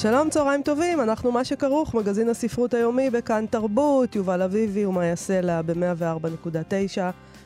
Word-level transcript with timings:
שלום, 0.00 0.30
צהריים 0.30 0.62
טובים, 0.62 1.00
אנחנו 1.00 1.32
מה 1.32 1.44
שכרוך, 1.44 1.94
מגזין 1.94 2.28
הספרות 2.28 2.74
היומי 2.74 3.10
בכאן 3.10 3.46
תרבות, 3.50 4.16
יובל 4.16 4.42
אביבי 4.42 4.86
ומאיה 4.86 5.16
סלע 5.16 5.62
ב-104.9 5.62 6.98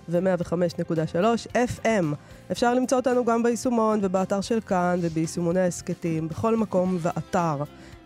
ו-105.3 0.09 1.46
FM. 1.55 2.05
אפשר 2.52 2.74
למצוא 2.74 2.98
אותנו 2.98 3.24
גם 3.24 3.43
ביישומון 3.43 3.98
ובאתר 4.02 4.41
של 4.41 4.60
כאן 4.60 4.98
וביישומוני 5.02 5.60
ההסכתים, 5.60 6.29
בכל 6.29 6.57
מקום 6.57 6.98
ואתר. 7.01 7.57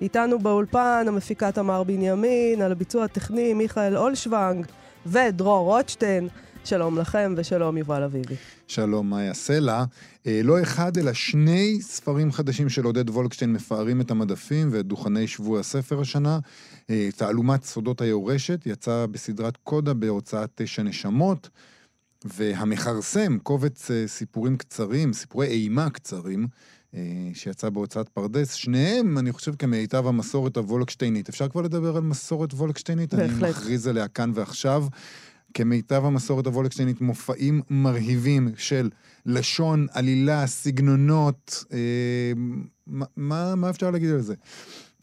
איתנו 0.00 0.38
באולפן 0.38 1.04
המפיקה 1.08 1.52
תמר 1.52 1.82
בנימין, 1.82 2.62
על 2.62 2.72
הביצוע 2.72 3.04
הטכני 3.04 3.54
מיכאל 3.54 3.96
אולשוונג 3.96 4.66
ודרור 5.06 5.64
רוטשטיין. 5.64 6.28
שלום 6.66 6.98
לכם 6.98 7.34
ושלום 7.36 7.76
יובל 7.76 8.02
אביבי. 8.02 8.34
שלום 8.68 9.10
מאיה 9.10 9.34
סלע. 9.34 9.84
אה, 10.26 10.40
לא 10.44 10.62
אחד 10.62 10.96
אלא 10.98 11.12
שני 11.12 11.78
ספרים 11.80 12.32
חדשים 12.32 12.68
של 12.68 12.84
עודד 12.84 13.10
וולקשטיין 13.10 13.52
מפארים 13.52 14.00
את 14.00 14.10
המדפים 14.10 14.68
ואת 14.72 14.86
דוכני 14.86 15.26
שבוע 15.26 15.60
הספר 15.60 16.00
השנה. 16.00 16.38
אה, 16.90 17.08
תעלומת 17.16 17.64
סודות 17.64 18.00
היורשת 18.00 18.66
יצא 18.66 19.06
בסדרת 19.10 19.56
קודה 19.56 19.94
בהוצאת 19.94 20.50
תשע 20.54 20.82
נשמות. 20.82 21.48
והמכרסם, 22.24 23.38
קובץ 23.38 23.90
אה, 23.90 24.04
סיפורים 24.06 24.56
קצרים, 24.56 25.12
סיפורי 25.12 25.46
אימה 25.46 25.90
קצרים, 25.90 26.46
שיצא 27.34 27.70
בהוצאת 27.70 28.08
פרדס, 28.08 28.52
שניהם, 28.52 29.18
אני 29.18 29.32
חושב, 29.32 29.54
כמיטב 29.54 30.06
המסורת 30.06 30.56
הוולקשטיינית. 30.56 31.28
אפשר 31.28 31.48
כבר 31.48 31.62
לדבר 31.62 31.96
על 31.96 32.02
מסורת 32.02 32.54
וולקשטיינית? 32.54 33.14
בהחלט. 33.14 33.42
אני 33.42 33.50
מכריז 33.50 33.86
עליה 33.86 34.08
כאן 34.08 34.30
ועכשיו. 34.34 34.86
כמיטב 35.56 36.04
המסורת 36.04 36.46
הוולקשטיינית, 36.46 37.00
מופעים 37.00 37.60
מרהיבים 37.70 38.48
של 38.56 38.90
לשון, 39.26 39.86
עלילה, 39.92 40.46
סגנונות, 40.46 41.64
אה, 41.72 42.32
מה, 43.16 43.54
מה 43.54 43.70
אפשר 43.70 43.90
להגיד 43.90 44.10
על 44.10 44.20
זה? 44.20 44.34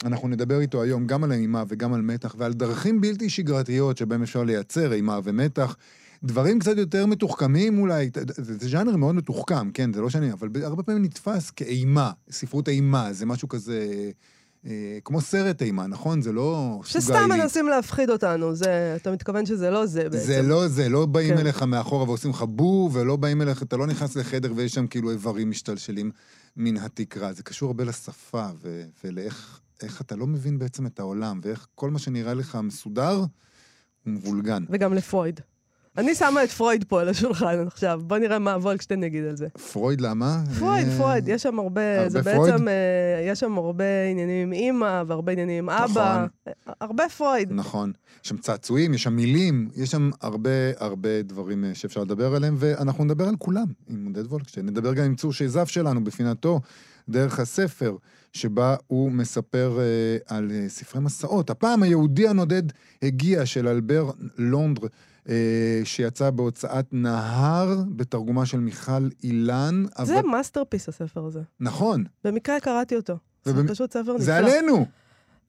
אנחנו 0.03 0.27
נדבר 0.27 0.59
איתו 0.59 0.81
היום 0.81 1.07
גם 1.07 1.23
על 1.23 1.31
אימה 1.31 1.63
וגם 1.67 1.93
על 1.93 2.01
מתח 2.01 2.35
ועל 2.37 2.53
דרכים 2.53 3.01
בלתי 3.01 3.29
שגרתיות 3.29 3.97
שבהם 3.97 4.23
אפשר 4.23 4.43
לייצר 4.43 4.93
אימה 4.93 5.19
ומתח. 5.23 5.75
דברים 6.23 6.59
קצת 6.59 6.77
יותר 6.77 7.05
מתוחכמים 7.05 7.79
אולי, 7.79 8.09
זה, 8.35 8.57
זה 8.57 8.67
ז'אנר 8.67 8.95
מאוד 8.95 9.15
מתוחכם, 9.15 9.71
כן, 9.71 9.93
זה 9.93 10.01
לא 10.01 10.09
שאני, 10.09 10.31
אבל 10.31 10.49
הרבה 10.63 10.83
פעמים 10.83 11.03
נתפס 11.03 11.51
כאימה, 11.51 12.11
ספרות 12.31 12.69
אימה, 12.69 13.13
זה 13.13 13.25
משהו 13.25 13.49
כזה... 13.49 14.11
אה, 14.65 14.97
כמו 15.03 15.21
סרט 15.21 15.61
אימה, 15.61 15.87
נכון? 15.87 16.21
זה 16.21 16.31
לא 16.31 16.79
סוג 16.85 17.11
העילית. 17.11 17.25
שסתם 17.25 17.29
מנסים 17.29 17.67
להפחיד 17.67 18.09
אותנו, 18.09 18.55
זה, 18.55 18.93
אתה 18.95 19.11
מתכוון 19.11 19.45
שזה 19.45 19.69
לא 19.69 19.85
זה 19.85 20.03
בעצם. 20.03 20.25
זה 20.25 20.41
לא 20.41 20.67
זה, 20.67 20.89
לא 20.89 21.05
באים 21.05 21.33
כן. 21.33 21.39
אליך 21.39 21.63
מאחורה 21.63 22.03
ועושים 22.03 22.31
לך 22.31 22.41
בו, 22.41 22.89
ולא 22.93 23.15
באים 23.15 23.41
אליך, 23.41 23.63
אתה 23.63 23.77
לא 23.77 23.87
נכנס 23.87 24.15
לחדר 24.15 24.53
ויש 24.55 24.73
שם 24.73 24.87
כאילו 24.87 25.11
איברים 25.11 25.49
משתלשלים 25.49 26.11
מן 26.57 26.77
התקרה. 26.77 27.33
זה 27.33 27.43
קשור 27.43 27.67
הרבה 27.67 27.83
לשפה 27.83 28.47
ו- 28.61 28.83
ולאיך 29.03 29.61
אתה 30.01 30.15
לא 30.15 30.27
מבין 30.27 30.59
בעצם 30.59 30.85
את 30.85 30.99
העולם, 30.99 31.39
ואיך 31.43 31.67
כל 31.75 31.89
מה 31.89 31.99
שנראה 31.99 32.33
לך 32.33 32.57
מסודר 32.63 33.15
הוא 33.15 33.27
מבולגן. 34.05 34.63
וגם 34.69 34.93
לפרויד. 34.93 35.39
אני 35.97 36.15
שמה 36.15 36.43
את 36.43 36.51
פרויד 36.51 36.83
פה 36.83 37.01
על 37.01 37.09
השולחן 37.09 37.67
עכשיו, 37.67 38.01
בוא 38.03 38.17
נראה 38.17 38.39
מה 38.39 38.51
וולקשטיין 38.51 39.03
יגיד 39.03 39.23
על 39.23 39.37
זה. 39.37 39.47
פרויד 39.71 40.01
למה? 40.01 40.43
פרויד, 40.59 40.87
אה, 40.87 40.97
פרויד, 40.97 41.27
יש 41.27 41.43
שם 41.43 41.59
הרבה, 41.59 41.97
הרבה 41.97 42.09
זה? 42.09 42.21
בעצם, 42.21 42.67
אה, 42.67 42.73
יש 43.27 43.39
שם 43.39 43.57
הרבה 43.57 43.83
עניינים 44.11 44.47
עם 44.47 44.53
אימא, 44.53 45.03
והרבה 45.07 45.31
עניינים 45.31 45.69
עם 45.69 45.77
אבא. 45.83 46.25
נכון. 46.45 46.73
הרבה 46.81 47.09
פרויד. 47.09 47.51
נכון. 47.51 47.91
יש 48.23 48.29
שם 48.29 48.37
צעצועים, 48.37 48.93
יש 48.93 49.03
שם 49.03 49.13
מילים, 49.13 49.69
יש 49.75 49.91
שם 49.91 50.09
הרבה 50.21 50.49
הרבה 50.77 51.21
דברים 51.21 51.65
אה, 51.65 51.75
שאפשר 51.75 52.01
לדבר 52.01 52.35
עליהם, 52.35 52.55
ואנחנו 52.57 53.03
נדבר 53.05 53.27
על 53.27 53.35
כולם 53.39 53.67
עם 53.89 54.05
עודד 54.05 54.25
וולקשטיין. 54.27 54.65
נדבר 54.65 54.93
גם 54.93 55.05
עם 55.05 55.15
צור 55.15 55.33
שייזף 55.33 55.67
שלנו 55.67 56.03
בפינתו, 56.03 56.61
דרך 57.09 57.39
הספר. 57.39 57.95
שבה 58.33 58.75
הוא 58.87 59.11
מספר 59.11 59.77
uh, 59.77 60.33
על 60.33 60.51
uh, 60.51 60.69
ספרי 60.69 61.01
מסעות. 61.01 61.49
הפעם 61.49 61.83
היהודי 61.83 62.27
הנודד 62.27 62.63
הגיע 63.01 63.45
של 63.45 63.67
אלבר 63.67 64.11
לונדרה. 64.37 64.89
אה, 65.29 65.81
שיצא 65.83 66.29
בהוצאת 66.29 66.85
נהר, 66.91 67.75
בתרגומה 67.95 68.45
של 68.45 68.59
מיכל 68.59 69.07
אילן. 69.23 69.85
זה 70.01 70.19
אבל... 70.19 70.27
masterpiece 70.27 70.89
הספר 70.89 71.25
הזה. 71.25 71.41
נכון. 71.59 72.03
במקרה 72.23 72.59
קראתי 72.59 72.95
אותו. 72.95 73.17
ובמ... 73.45 73.67
זה 73.67 73.73
פשוט 73.73 73.93
ספר 73.93 74.13
נפלא. 74.13 74.25
זה 74.25 74.37
עלינו! 74.37 74.85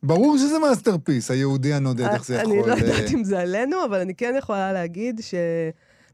ברור 0.02 0.38
שזה 0.38 0.58
masterpiece, 0.58 1.30
היהודי 1.30 1.74
הנודד, 1.74 2.04
איך 2.04 2.24
זה 2.24 2.34
יכול... 2.34 2.52
אני 2.52 2.68
לא 2.68 2.74
יודעת 2.74 3.10
אם 3.14 3.24
זה 3.24 3.40
עלינו, 3.40 3.84
אבל 3.84 4.00
אני 4.00 4.14
כן 4.14 4.34
יכולה 4.38 4.72
להגיד 4.72 5.20
ש... 5.22 5.34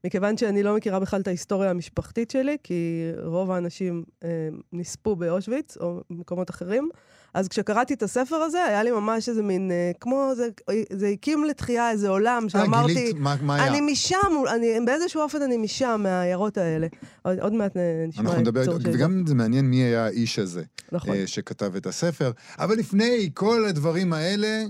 מכיוון 0.05 0.37
שאני 0.37 0.63
לא 0.63 0.77
מכירה 0.77 1.01
בכלל 1.01 1.21
את 1.21 1.27
ההיסטוריה 1.27 1.71
המשפחתית 1.71 2.31
שלי, 2.31 2.57
כי 2.63 3.11
רוב 3.25 3.51
האנשים 3.51 4.05
אה, 4.25 4.49
נספו 4.73 5.17
באושוויץ 5.17 5.77
או 5.77 6.01
במקומות 6.11 6.51
אחרים, 6.51 6.89
אז 7.35 7.49
כשקראתי 7.49 7.95
את 7.95 8.03
הספר 8.03 8.37
הזה, 8.37 8.65
היה 8.65 8.83
לי 8.83 8.91
ממש 8.91 9.29
איזה 9.29 9.43
מין, 9.43 9.71
אה, 9.71 9.91
כמו, 10.01 10.33
זה, 10.37 10.49
זה 10.93 11.09
הקים 11.09 11.45
לתחייה 11.45 11.91
איזה 11.91 12.09
עולם, 12.09 12.49
שאמרתי, 12.49 12.93
אה, 12.93 13.01
גילית, 13.01 13.17
מה, 13.19 13.37
מה 13.43 13.55
היה? 13.55 13.67
אני 13.67 13.81
משם, 13.81 14.17
אני, 14.55 14.67
באיזשהו 14.87 15.23
אופן 15.23 15.43
אני 15.43 15.57
משם, 15.57 16.01
מהעיירות 16.03 16.59
האלה. 16.59 16.87
עוד, 17.23 17.39
עוד 17.39 17.53
מעט 17.53 17.77
אה, 17.77 18.05
נשמע 18.09 18.33
את 18.33 18.39
נדבר, 18.39 18.63
וגם 18.83 19.25
זה 19.27 19.35
מעניין 19.35 19.65
מי 19.65 19.77
היה 19.77 20.05
האיש 20.05 20.39
הזה, 20.39 20.63
נכון. 20.93 21.15
אה, 21.15 21.27
שכתב 21.27 21.77
את 21.77 21.87
הספר. 21.87 22.31
אבל 22.59 22.77
לפני 22.77 23.31
כל 23.35 23.65
הדברים 23.65 24.13
האלה, 24.13 24.65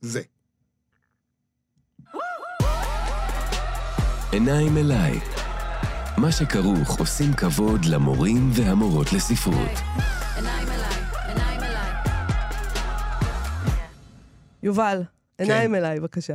זה. 0.00 0.22
עיניים 4.32 4.76
אליי. 4.76 5.20
מה 6.16 6.32
שכרוך 6.32 6.98
עושים 6.98 7.32
כבוד 7.32 7.84
למורים 7.84 8.50
והמורות 8.52 9.12
לספרות. 9.12 9.70
עיניים 10.36 10.68
יובל, 14.62 15.02
עיניים 15.38 15.70
כן. 15.70 15.74
אליי, 15.74 16.00
בבקשה. 16.00 16.34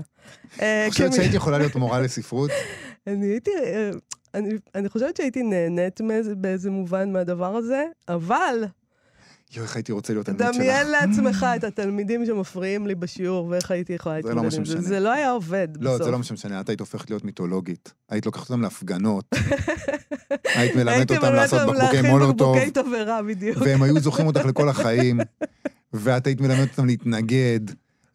אה, 0.62 0.88
חושבת 0.90 1.14
שהיית 1.14 1.34
יכולה 1.34 1.58
להיות 1.58 1.76
מורה 1.76 2.02
לספרות? 2.02 2.52
אני 3.08 3.26
הייתי... 3.26 3.52
אה, 3.64 3.90
אני, 4.34 4.50
אני 4.76 4.90
חושבת 4.90 5.18
שהייתי 5.18 5.44
נהנית 5.44 6.02
באיזה 6.38 6.72
מובן 6.72 7.14
מהדבר 7.14 7.56
הזה, 7.56 7.84
אבל... 8.08 8.66
יואו, 9.56 9.66
איך 9.66 9.76
הייתי 9.76 9.92
רוצה 9.92 10.14
להיות 10.14 10.26
תלמיד 10.26 10.42
שלך. 10.42 10.56
דמיין 10.56 10.88
לעצמך 10.88 11.46
את 11.56 11.64
התלמידים 11.64 12.26
שמפריעים 12.26 12.88
לי 12.88 12.96
בשיעור, 12.96 13.48
ואיך 13.48 13.72
הייתי 13.72 13.94
יכולה 13.94 14.16
להתמודד 14.16 14.36
לא 14.36 14.58
עם 14.58 14.66
זה. 14.66 14.82
זה 14.82 15.00
לא 15.00 15.12
היה 15.12 15.32
עובד 15.32 15.68
לא, 15.80 15.92
בסוף. 15.94 16.06
זה 16.06 16.12
לא 16.12 16.18
מה 16.18 16.24
שמשנה, 16.24 16.62
את 16.62 16.70
היית 16.70 16.80
הופכת 16.80 17.10
להיות 17.10 17.26
מיתולוגית. 17.26 17.94
היית 18.10 18.26
לוקחת 18.26 18.50
אותם 18.50 18.62
להפגנות. 18.62 19.26
היית 20.56 20.76
מלמדת 20.76 21.12
אותם 21.12 21.34
לעשות 21.34 21.62
בקבוקי 21.70 22.02
מולוטוב. 22.02 22.58
בקבוקי 22.58 22.72
תבערה, 22.72 23.24
בדיוק. 23.24 23.58
והם 23.62 23.84
היו 23.84 24.00
זוכרים 24.00 24.28
אותך 24.28 24.46
לכל 24.46 24.70
החיים. 24.70 25.20
ואת 25.94 26.28
היית 26.28 26.42
מלמדת 26.42 26.70
אותם 26.72 26.86
להתנגד. 26.86 27.60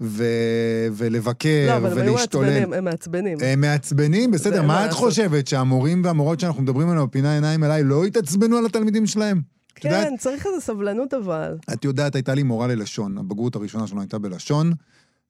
ו- 0.05 0.87
ולבקר, 0.93 1.67
לא, 1.67 1.77
אבל 1.77 1.93
ולהשתולל. 1.99 2.49
הם 2.49 2.73
היו 2.73 2.83
מעצבנים, 2.83 2.83
הם 2.83 2.85
מעצבנים. 2.85 3.39
הם 3.43 3.61
מעצבנים, 3.61 4.31
בסדר. 4.31 4.63
מה 4.63 4.87
את 4.87 4.93
חושבת, 4.93 5.47
שהמורים 5.47 6.05
והמורות 6.05 6.41
שאנחנו 6.41 6.63
מדברים 6.63 6.89
עליהם 6.89 7.07
בפינה 7.07 7.35
עיניים 7.35 7.65
אליי 7.65 7.85
לא 7.85 8.07
יתעצבנו 8.07 8.57
על 8.57 8.67
התלמידים 8.67 9.07
שלהם? 9.07 9.41
כן, 9.75 9.89
יודעת, 9.89 10.19
צריך 10.19 10.47
איזו 10.47 10.61
סבלנות 10.61 11.15
אבל. 11.15 11.57
את 11.73 11.85
יודעת, 11.85 12.15
הייתה 12.15 12.35
לי 12.35 12.43
מורה 12.43 12.67
ללשון, 12.67 13.19
הבגרות 13.19 13.57
הראשונה 13.57 13.87
שלנו 13.87 14.01
הייתה 14.01 14.19
בלשון. 14.19 14.73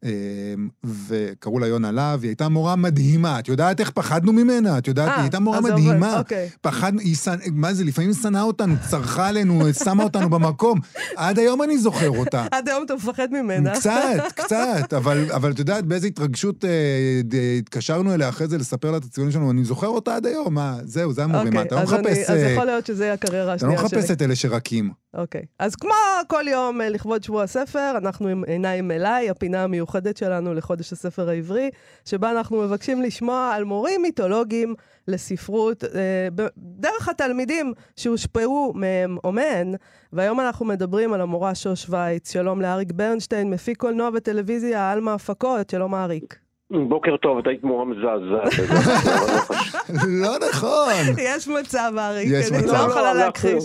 אמ, 0.04 0.68
וקראו 1.08 1.58
לה 1.58 1.66
יונה 1.66 1.92
להב, 1.92 2.22
היא 2.22 2.28
הייתה 2.28 2.48
מורה 2.48 2.76
מדהימה. 2.76 3.38
את 3.38 3.48
יודעת 3.48 3.80
איך 3.80 3.90
פחדנו 3.90 4.32
ממנה? 4.32 4.78
את 4.78 4.88
יודעת, 4.88 5.08
아, 5.08 5.10
היא 5.10 5.16
אה, 5.16 5.22
הייתה 5.22 5.40
מורה 5.40 5.60
מדהימה. 5.60 6.18
אוקיי. 6.18 6.48
פחדנו, 6.60 7.00
היא 7.00 7.16
שנ... 7.16 7.36
מה 7.52 7.74
זה, 7.74 7.84
לפעמים 7.84 8.12
שנאה 8.12 8.42
אותנו, 8.42 8.74
צרחה 8.90 9.28
עלינו, 9.28 9.62
שמה 9.84 10.02
אותנו 10.02 10.30
במקום. 10.30 10.80
עד 11.16 11.38
היום 11.38 11.62
אני 11.62 11.78
זוכר 11.78 12.10
אותה. 12.10 12.46
עד 12.52 12.68
היום 12.68 12.84
אתה 12.84 12.94
מפחד 12.94 13.28
ממנה. 13.30 13.74
קצת, 13.74 14.22
קצת, 14.44 14.94
אבל, 14.96 15.32
אבל 15.32 15.50
את 15.50 15.58
יודעת 15.58 15.84
באיזה 15.84 16.06
התרגשות 16.06 16.64
אה, 16.64 17.20
התקשרנו 17.58 18.14
אליה 18.14 18.28
אחרי 18.28 18.48
זה 18.48 18.58
לספר 18.58 18.90
לה 18.90 18.96
את 18.96 19.04
הציונים 19.04 19.32
שלנו, 19.32 19.50
אני 19.50 19.64
זוכר 19.64 19.88
אותה 19.88 20.16
עד 20.16 20.26
היום, 20.26 20.54
מה, 20.54 20.76
זהו, 20.84 21.12
זה 21.12 21.24
המורים, 21.24 21.46
אוקיי, 21.46 21.62
אתה 21.62 21.74
לא 21.74 21.82
מחפש... 21.82 22.30
אז 22.30 22.38
יכול 22.52 22.64
להיות 22.64 22.86
שזה 22.86 23.12
הקריירה 23.12 23.52
השנייה 23.52 23.78
שלי. 23.78 23.86
אתה 23.86 23.96
לא 23.96 24.00
מחפש 24.00 24.10
את 24.10 24.22
אלה 24.22 24.36
שרקים. 24.36 25.01
אוקיי. 25.14 25.42
אז 25.58 25.76
כמו 25.76 25.94
כל 26.26 26.44
יום 26.48 26.80
אה, 26.80 26.88
לכבוד 26.88 27.22
שבוע 27.22 27.42
הספר, 27.42 27.92
אנחנו 27.96 28.28
עם 28.28 28.44
עיניים 28.44 28.90
אליי, 28.90 29.30
הפינה 29.30 29.64
המיוחדת 29.64 30.16
שלנו 30.16 30.54
לחודש 30.54 30.92
הספר 30.92 31.28
העברי, 31.28 31.70
שבה 32.04 32.30
אנחנו 32.30 32.62
מבקשים 32.62 33.02
לשמוע 33.02 33.52
על 33.54 33.64
מורים 33.64 34.02
מיתולוגיים 34.02 34.74
לספרות, 35.08 35.84
אה, 35.84 36.28
דרך 36.56 37.08
התלמידים 37.08 37.72
שהושפעו 37.96 38.72
מהם 38.74 39.16
או 39.24 39.32
מהן, 39.32 39.74
והיום 40.12 40.40
אנחנו 40.40 40.66
מדברים 40.66 41.12
על 41.12 41.20
המורה 41.20 41.54
שוש 41.54 41.86
וייץ. 41.90 42.32
שלום 42.32 42.60
לאריק 42.60 42.92
ברנשטיין, 42.92 43.50
מפיק 43.50 43.78
קולנוע 43.78 44.10
וטלוויזיה, 44.14 44.90
על 44.90 45.00
מהפקות, 45.00 45.70
שלום 45.70 45.94
אריק. 45.94 46.51
בוקר 46.88 47.16
טוב, 47.16 47.38
את 47.38 47.46
היית 47.46 47.64
מורה 47.64 47.84
מזעזעת. 47.84 48.52
לא 50.08 50.30
נכון. 50.50 50.92
יש 51.18 51.48
מצב, 51.48 51.92
אריק, 51.98 52.28
יש 52.32 52.52
אני. 52.52 52.66
לא 52.66 52.72
יכולה 52.72 53.14
לא, 53.14 53.20
להכחיש. 53.20 53.64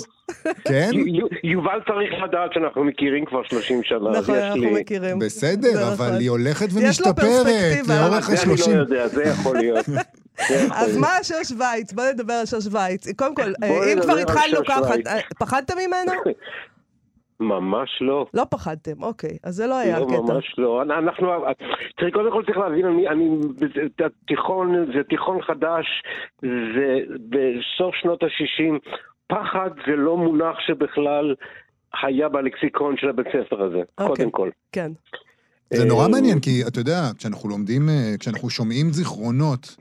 כן? 0.65 0.89
יו- 0.93 1.27
יובל 1.43 1.79
צריך 1.87 2.23
לדעת 2.27 2.53
שאנחנו 2.53 2.83
מכירים 2.83 3.25
כבר 3.25 3.41
30 3.49 3.83
שנה, 3.83 4.09
נכון, 4.19 4.35
אנחנו. 4.35 4.71
מכירים. 4.71 5.19
בסדר, 5.19 5.87
אבל 5.87 5.93
נכון. 6.07 6.19
היא 6.19 6.29
הולכת 6.29 6.67
יש 6.67 6.73
לו 6.75 6.81
ומשתפרת 6.81 7.15
פרספקטיבה. 7.15 8.01
לאורך 8.01 8.25
זה 8.27 8.31
אני 8.33 8.39
השלושים. 8.41 8.75
לא 8.75 8.81
יודע, 8.81 9.07
זה 9.07 9.23
יכול 9.23 9.57
להיות. 9.57 9.85
אז. 10.73 10.97
מה 10.97 11.09
שוש 11.23 11.51
וייץ? 11.59 11.93
בוא 11.93 12.03
נדבר 12.13 12.33
על 12.33 12.45
שוש 12.45 12.67
וייץ. 12.71 13.07
קודם 13.15 13.35
כל, 13.35 13.53
אם 13.93 13.99
כבר 14.01 14.17
התחלנו 14.17 14.57
ככה, 14.67 14.93
פחדת 15.39 15.71
ממנו? 15.71 16.11
ממש 17.39 17.89
לא. 18.01 18.25
לא 18.33 18.43
פחדתם, 18.51 19.03
אוקיי. 19.03 19.37
אז 19.43 19.55
זה 19.55 19.67
לא 19.67 19.77
היה 19.77 19.99
לא, 19.99 20.05
הקטע. 20.05 20.33
ממש 20.33 20.55
לא. 20.57 20.81
אנחנו, 20.81 21.27
תראי, 21.97 22.11
קודם 22.11 22.31
כל 22.31 22.43
צריך 22.45 22.57
להבין, 22.57 22.85
אני, 22.85 23.07
אני, 23.07 23.29
זה 23.99 24.05
תיכון, 24.27 24.85
זה 24.97 25.03
תיכון 25.09 25.41
חדש, 25.41 25.85
זה 26.41 26.97
בסוף 27.29 27.95
שנות 27.95 28.23
ה-60. 28.23 28.89
פחד 29.27 29.69
זה 29.87 29.95
לא 29.95 30.17
מונח 30.17 30.55
שבכלל 30.67 31.35
היה 32.03 32.29
בלקסיקון 32.29 32.97
של 32.97 33.09
הבית 33.09 33.27
ספר 33.27 33.63
הזה, 33.63 33.81
אוקיי. 33.97 34.15
קודם 34.15 34.31
כל. 34.31 34.49
כן. 34.71 34.91
זה 35.73 35.85
נורא 35.85 36.03
אה, 36.03 36.07
מעניין, 36.07 36.39
כי 36.39 36.63
אתה 36.67 36.79
יודע, 36.79 37.01
כשאנחנו 37.17 37.49
לומדים, 37.49 37.89
אה, 37.89 38.13
כשאנחנו 38.19 38.49
שומעים 38.49 38.89
זיכרונות, 38.89 39.75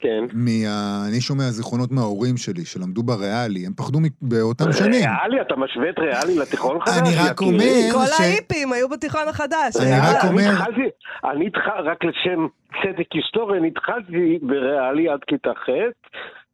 כן. 0.00 0.24
מה... 0.32 1.04
אני 1.08 1.20
שומע 1.20 1.42
זיכרונות 1.44 1.90
מההורים 1.92 2.36
שלי, 2.36 2.64
שלמדו 2.64 3.02
בריאלי, 3.02 3.66
הם 3.66 3.72
פחדו 3.76 3.98
באותם 4.22 4.72
שנים. 4.72 4.90
ריאלי, 4.92 5.40
אתה 5.40 5.54
משווה 5.56 5.90
את 5.90 5.98
ריאלי 5.98 6.38
לתיכון 6.38 6.78
חדש? 6.80 6.98
אני 6.98 7.28
רק? 7.30 7.40
אומר 7.40 7.64
כל 7.92 8.06
ש- 8.06 8.20
ההיפים 8.20 8.72
היו 8.72 8.88
בתיכון 8.88 9.28
החדש. 9.28 9.76
אני 9.80 9.90
רק 10.00 10.24
אומר- 10.24 10.50
התחלתי, 10.52 10.88
אני 11.32 11.46
התחלתי, 11.46 11.88
רק 11.90 12.04
לשם 12.04 12.46
צדק 12.82 13.06
היסטורי, 13.14 13.58
אני 13.58 13.68
התחלתי 13.68 14.38
בריאלי 14.42 15.08
עד 15.08 15.20
כיתה 15.26 15.50
ח', 15.64 15.68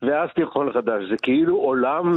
ואז 0.03 0.29
תיכון 0.35 0.73
חדש. 0.75 1.03
זה 1.11 1.17
כאילו 1.23 1.57
עולם... 1.57 2.15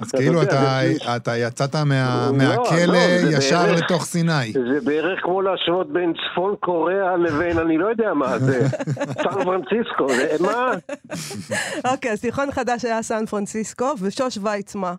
אז 0.00 0.08
אתה 0.08 0.18
כאילו 0.18 0.42
אתה, 0.42 0.50
זה- 0.82 1.16
אתה 1.16 1.36
יצאת 1.36 1.74
מה, 1.74 2.28
לא, 2.32 2.38
מהכלא 2.38 2.92
לא, 2.92 2.98
ישר 3.38 3.56
בערך- 3.66 3.80
לתוך 3.84 4.04
סיני. 4.04 4.52
זה 4.52 4.80
בערך 4.84 5.20
כמו 5.22 5.42
להשוות 5.42 5.92
בין 5.92 6.12
צפון 6.12 6.54
קוריאה 6.60 7.16
לבין 7.16 7.58
אני 7.58 7.78
לא 7.78 7.86
יודע 7.86 8.14
מה 8.14 8.38
זה, 8.38 8.68
סן 9.22 9.44
פרנסיסקו, 9.44 10.08
זה 10.08 10.36
מה? 10.40 10.70
אוקיי, 11.92 12.10
אז 12.12 12.20
תיכון 12.20 12.50
חדש 12.52 12.84
היה 12.84 13.02
סן 13.02 13.26
פרנסיסקו, 13.26 13.92
ושוש 14.02 14.38
וייץ 14.42 14.74
מה? 14.74 14.94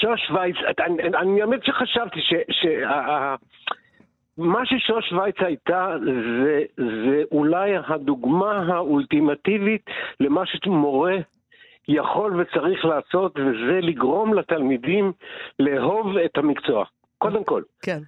שוש 0.00 0.30
וייץ, 0.34 0.56
אני, 1.22 1.40
האמת 1.42 1.60
שחשבתי 1.64 2.20
ש... 2.20 2.34
ש 2.50 2.66
ה- 2.86 3.10
ה- 3.12 3.36
מה 4.38 4.60
ששוש 4.64 5.12
וייץ 5.12 5.36
הייתה 5.38 5.86
זה, 6.44 6.60
זה 6.76 7.22
אולי 7.32 7.70
הדוגמה 7.88 8.62
האולטימטיבית 8.68 9.84
למה 10.20 10.42
שמורה 10.46 11.12
יכול 11.88 12.40
וצריך 12.40 12.84
לעשות, 12.84 13.38
וזה 13.38 13.78
לגרום 13.82 14.34
לתלמידים 14.34 15.12
לאהוב 15.58 16.16
את 16.16 16.38
המקצוע. 16.38 16.84
קודם 17.18 17.44
כל, 17.44 17.62
כן. 17.82 17.98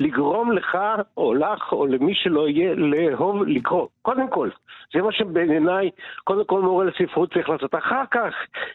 לגרום 0.00 0.52
לך 0.52 0.78
או 1.16 1.34
לך 1.34 1.72
או 1.72 1.86
למי 1.86 2.14
שלא 2.14 2.48
יהיה 2.48 2.74
לאהוב 2.74 3.42
לקרוא. 3.42 3.88
קודם 4.02 4.30
כל, 4.30 4.50
זה 4.94 5.02
מה 5.02 5.12
שבעיניי, 5.12 5.90
קודם 6.24 6.44
כל 6.44 6.60
מורה 6.60 6.84
לספרות 6.84 7.32
צריך 7.32 7.48
לעשות. 7.48 7.74
אחר 7.74 8.02
כך, 8.10 8.34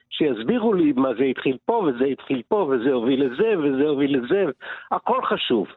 שיסבירו 0.09 0.74
לי 0.74 0.91
מה 0.91 1.09
זה 1.18 1.24
התחיל 1.24 1.57
פה 1.65 1.74
וזה 1.88 2.06
התחיל 2.06 2.41
פה 2.47 2.56
וזה 2.56 2.91
הוביל 2.91 3.25
לזה 3.25 3.57
וזה 3.59 3.83
הוביל 3.83 4.19
לזה, 4.19 4.45
הכל 4.91 5.25
חשוב. 5.25 5.68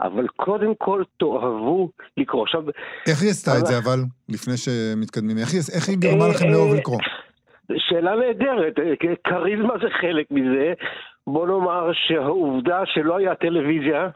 אבל 0.00 0.26
קודם 0.36 0.74
כל 0.74 1.02
תאהבו 1.16 1.90
לקרוא. 2.16 2.42
עכשיו, 2.42 2.62
איך 3.08 3.22
היא 3.22 3.30
עשתה 3.30 3.58
את 3.58 3.66
זה 3.66 3.78
אבל, 3.78 3.98
לפני 4.28 4.56
שמתקדמים? 4.56 5.38
איך 5.38 5.52
היא, 5.52 5.60
איך 5.74 5.88
היא 5.88 5.98
גרמה 5.98 6.28
לכם 6.28 6.50
לאהוב 6.50 6.74
לקרוא? 6.74 6.98
שאלה 7.76 8.16
נהדרת, 8.16 8.74
כריזמה 9.24 9.74
זה 9.82 9.90
חלק 10.00 10.26
מזה. 10.30 10.72
בוא 11.26 11.46
נאמר 11.46 11.90
שהעובדה 11.92 12.82
שלא 12.86 13.16
היה 13.16 13.34
טלוויזיה 13.34 14.08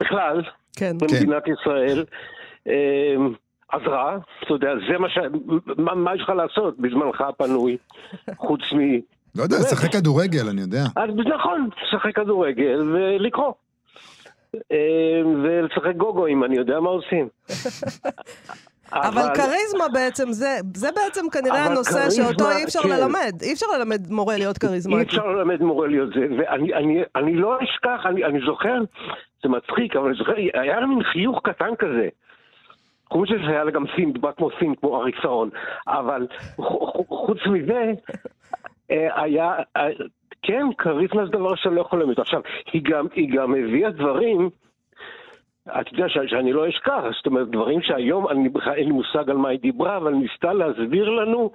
בכלל, 0.00 0.42
כן. 0.76 0.98
במדינת 0.98 1.42
ישראל, 1.48 2.04
אה, 2.68 3.14
עזרה, 3.68 4.18
אתה 4.42 4.52
יודע, 4.52 4.72
זה 4.90 4.98
מה 4.98 5.10
ש... 5.10 5.18
מה, 5.78 5.94
מה 5.94 6.14
יש 6.14 6.22
לך 6.22 6.28
לעשות 6.28 6.78
בזמנך 6.78 7.20
הפנוי, 7.20 7.76
חוץ 8.46 8.60
מ... 8.72 8.78
לא 9.36 9.42
יודע, 9.42 9.56
לשחק 9.56 9.92
כדורגל, 9.92 10.48
אני 10.48 10.60
יודע. 10.60 10.84
אז 10.96 11.10
נכון, 11.34 11.68
לשחק 11.82 12.16
כדורגל 12.16 12.82
ולקרוא. 12.94 13.52
אה, 14.72 15.22
ולשחק 15.42 15.96
גוגואים, 15.96 16.44
אני 16.44 16.56
יודע 16.56 16.80
מה 16.80 16.88
עושים. 16.88 17.28
אבל 18.92 19.22
כריזמה 19.34 19.88
בעצם, 19.92 20.32
זה, 20.32 20.58
זה 20.74 20.88
בעצם 20.96 21.30
כנראה 21.32 21.64
הנושא 21.64 21.90
כריזמה, 21.90 22.24
שאותו 22.24 22.50
אי 22.50 22.64
אפשר 22.64 22.82
כן. 22.82 22.88
ללמד. 22.88 23.32
אי 23.42 23.52
אפשר 23.52 23.66
ללמד 23.78 24.10
מורה 24.10 24.36
להיות 24.36 24.56
אי 24.56 24.68
כריזמטי. 24.68 25.02
אפשר 25.02 25.26
ללמד 25.26 25.62
מורה 25.62 25.86
להיות 25.86 26.08
זה, 26.08 26.26
ואני 26.38 26.74
אני, 26.74 27.02
אני 27.16 27.36
לא 27.36 27.58
אשכח, 27.62 28.06
אני, 28.06 28.24
אני 28.24 28.38
זוכר, 28.46 28.78
זה 29.42 29.48
מצחיק, 29.48 29.96
אבל 29.96 30.08
אני 30.08 30.18
זוכר, 30.18 30.32
היה 30.54 30.80
לה 30.80 30.86
מין 30.86 31.02
חיוך 31.02 31.40
קטן 31.44 31.76
כזה. 31.78 32.08
חוץ 33.10 33.30
מזה 33.30 33.42
שהיה 33.44 33.64
לה 33.64 33.70
גם 33.70 33.84
סין, 33.96 34.12
דיברה 34.12 34.32
כמו 34.32 34.48
סין, 34.58 34.74
כמו 34.74 35.00
אריק 35.00 35.16
שרון, 35.22 35.50
אבל 35.88 36.26
חוץ 37.08 37.38
מזה, 37.46 37.92
אה, 38.90 39.22
היה, 39.22 39.54
אה, 39.76 39.88
כן, 40.42 40.66
כריזמה 40.78 41.26
זה 41.26 41.32
דבר 41.32 41.54
שאני 41.54 41.74
לא 41.74 41.80
יכול 41.80 42.00
ללמד. 42.00 42.20
עכשיו, 42.20 42.40
היא 42.72 42.82
גם, 42.84 43.06
היא 43.14 43.36
גם 43.36 43.54
הביאה 43.54 43.90
דברים, 43.90 44.50
אתה 45.70 45.90
יודע 45.92 46.08
שאני 46.08 46.52
לא 46.52 46.68
אשכח, 46.68 47.00
זאת 47.16 47.26
אומרת, 47.26 47.48
דברים 47.48 47.82
שהיום 47.82 48.28
אני 48.28 48.48
בכלל 48.48 48.72
אין 48.72 48.86
לי 48.86 48.92
מושג 48.92 49.30
על 49.30 49.36
מה 49.36 49.48
היא 49.48 49.60
דיברה, 49.60 49.96
אבל 49.96 50.12
ניסתה 50.12 50.52
להסביר 50.52 51.10
לנו, 51.10 51.50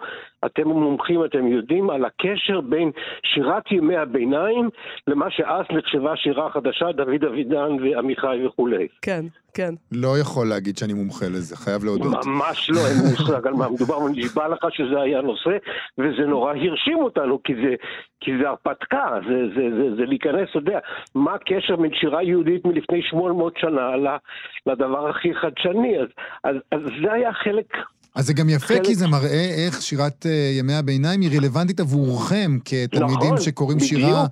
אתם 0.45 0.67
מומחים, 0.67 1.25
אתם 1.25 1.47
יודעים, 1.47 1.89
על 1.89 2.05
הקשר 2.05 2.61
בין 2.61 2.91
שירת 3.23 3.71
ימי 3.71 3.97
הביניים 3.97 4.69
למה 5.07 5.25
שאז 5.29 5.65
נחשבה 5.71 6.15
שירה 6.15 6.49
חדשה, 6.49 6.91
דוד 6.91 7.23
אבידן 7.23 7.71
ועמיחי 7.81 8.45
וכולי. 8.45 8.87
כן, 9.01 9.25
כן. 9.53 9.73
לא 9.91 10.19
יכול 10.19 10.47
להגיד 10.47 10.77
שאני 10.77 10.93
מומחה 10.93 11.25
לזה, 11.25 11.57
חייב 11.57 11.83
להודות. 11.83 12.25
ממש 12.25 12.69
לא, 12.69 12.79
אין 12.87 12.97
מושג 13.11 13.47
על 13.47 13.53
מה 13.53 13.69
מדובר, 13.69 13.97
אבל 13.97 14.09
נשבע 14.09 14.47
לך 14.47 14.65
שזה 14.71 15.01
היה 15.01 15.21
נושא, 15.21 15.57
וזה 15.97 16.25
נורא 16.27 16.53
הרשים 16.53 16.97
אותנו, 16.97 17.43
כי 17.43 17.53
זה, 17.55 17.75
כי 18.19 18.31
זה 18.41 18.49
הרפתקה, 18.49 19.09
זה, 19.27 19.35
זה, 19.55 19.75
זה, 19.77 19.95
זה 19.95 20.05
להיכנס, 20.05 20.49
אתה 20.49 20.57
יודע, 20.57 20.79
מה 21.15 21.33
הקשר 21.33 21.75
בין 21.75 21.93
שירה 21.93 22.23
יהודית 22.23 22.65
מלפני 22.65 23.01
800 23.01 23.57
שנה 23.57 23.91
לדבר 24.65 25.09
הכי 25.09 25.35
חדשני, 25.35 25.99
אז, 25.99 26.07
אז, 26.43 26.55
אז 26.71 26.81
זה 27.03 27.13
היה 27.13 27.33
חלק 27.33 27.77
אז 28.15 28.27
זה 28.27 28.33
גם 28.33 28.49
יפה, 28.49 28.67
חלק- 28.67 28.83
כי 28.85 28.95
זה 28.95 29.07
מראה 29.07 29.65
איך 29.65 29.81
שירת 29.81 30.25
אה, 30.25 30.31
ימי 30.59 30.73
הביניים 30.73 31.21
היא 31.21 31.39
רלוונטית 31.39 31.79
עבורכם, 31.79 32.51
כתלמידים 32.65 33.17
נכון, 33.33 33.37
שקוראים 33.41 33.77
בדיוק. 33.77 33.89
שירה 33.91 34.25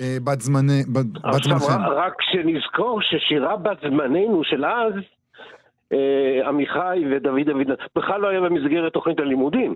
אה, 0.00 0.16
בת 0.24 0.40
זמני- 0.40 0.82
בת- 0.92 1.06
בת 1.06 1.34
עכשיו, 1.34 1.58
זמנכם. 1.58 1.82
רק 1.96 2.12
שנזכור 2.32 3.00
ששירה 3.02 3.56
בת 3.56 3.78
זמננו 3.82 4.40
של 4.44 4.64
אז, 4.64 4.92
אה, 5.92 6.48
עמיחי 6.48 6.98
ודוד 7.16 7.48
אבידן, 7.54 7.74
בכלל 7.96 8.20
לא 8.20 8.28
היה 8.28 8.40
במסגרת 8.40 8.92
תוכנית 8.92 9.18
הלימודים. 9.20 9.74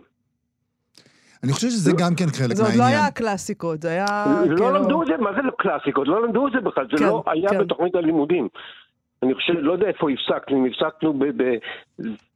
אני 1.45 1.53
חושב 1.53 1.69
שזה 1.69 1.93
גם 1.99 2.15
כן 2.15 2.27
חלק 2.27 2.57
זה 2.57 2.63
עוד 2.63 2.73
לא 2.73 2.79
מהעניין. 2.79 3.01
היה 3.03 3.11
קלאסיקות, 3.11 3.83
זה 3.83 3.89
היה 3.89 4.07
לא 4.47 4.57
כאילו... 4.57 4.71
למדו 4.75 5.03
את 5.03 5.07
זה, 5.07 5.17
מה 5.17 5.31
זה 5.37 5.43
לא 5.43 5.53
קלאסיקות? 5.59 6.09
לא 6.09 6.27
למדו 6.27 6.47
את 6.47 6.53
זה 6.53 6.61
בכלל, 6.61 6.87
זה 6.93 6.97
כן, 6.99 7.05
לא 7.05 7.23
היה 7.27 7.51
כן. 7.51 7.59
בתוכנית 7.59 7.95
הלימודים. 7.95 8.49
אני 9.23 9.35
חושב, 9.35 9.53
לא 9.53 9.73
יודע 9.73 9.87
איפה 9.87 10.07
הפסקנו, 10.11 10.57
אם 10.59 10.71
הפסקנו 10.71 11.19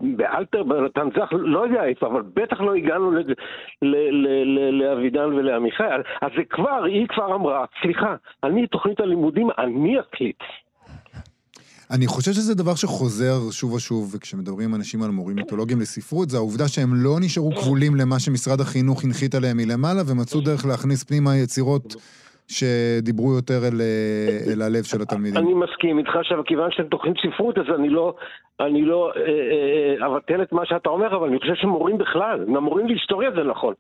באלתר, 0.01 0.63
בנתן 0.63 1.09
זך, 1.17 1.29
לא 1.33 1.65
יודע 1.65 1.85
איפה, 1.85 2.07
אבל 2.07 2.23
בטח 2.35 2.61
לא 2.61 2.75
הגענו 2.75 3.11
לאבידן 4.73 5.25
ולעמיחי. 5.25 5.85
אז 6.23 6.31
זה 6.37 6.43
כבר, 6.51 6.85
היא 6.85 7.09
כבר 7.09 7.35
אמרה, 7.35 7.65
סליחה, 7.83 8.15
אני 8.45 8.67
תוכנית 8.67 9.01
הלימודים, 9.01 9.49
אני 9.59 10.01
אקליט. 10.01 10.39
אני 11.91 12.07
חושב 12.07 12.33
שזה 12.33 12.55
דבר 12.55 12.75
שחוזר 12.75 13.51
שוב 13.51 13.73
ושוב, 13.73 14.15
וכשמדברים 14.15 14.69
עם 14.69 14.75
אנשים 14.75 15.03
על 15.03 15.11
מורים 15.11 15.37
מיתולוגיים 15.37 15.81
לספרות, 15.81 16.31
זה 16.31 16.37
העובדה 16.37 16.69
שהם 16.69 16.91
לא 16.95 17.17
נשארו 17.21 17.51
כבולים 17.53 17.95
למה 17.95 18.21
שמשרד 18.21 18.61
החינוך 18.61 19.05
הנחית 19.05 19.35
עליהם 19.35 19.57
מלמעלה, 19.57 20.03
ומצאו 20.07 20.41
דרך 20.41 20.67
להכניס 20.67 21.05
פנימה 21.05 21.37
יצירות 21.37 21.95
שדיברו 22.49 23.35
יותר 23.35 23.59
אל, 23.65 23.81
אה, 23.81 24.53
אל 24.53 24.63
הלב 24.63 24.83
של 24.83 25.03
התלמידים. 25.03 25.37
אני 25.37 25.55
מסכים 25.55 25.99
איתך 25.99 26.17
עכשיו, 26.17 26.45
כיוון 26.45 26.71
שאתם 26.71 26.89
תוכנית 26.89 27.17
ספרות, 27.27 27.59
אז 27.59 27.65
אני 27.79 27.89
לא, 27.89 28.15
אני 28.61 28.83
לא 28.85 29.13
אה, 29.17 29.23
אה, 30.01 30.07
אבטל 30.07 30.43
את 30.43 30.53
מה 30.53 30.67
שאתה 30.67 30.89
אומר, 30.89 31.17
אבל 31.17 31.29
אני 31.29 31.39
חושב 31.39 31.55
שמורים 31.55 31.99
בכלל, 31.99 32.45
המורים 32.57 32.87
להיסטוריה 32.87 33.31
זה 33.31 33.43
נכון. 33.43 33.75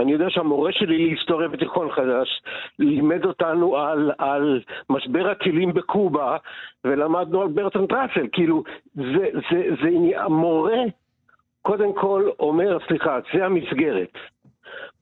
אני 0.00 0.12
יודע 0.12 0.26
שהמורה 0.30 0.72
שלי 0.72 0.98
להיסטוריה 0.98 1.48
בתיכון 1.48 1.90
חדש 1.92 2.42
לימד 2.78 3.24
אותנו 3.24 3.76
על, 3.76 4.12
על 4.18 4.60
משבר 4.90 5.30
הכלים 5.30 5.74
בקובה, 5.74 6.36
ולמדנו 6.84 7.42
על 7.42 7.48
ברטון 7.48 7.86
טראסל. 7.86 8.26
כאילו, 8.32 8.62
זה, 8.94 9.02
זה, 9.32 9.40
זה, 9.50 9.60
זה 9.82 10.20
המורה 10.20 10.78
קודם 11.62 11.92
כל 11.92 12.30
אומר, 12.40 12.78
סליחה, 12.88 13.18
זה 13.34 13.46
המסגרת. 13.46 14.12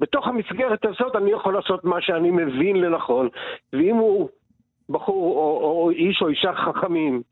בתוך 0.00 0.28
המסגרת 0.28 0.84
הזאת 0.84 1.16
אני 1.16 1.30
יכול 1.30 1.54
לעשות 1.54 1.84
מה 1.84 2.00
שאני 2.00 2.30
מבין 2.30 2.76
לנכון, 2.76 3.28
ואם 3.72 3.96
הוא 3.96 4.28
בחור 4.88 5.36
או, 5.36 5.60
או 5.62 5.90
איש 5.90 6.22
או 6.22 6.28
אישה 6.28 6.52
חכמים, 6.54 7.22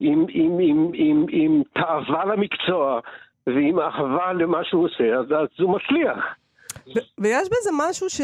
עם, 0.00 0.26
עם, 0.28 0.58
עם, 0.60 0.90
עם, 0.94 1.26
עם 1.28 1.62
תאווה 1.72 2.24
למקצוע 2.24 3.00
ועם 3.46 3.80
אהבה 3.80 4.32
למה 4.32 4.64
שהוא 4.64 4.84
עושה, 4.84 5.14
אז, 5.14 5.32
אז 5.32 5.48
הוא 5.60 5.76
מצליח. 5.76 6.34
ויש 7.18 7.48
בזה 7.48 7.70
משהו 7.88 8.10
ש... 8.10 8.20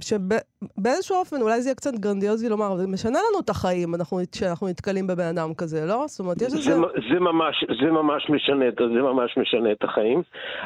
שבאיזשהו 0.00 1.16
אופן, 1.16 1.36
אולי 1.42 1.60
זה 1.60 1.68
יהיה 1.68 1.74
קצת 1.74 1.94
גרנדיוזי 1.94 2.48
לומר, 2.48 2.76
זה 2.76 2.86
משנה 2.86 3.18
לנו 3.30 3.40
את 3.40 3.50
החיים 3.50 3.94
אנחנו... 3.94 4.18
כשאנחנו 4.32 4.68
נתקלים 4.68 5.06
בבן 5.06 5.28
אדם 5.38 5.54
כזה, 5.54 5.86
לא? 5.86 6.04
זאת 6.06 6.20
אומרת, 6.20 6.36
יש 6.36 6.42
איזה... 6.42 6.58
זה, 6.60 6.80
זה, 7.12 7.20
ממש, 7.20 7.64
זה 7.80 7.90
ממש 7.90 8.30
משנה, 8.30 8.64
זה 8.78 9.02
ממש 9.02 9.38
משנה 9.38 9.72
את 9.72 9.84
החיים. 9.84 10.22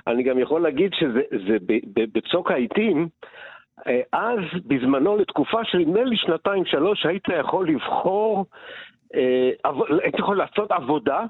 אני 0.07 0.23
גם 0.23 0.39
יכול 0.39 0.63
להגיד 0.63 0.91
שזה 0.95 1.21
זה, 1.49 1.57
בצוק 2.13 2.51
העיתים, 2.51 3.09
אה, 3.87 4.01
אז, 4.13 4.41
בזמנו, 4.67 5.17
לתקופה 5.17 5.65
של 5.65 5.79
נדמה 5.79 6.05
לי 6.05 6.17
שנתיים-שלוש, 6.17 7.07
היית 7.07 7.25
יכול 7.41 7.69
לבחור, 7.69 8.45
אה, 9.15 9.51
היית 10.03 10.19
יכול 10.19 10.37
לעשות 10.39 10.73
עבודה, 10.73 11.25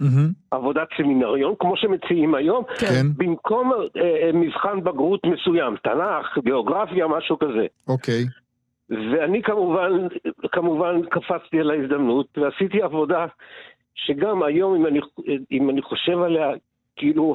Mm-hmm. 0.00 0.32
עבודת 0.50 0.88
סמינריון, 0.96 1.54
כמו 1.58 1.76
שמציעים 1.76 2.34
היום, 2.34 2.64
כן. 2.78 3.06
במקום 3.16 3.72
אה, 3.72 4.30
מבחן 4.34 4.84
בגרות 4.84 5.20
מסוים, 5.26 5.76
תנ"ך, 5.76 6.38
גיאוגרפיה, 6.44 7.06
משהו 7.06 7.38
כזה. 7.38 7.66
אוקיי. 7.88 8.24
ואני 8.90 9.42
כמובן, 9.42 9.92
כמובן 10.52 11.00
קפצתי 11.10 11.60
על 11.60 11.70
ההזדמנות 11.70 12.38
ועשיתי 12.38 12.82
עבודה 12.82 13.26
שגם 13.94 14.42
היום, 14.42 14.74
אם 14.74 14.86
אני, 14.86 15.00
אם 15.52 15.70
אני 15.70 15.82
חושב 15.82 16.18
עליה, 16.22 16.50
כאילו 16.96 17.34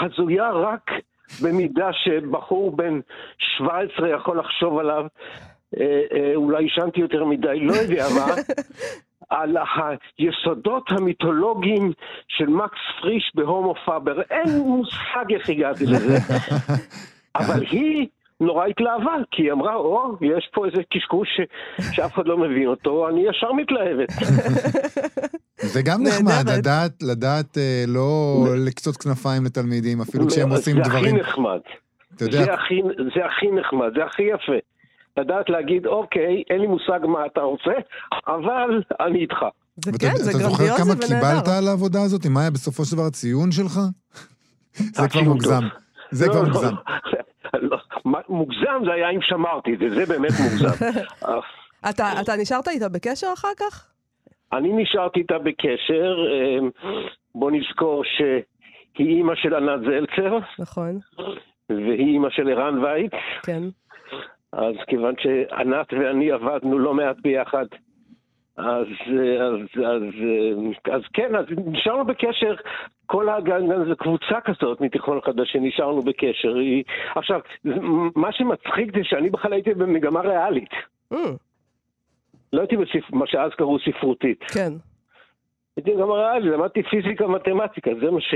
הזויה 0.00 0.50
רק 0.50 0.90
במידה 1.42 1.90
שבחור 1.92 2.76
בן 2.76 3.00
17 3.56 4.08
יכול 4.08 4.38
לחשוב 4.38 4.78
עליו, 4.78 5.06
אה, 5.80 6.02
אה, 6.12 6.32
אולי 6.34 6.64
עישנתי 6.64 7.00
יותר 7.00 7.24
מדי, 7.24 7.60
לא 7.60 7.72
יודע 7.72 8.06
מה. 8.16 8.26
על 9.30 9.56
היסודות 10.18 10.90
המיתולוגיים 10.90 11.92
של 12.28 12.46
מקס 12.46 12.78
פריש 13.00 13.32
בהומו 13.34 13.74
פאבר. 13.84 14.22
אין 14.30 14.58
מושג 14.58 15.24
איך 15.34 15.48
הגעתי 15.48 15.86
לזה. 15.86 16.18
אבל 17.40 17.62
היא 17.70 18.06
נורא 18.40 18.66
התלהבה, 18.66 19.12
כי 19.30 19.42
היא 19.42 19.52
אמרה, 19.52 19.74
או, 19.74 20.16
יש 20.20 20.50
פה 20.54 20.66
איזה 20.66 20.82
קשקוש 20.92 21.28
ש... 21.36 21.40
שאף 21.96 22.14
אחד 22.14 22.26
לא 22.26 22.38
מבין 22.38 22.66
אותו, 22.66 23.08
אני 23.08 23.24
ישר 23.28 23.52
מתלהבת. 23.52 24.08
זה 25.72 25.82
גם 25.82 26.02
נחמד, 26.02 26.58
לדעת, 26.58 27.02
לדעת 27.02 27.58
אה, 27.58 27.84
לא 27.88 28.44
לקצוץ 28.66 28.96
כנפיים 28.96 29.44
לתלמידים, 29.44 30.00
אפילו 30.00 30.26
כשהם 30.26 30.50
עושים 30.50 30.76
דברים. 30.82 31.04
זה 31.04 31.10
הכי 31.10 31.20
נחמד. 31.20 31.60
זה 32.18 32.54
הכי, 32.54 32.80
זה 33.14 33.24
הכי 33.26 33.50
נחמד, 33.50 33.90
זה 33.96 34.04
הכי 34.04 34.22
יפה. 34.22 34.58
לדעת 35.16 35.50
להגיד, 35.50 35.86
אוקיי, 35.86 36.42
אין 36.50 36.60
לי 36.60 36.66
מושג 36.66 37.00
מה 37.02 37.26
אתה 37.26 37.40
רוצה, 37.40 37.72
אבל 38.26 38.82
אני 39.00 39.18
איתך. 39.18 39.36
זה 39.76 39.92
כן, 40.00 40.16
זה 40.16 40.32
גרנדיוזי 40.32 40.36
ונהדר. 40.36 40.54
אתה 40.54 40.74
זוכר 40.74 40.84
כמה 40.84 40.94
קיבלת 41.06 41.48
על 41.48 41.68
העבודה 41.68 42.02
הזאת? 42.02 42.26
מה 42.26 42.40
היה 42.40 42.50
בסופו 42.50 42.84
של 42.84 42.96
דבר 42.96 43.06
הציון 43.06 43.52
שלך? 43.52 43.80
זה 44.96 45.08
כבר 45.08 45.22
מוגזם. 45.22 45.62
זה 46.10 46.28
כבר 46.28 46.42
מוגזם. 46.42 46.74
מוגזם 48.28 48.82
זה 48.84 48.92
היה 48.92 49.10
אם 49.10 49.22
שמרתי 49.22 49.74
את 49.74 49.78
זה, 49.78 49.90
זה 49.90 50.06
באמת 50.06 50.30
מוגזם. 50.40 50.86
אתה 52.20 52.32
נשארת 52.38 52.68
איתה 52.68 52.88
בקשר 52.88 53.26
אחר 53.34 53.52
כך? 53.56 53.86
אני 54.52 54.82
נשארתי 54.82 55.20
איתה 55.20 55.38
בקשר. 55.38 56.14
אמ, 56.32 56.70
בוא 57.34 57.50
נזכור 57.50 58.02
שהיא 58.04 59.06
אימא 59.16 59.34
של 59.34 59.54
ענת 59.54 59.80
זלצר. 59.80 60.38
נכון. 60.58 60.98
והיא 61.68 62.12
אימא 62.12 62.30
של 62.30 62.48
ערן 62.48 62.84
וייץ. 62.84 63.12
כן. 63.42 63.62
אז 64.52 64.74
כיוון 64.86 65.14
שענת 65.18 65.92
ואני 65.92 66.30
עבדנו 66.30 66.78
לא 66.78 66.94
מעט 66.94 67.16
ביחד, 67.22 67.66
אז, 68.56 68.86
אז, 69.40 69.82
אז, 69.86 70.02
אז 70.92 71.02
כן, 71.12 71.36
אז 71.36 71.44
נשארנו 71.66 72.04
בקשר, 72.04 72.54
כל 73.06 73.28
הגן, 73.28 73.84
זו 73.88 73.96
קבוצה 73.96 74.40
כזאת 74.44 74.80
מתיכון 74.80 75.20
חדש 75.20 75.52
שנשארנו 75.52 76.02
בקשר. 76.02 76.54
היא, 76.54 76.84
עכשיו, 77.14 77.40
מה 78.16 78.32
שמצחיק 78.32 78.96
זה 78.96 79.04
שאני 79.04 79.30
בכלל 79.30 79.52
הייתי 79.52 79.74
במגמה 79.74 80.20
ריאלית. 80.20 80.70
Mm. 81.14 81.16
לא 82.52 82.60
הייתי 82.60 82.76
בספר, 82.76 83.16
מה 83.16 83.26
שאז 83.26 83.50
קראו 83.58 83.78
ספרותית. 83.78 84.44
כן. 84.44 84.72
הייתי 85.76 85.90
במגמה 85.90 86.14
ריאלית, 86.14 86.52
למדתי 86.52 86.82
פיזיקה 86.82 87.26
ומתמטיקה, 87.26 87.90
זה 88.00 88.10
מה 88.10 88.20
ש... 88.20 88.34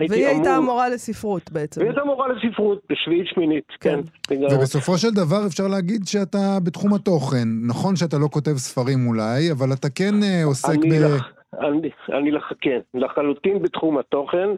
והיא 0.00 0.26
אמור... 0.26 0.36
הייתה 0.36 0.60
מורה 0.60 0.88
לספרות 0.88 1.52
בעצם. 1.52 1.80
והיא 1.80 1.90
הייתה 1.90 2.04
מורה 2.04 2.28
לספרות, 2.28 2.78
בשביעית 2.90 3.26
שמינית, 3.26 3.64
כן. 3.80 4.00
כן. 4.28 4.34
ובסופו 4.44 4.98
של 4.98 5.10
דבר 5.10 5.46
אפשר 5.46 5.68
להגיד 5.68 6.00
שאתה 6.06 6.58
בתחום 6.64 6.94
התוכן. 6.94 7.48
נכון 7.68 7.96
שאתה 7.96 8.18
לא 8.18 8.28
כותב 8.30 8.56
ספרים 8.56 9.06
אולי, 9.06 9.52
אבל 9.52 9.72
אתה 9.72 9.88
כן 9.90 10.14
אה, 10.22 10.44
עוסק 10.44 10.74
אני 10.84 10.90
ב... 10.90 11.02
לח... 11.02 11.32
אני, 11.60 11.90
אני 12.12 12.30
לח... 12.30 12.52
כן, 12.60 12.78
לחלוטין 12.94 13.62
בתחום 13.62 13.98
התוכן. 13.98 14.48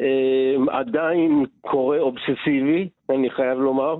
אה, 0.00 0.78
עדיין 0.78 1.44
קורא 1.60 1.98
אובססיבי, 1.98 2.88
אני 3.10 3.30
חייב 3.30 3.58
לומר. 3.58 3.98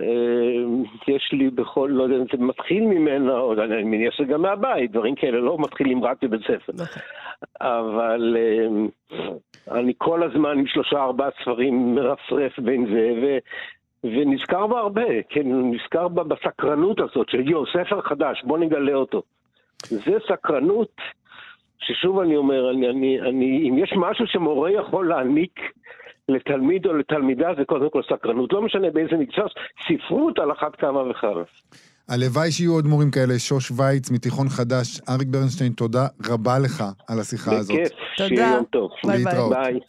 אה, 0.00 1.14
יש 1.14 1.30
לי 1.32 1.50
בכל, 1.50 1.90
לא 1.92 2.02
יודע, 2.02 2.16
זה 2.16 2.44
מתחיל 2.44 2.84
ממנה, 2.84 3.38
או 3.38 3.52
אני 3.52 3.82
מניח 3.82 4.14
שגם 4.14 4.42
מהבית, 4.42 4.92
דברים 4.92 5.14
כאלה 5.14 5.38
לא 5.38 5.56
מתחילים 5.60 6.04
רק 6.04 6.22
בבית 6.22 6.40
ספר. 6.40 6.72
נכון. 6.74 7.02
אבל 7.60 8.36
אה, 8.38 9.78
אני 9.80 9.92
כל 9.98 10.22
הזמן 10.22 10.58
עם 10.58 10.66
שלושה 10.66 11.02
ארבעה 11.02 11.28
ספרים 11.42 11.94
מרפרף 11.94 12.58
בין 12.58 12.86
זה, 12.86 13.12
ו... 13.22 13.38
ונזכר 14.04 14.66
בה 14.66 14.78
הרבה, 14.78 15.22
כן, 15.28 15.42
נזכר 15.46 16.08
בה 16.08 16.24
בסקרנות 16.24 17.00
הזאת 17.00 17.28
של 17.28 17.48
יו, 17.48 17.66
ספר 17.66 18.00
חדש, 18.02 18.42
בוא 18.44 18.58
נגלה 18.58 18.94
אותו. 18.94 19.22
זה 19.88 20.16
סקרנות 20.28 21.00
ששוב 21.78 22.20
אני 22.20 22.36
אומר, 22.36 22.70
אני, 22.70 22.88
אני, 22.88 23.20
אני, 23.20 23.68
אם 23.68 23.78
יש 23.78 23.92
משהו 23.96 24.26
שמורה 24.26 24.70
יכול 24.70 25.08
להעניק 25.08 25.60
לתלמיד 26.28 26.86
או 26.86 26.92
לתלמידה 26.92 27.48
זה 27.58 27.64
קודם 27.64 27.90
כל 27.90 28.02
סקרנות, 28.02 28.52
לא 28.52 28.62
משנה 28.62 28.90
באיזה 28.90 29.16
מקצוע, 29.16 29.44
ספרות 29.88 30.38
על 30.38 30.52
אחת 30.52 30.76
כמה 30.76 31.10
וכמה. 31.10 31.42
הלוואי 32.08 32.52
שיהיו 32.52 32.72
עוד 32.72 32.86
מורים 32.86 33.10
כאלה, 33.10 33.38
שוש 33.38 33.70
וייץ 33.76 34.10
מתיכון 34.10 34.48
חדש, 34.48 35.00
אריק 35.08 35.28
ברנשטיין, 35.28 35.72
תודה 35.72 36.06
רבה 36.26 36.58
לך 36.58 36.84
על 37.08 37.20
השיחה 37.20 37.50
בכיף, 37.50 37.60
הזאת. 37.60 37.76
בכיף, 37.76 37.92
שיהיה 38.16 38.50
יום 38.54 38.64
טוב. 38.64 38.90
ביי 39.06 39.24
ביי. 39.24 39.48
ביי. 39.50 39.80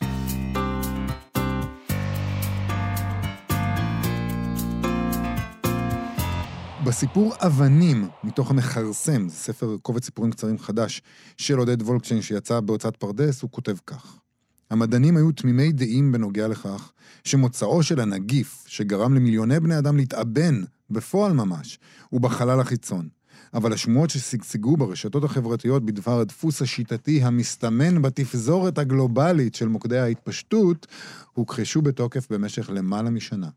בסיפור 6.85 7.33
אבנים, 7.47 8.07
מתוך 8.23 8.51
המכרסם, 8.51 9.27
זה 9.27 9.35
ספר 9.35 9.67
קובץ 9.81 10.05
סיפורים 10.05 10.31
קצרים 10.31 10.57
חדש 10.57 11.01
של 11.37 11.57
עודד 11.57 11.81
וולקשיין 11.81 12.21
שיצא 12.21 12.59
בהוצאת 12.59 12.97
פרדס, 12.97 13.41
הוא 13.41 13.51
כותב 13.51 13.75
כך: 13.87 14.24
המדענים 14.69 15.17
היו 15.17 15.31
תמימי 15.31 15.71
דעים 15.71 16.11
בנוגע 16.11 16.47
לכך 16.47 16.91
שמוצאו 17.23 17.83
של 17.83 17.99
הנגיף, 17.99 18.63
שגרם 18.67 19.13
למיליוני 19.13 19.59
בני 19.59 19.77
אדם 19.77 19.97
להתאבן, 19.97 20.61
בפועל 20.89 21.33
ממש, 21.33 21.79
הוא 22.09 22.21
בחלל 22.21 22.59
החיצון. 22.59 23.07
אבל 23.53 23.73
השמועות 23.73 24.09
ששגשגו 24.09 24.77
ברשתות 24.77 25.23
החברתיות 25.23 25.85
בדבר 25.85 26.19
הדפוס 26.19 26.61
השיטתי 26.61 27.23
המסתמן 27.23 28.01
בתפזורת 28.01 28.77
הגלובלית 28.77 29.55
של 29.55 29.67
מוקדי 29.67 29.99
ההתפשטות, 29.99 30.87
הוכחשו 31.33 31.81
בתוקף 31.81 32.31
במשך 32.31 32.69
למעלה 32.69 33.09
משנה. 33.09 33.49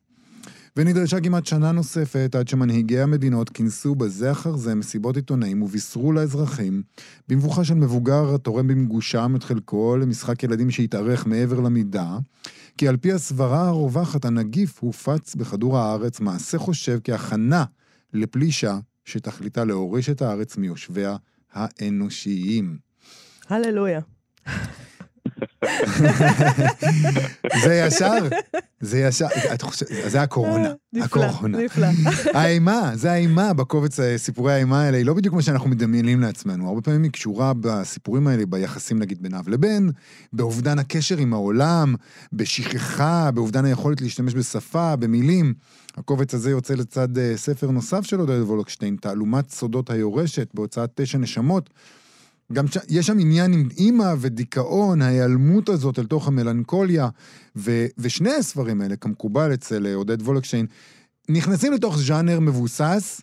ונדרשה 0.79 1.21
כמעט 1.21 1.47
שנה 1.47 1.73
נוספת 1.73 2.35
עד 2.35 2.49
שמנהיגי 2.49 3.01
המדינות 3.01 3.51
כינסו 3.51 3.95
בזה 3.95 4.31
אחר 4.31 4.57
זה 4.57 4.75
מסיבות 4.75 5.17
עיתונאים 5.17 5.63
ובישרו 5.63 6.13
לאזרחים, 6.13 6.83
במבוכה 7.29 7.65
של 7.65 7.75
מבוגר 7.75 8.35
התורם 8.35 8.67
במגושם 8.67 9.33
את 9.37 9.45
חלקו 9.45 9.97
למשחק 9.97 10.43
ילדים 10.43 10.71
שהתארך 10.71 11.27
מעבר 11.27 11.61
למידה, 11.61 12.19
כי 12.77 12.89
על 12.89 12.97
פי 12.97 13.13
הסברה 13.13 13.69
הרווחת 13.69 14.25
הנגיף 14.25 14.79
הופץ 14.81 15.35
בכדור 15.35 15.79
הארץ 15.79 16.21
מעשה 16.21 16.59
חושב 16.59 16.99
כהכנה 17.05 17.65
לפלישה 18.13 18.79
שתכליתה 19.05 19.65
להוריש 19.65 20.11
את 20.11 20.23
הארץ 20.23 20.57
מיושביה 20.57 21.17
האנושיים. 21.53 22.79
הללויה. 23.49 24.01
זה 27.65 27.75
ישר, 27.75 28.29
זה 28.81 28.99
ישר, 28.99 29.27
זה 30.07 30.23
הקורונה. 30.23 30.73
נפלא, 30.93 31.25
הקורונה. 31.25 31.59
נפלא. 31.59 31.87
האימה, 32.39 32.91
זה 32.95 33.13
האימה 33.13 33.53
בקובץ 33.53 34.01
אה, 34.01 34.19
סיפורי 34.19 34.53
האימה 34.53 34.83
האלה, 34.83 34.97
היא 34.97 35.07
לא 35.07 35.15
בדיוק 35.15 35.35
מה 35.35 35.43
שאנחנו 35.43 35.71
מדמיינים 35.71 36.21
לעצמנו. 36.21 36.69
הרבה 36.69 36.81
פעמים 36.81 37.03
היא 37.03 37.11
קשורה 37.11 37.53
בסיפורים 37.61 38.27
האלה, 38.27 38.47
ביחסים 38.47 38.99
נגיד 38.99 39.23
בין 39.23 39.35
אב 39.35 39.49
לבן, 39.49 39.89
באובדן 40.33 40.79
הקשר 40.79 41.19
עם 41.19 41.33
העולם, 41.33 41.95
בשכחה, 42.33 43.31
באובדן 43.31 43.65
היכולת 43.65 44.01
להשתמש 44.01 44.35
בשפה, 44.35 44.97
במילים. 44.97 45.55
הקובץ 45.97 46.35
הזה 46.35 46.51
יוצא 46.51 46.75
לצד 46.75 47.19
אה, 47.19 47.33
ספר 47.37 47.71
נוסף 47.71 48.05
של 48.05 48.21
עודד 48.21 48.41
וולקשטיין, 48.41 48.97
תעלומת 48.97 49.51
סודות 49.51 49.91
היורשת, 49.91 50.49
בהוצאת 50.55 50.91
תשע 50.95 51.19
נשמות. 51.19 51.71
גם 52.53 52.67
ש... 52.67 52.79
יש 52.89 53.07
שם 53.07 53.19
עניין 53.19 53.53
עם 53.53 53.69
אימא 53.77 54.15
ודיכאון, 54.21 55.03
ההיעלמות 55.03 55.69
הזאת 55.69 55.99
אל 55.99 56.07
תוך 56.07 56.29
המלנכוליה, 56.29 57.09
ו... 57.57 57.87
ושני 57.99 58.35
הספרים 58.35 58.81
האלה, 58.81 58.97
כמקובל 58.97 59.55
אצל 59.55 59.87
אה, 59.87 59.95
עודד 59.95 60.23
וולקשיין, 60.23 60.67
נכנסים 61.29 61.73
לתוך 61.73 61.99
ז'אנר 61.99 62.41
מבוסס, 62.41 63.21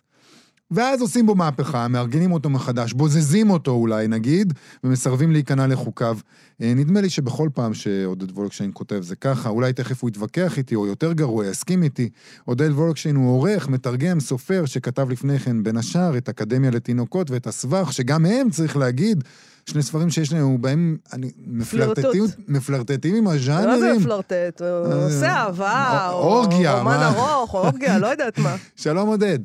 ואז 0.70 1.00
עושים 1.00 1.26
בו 1.26 1.34
מהפכה, 1.34 1.88
מארגנים 1.88 2.32
אותו 2.32 2.50
מחדש, 2.50 2.92
בוזזים 2.92 3.50
אותו 3.50 3.70
אולי 3.70 4.08
נגיד, 4.08 4.54
ומסרבים 4.84 5.32
להיכנע 5.32 5.66
לחוקיו. 5.66 6.18
אה, 6.62 6.72
נדמה 6.76 7.00
לי 7.00 7.10
שבכל 7.10 7.48
פעם 7.54 7.74
שעודד 7.74 8.30
וולקשיין 8.30 8.70
כותב 8.74 9.02
זה 9.02 9.16
ככה, 9.16 9.48
אולי 9.48 9.72
תכף 9.72 10.02
הוא 10.02 10.10
יתווכח 10.10 10.58
איתי, 10.58 10.74
או 10.74 10.86
יותר 10.86 11.12
גרוע, 11.12 11.46
יסכים 11.46 11.82
איתי. 11.82 12.08
עודד 12.44 12.70
וולקשיין 12.70 13.16
הוא 13.16 13.30
עורך, 13.30 13.68
מתרגם, 13.68 14.20
סופר, 14.20 14.64
שכתב 14.66 15.10
לפני 15.10 15.38
כן 15.38 15.62
בין 15.62 15.76
השאר 15.76 16.16
את 16.16 16.28
אקדמיה 16.28 16.70
לתינוקות 16.70 17.30
ואת 17.30 17.46
הסבך, 17.46 17.92
שגם 17.92 18.26
הם, 18.26 18.50
צריך 18.50 18.76
להגיד, 18.76 19.24
שני 19.70 19.82
ספרים 19.82 20.10
שיש 20.10 20.32
לנו 20.32 20.58
בהם, 20.60 20.96
אני, 21.12 21.30
מפלרטטים, 21.46 22.24
מפלרטטים 22.48 23.14
עם 23.14 23.24
מה 23.24 23.30
זה 23.30 23.36
הז'אנרים. 23.36 24.00
מפלרטט? 24.00 24.60
הוא 24.60 25.04
עושה 25.06 25.34
אהבה, 25.34 26.10
או 26.12 26.42
רומן? 26.42 26.98
ארוך, 27.02 27.54
או 27.54 27.58
אורגיה, 27.58 27.98
לא 27.98 28.06
יודעת 28.06 28.38
מה. 28.38 28.56
שלום 28.76 29.08
עודד. 29.08 29.38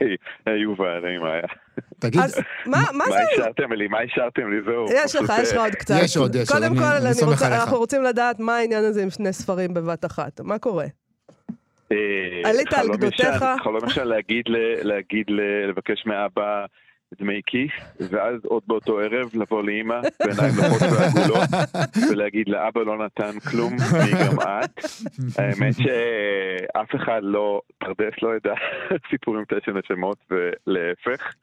היי, 0.00 0.16
היי, 0.46 0.60
יובל, 0.60 1.00
נעים 1.04 1.24
היה. 1.24 1.42
תגיד, 1.98 2.20
אז 2.20 2.40
מה 2.66 2.78
מה 2.92 2.98
מה 2.98 3.04
זה? 3.04 3.18
השארתם 3.32 3.72
לי? 3.72 3.88
מה 3.88 3.98
השארתם 4.00 4.50
לי? 4.50 4.56
זהו. 4.64 4.86
יש 4.92 5.16
לך, 5.16 5.32
יש 5.42 5.52
לך 5.52 5.56
אה, 5.56 5.64
עוד 5.64 5.74
קצת. 5.74 5.94
יש 6.02 6.16
עוד, 6.16 6.34
יש 6.34 6.50
עוד, 6.50 6.62
קודם 6.62 6.76
כל. 6.76 7.44
אנחנו 7.44 7.78
רוצים 7.78 8.02
לדעת 8.02 8.40
מה 8.40 8.56
העניין 8.56 8.84
הזה 8.84 9.02
עם 9.02 9.10
שני 9.10 9.32
ספרים 9.32 9.74
בבת 9.74 10.04
אחת. 10.04 10.40
מה 10.40 10.58
קורה? 10.58 10.86
אה, 11.92 11.96
עלית 12.44 12.72
על 12.72 12.88
גדותיך? 12.88 13.44
חלום 13.64 13.86
ישן 13.86 14.06
להגיד, 14.82 15.26
לבקש 15.68 16.06
מאבא 16.06 16.66
דמי 17.20 17.40
כיס, 17.46 17.70
ואז 18.00 18.34
עוד 18.44 18.62
באותו 18.66 18.98
ערב 18.98 19.30
לבוא 19.34 19.62
לאימא, 19.62 20.00
בעיניים 20.20 20.54
נוחות 20.56 20.82
ועגולות, 20.82 21.48
ולהגיד 22.10 22.48
לאבא 22.48 22.80
לא 22.80 23.04
נתן 23.04 23.40
כלום, 23.40 23.76
והיא 23.92 24.14
גם 24.14 24.40
את. 24.40 24.84
האמת 25.38 25.74
שאף 25.74 26.94
אחד 26.94 27.20
לא, 27.22 27.60
פרדס 27.78 28.22
לא 28.22 28.36
ידע 28.36 28.54
סיפורים 29.10 29.44
תשע 29.44 29.72
נשמות 29.72 30.18
ולהפך. 30.30 31.34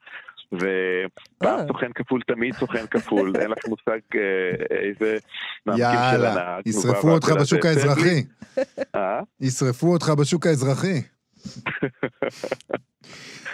ופעם 0.53 1.59
אה. 1.59 1.67
סוכן 1.67 1.91
כפול 1.95 2.21
תמיד 2.27 2.53
סוכן 2.53 2.87
כפול, 2.87 3.33
אין 3.39 3.51
לך 3.51 3.57
מושג 3.67 3.99
אה, 4.15 4.77
איזה 4.77 5.17
מהמקים 5.65 5.85
של 5.85 6.23
יאללה, 6.23 6.31
הנהג. 6.31 6.67
ישרפו 6.67 7.09
אותך 7.09 7.29
בשוק. 7.41 7.65
האזרחי. 7.65 8.23
אה? 8.95 9.19
ישרפו 9.41 9.87
אותך 9.87 10.09
בשוק 10.09 10.45
האזרחי. 10.45 11.01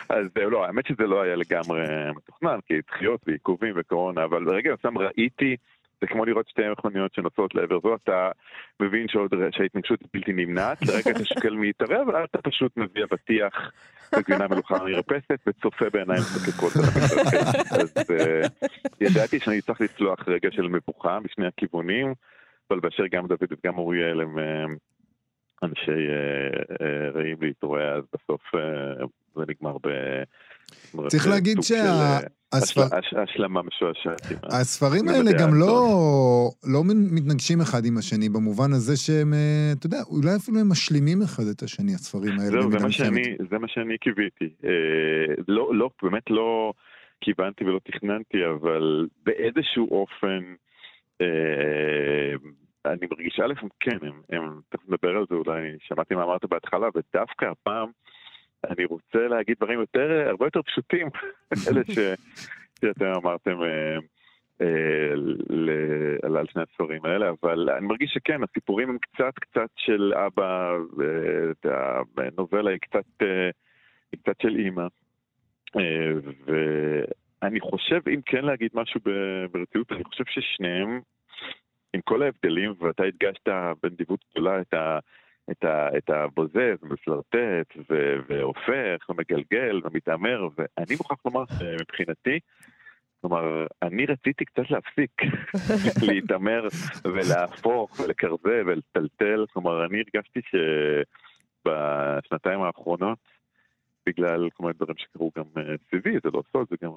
אז 0.09 0.25
זהו, 0.35 0.49
לא, 0.49 0.65
האמת 0.65 0.85
שזה 0.85 1.07
לא 1.07 1.21
היה 1.21 1.35
לגמרי 1.35 1.81
מתוכנן, 2.15 2.59
כי 2.65 2.73
דחיות 2.87 3.21
ועיכובים 3.27 3.73
וקורונה, 3.77 4.23
אבל 4.23 4.45
ברגע 4.45 4.73
מסוים 4.73 4.97
ראיתי, 4.97 5.55
זה 6.01 6.07
כמו 6.07 6.25
לראות 6.25 6.49
שתי 6.49 6.61
מכוניות 6.71 7.13
שנוסעות 7.13 7.55
לעבר 7.55 7.79
זו, 7.83 7.95
אתה 7.95 8.31
מבין 8.79 9.07
שעוד, 9.07 9.33
שההתנגשות 9.51 9.99
היא 10.01 10.09
בלתי 10.13 10.33
נמנעת, 10.33 10.81
לרגע 10.81 11.11
אתה 11.11 11.25
שוקל 11.25 11.53
מי 11.53 11.69
יתערב, 11.69 12.09
אבל 12.09 12.23
אתה 12.23 12.41
פשוט 12.41 12.77
מביא 12.77 13.03
אבטיח 13.03 13.71
בגבינה 14.17 14.47
מלוכה 14.47 14.83
מרפסת 14.83 15.39
וצופה 15.47 15.89
בעיניים 15.89 16.21
המתרחש. 16.35 17.15
אז 17.79 17.93
אה, 18.11 18.41
ידעתי 19.01 19.39
שאני 19.39 19.61
צריך 19.61 19.81
לצלוח 19.81 20.27
רגע 20.27 20.49
של 20.51 20.67
מבוכה 20.67 21.19
משני 21.19 21.47
הכיוונים, 21.47 22.13
אבל 22.69 22.79
באשר 22.79 23.03
גם 23.11 23.27
דוד 23.27 23.47
וגם 23.51 23.77
אוריאל 23.77 24.21
הם 24.21 24.39
אה, 24.39 24.65
אנשי 25.63 25.91
אה, 26.09 26.85
אה, 26.87 27.09
רעים 27.13 27.37
להתרועע, 27.41 27.93
אז 27.95 28.03
בסוף 28.13 28.41
אה, 28.55 29.05
זה 29.35 29.41
נגמר 29.47 29.77
ב... 29.83 29.87
צריך 31.07 31.27
להגיד 31.27 31.53
סוג 31.55 31.63
של, 31.63 31.73
שה- 31.75 31.85
אה, 31.85 32.19
הספר- 32.53 32.81
השל- 32.81 32.95
הש- 32.95 33.29
השלמה 33.29 33.61
משועשעת. 33.63 34.21
הספרים 34.43 35.07
האלה 35.07 35.31
גם 35.39 35.49
לא. 35.53 35.97
לא 36.63 36.81
מתנגשים 37.11 37.61
אחד 37.61 37.85
עם 37.85 37.97
השני, 37.97 38.29
במובן 38.29 38.71
הזה 38.73 38.97
שהם, 38.97 39.33
אתה 39.77 39.85
יודע, 39.85 39.97
אולי 40.09 40.35
אפילו 40.35 40.59
הם 40.59 40.69
משלימים 40.69 41.21
אחד 41.21 41.43
את 41.55 41.63
השני, 41.63 41.93
הספרים 41.93 42.31
האלה. 42.39 42.61
זה 42.61 43.57
מה. 43.59 43.67
שאני, 43.67 43.97
קיוויתי. 43.97 44.49
לא, 45.47 45.75
לא, 45.75 45.89
באמת 46.03 46.23
לא 46.29 46.73
כיוונתי 47.21 47.63
ולא 47.63 47.79
תכננתי, 47.83 48.37
אבל 48.45 49.07
באיזשהו 49.25 49.87
אופן, 49.91 50.39
אני 52.85 53.07
מרגיש, 53.11 53.39
א', 53.39 53.53
כן, 53.79 53.97
הם, 54.01 54.21
הם, 54.29 54.61
תכף 54.69 54.89
נדבר 54.89 55.17
על 55.17 55.25
זה 55.29 55.35
אולי, 55.35 55.75
שמעתי 55.79 56.15
מה 56.15 56.23
אמרת 56.23 56.45
בהתחלה, 56.45 56.87
ודווקא 56.95 57.45
הפעם 57.45 57.89
אני 58.69 58.85
רוצה 58.85 59.27
להגיד 59.27 59.55
דברים 59.57 59.79
יותר, 59.79 60.23
הרבה 60.27 60.45
יותר 60.45 60.61
פשוטים, 60.61 61.07
אלה 61.67 61.81
ש, 61.85 61.99
שאתם 62.81 63.05
אמרתם. 63.05 63.63
אה, 63.63 63.97
אה, 64.61 65.15
ל- 65.49 66.17
על 66.23 66.37
על 66.37 66.45
שני 66.47 66.61
הספרים 66.61 67.05
האלה, 67.05 67.29
אבל 67.41 67.69
אני 67.69 67.87
מרגיש 67.87 68.11
שכן, 68.13 68.43
הסיפורים 68.43 68.89
הם 68.89 68.97
קצת 68.97 69.33
קצת 69.35 69.69
של 69.75 70.13
אבא, 70.13 70.77
הנובלה 72.17 72.71
היא 72.71 72.79
קצת, 72.79 73.21
אה, 73.21 73.49
קצת 74.23 74.41
של 74.41 74.55
אימא. 74.55 74.87
אה, 75.77 76.11
ואני 77.41 77.59
חושב, 77.59 77.99
אם 78.09 78.21
כן 78.25 78.45
להגיד 78.45 78.71
משהו 78.73 78.99
ברצינות, 79.51 79.91
אני 79.91 80.03
חושב 80.03 80.23
ששניהם, 80.27 81.01
עם 81.93 82.01
כל 82.01 82.23
ההבדלים, 82.23 82.73
ואתה 82.79 83.03
הדגשת 83.03 83.49
בנדיבות 83.83 84.19
גדולה 84.31 84.61
את 84.61 84.73
ה... 84.73 84.99
את, 85.51 85.63
ה, 85.63 85.97
את 85.97 86.09
הבוזז, 86.09 86.83
מפלרטט, 86.83 87.75
ו- 87.89 88.17
והופך, 88.29 89.09
ומגלגל, 89.09 89.81
ומתעמר, 89.83 90.47
ואני 90.57 90.95
מוכרח 90.97 91.17
לומר 91.25 91.43
שמבחינתי, 91.59 92.39
כלומר, 93.21 93.65
אני 93.81 94.05
רציתי 94.05 94.45
קצת 94.45 94.69
להפסיק 94.69 95.11
להתעמר 96.07 96.67
ולהפוך 97.03 97.99
ולקרזה 97.99 98.61
ולטלטל. 98.65 99.45
כלומר, 99.53 99.85
אני 99.85 99.97
הרגשתי 99.97 100.39
שבשנתיים 101.65 102.61
האחרונות, 102.61 103.19
בגלל 104.05 104.49
כל 104.49 104.63
מיני 104.63 104.73
דברים 104.73 104.97
שקרו 104.97 105.31
גם 105.37 105.43
אה, 105.57 105.75
סביבי, 105.87 106.17
זה 106.23 106.29
לא 106.33 106.43
סוד, 106.51 106.67
זה 106.69 106.75
גם 106.81 106.91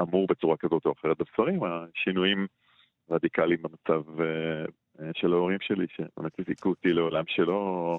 אמור 0.00 0.26
בצורה 0.26 0.56
כזאת 0.56 0.86
או 0.86 0.92
אחרת 0.92 1.18
בספרים, 1.18 1.60
השינויים 1.64 2.46
רדיקליים 3.10 3.58
במצב 3.62 4.20
אה, 4.20 4.64
אה, 5.00 5.10
של 5.14 5.32
ההורים 5.32 5.58
שלי, 5.60 5.86
שבאמת 5.88 6.32
הזעיקו 6.38 6.68
אותי 6.68 6.92
לעולם 6.92 7.24
שלא 7.28 7.98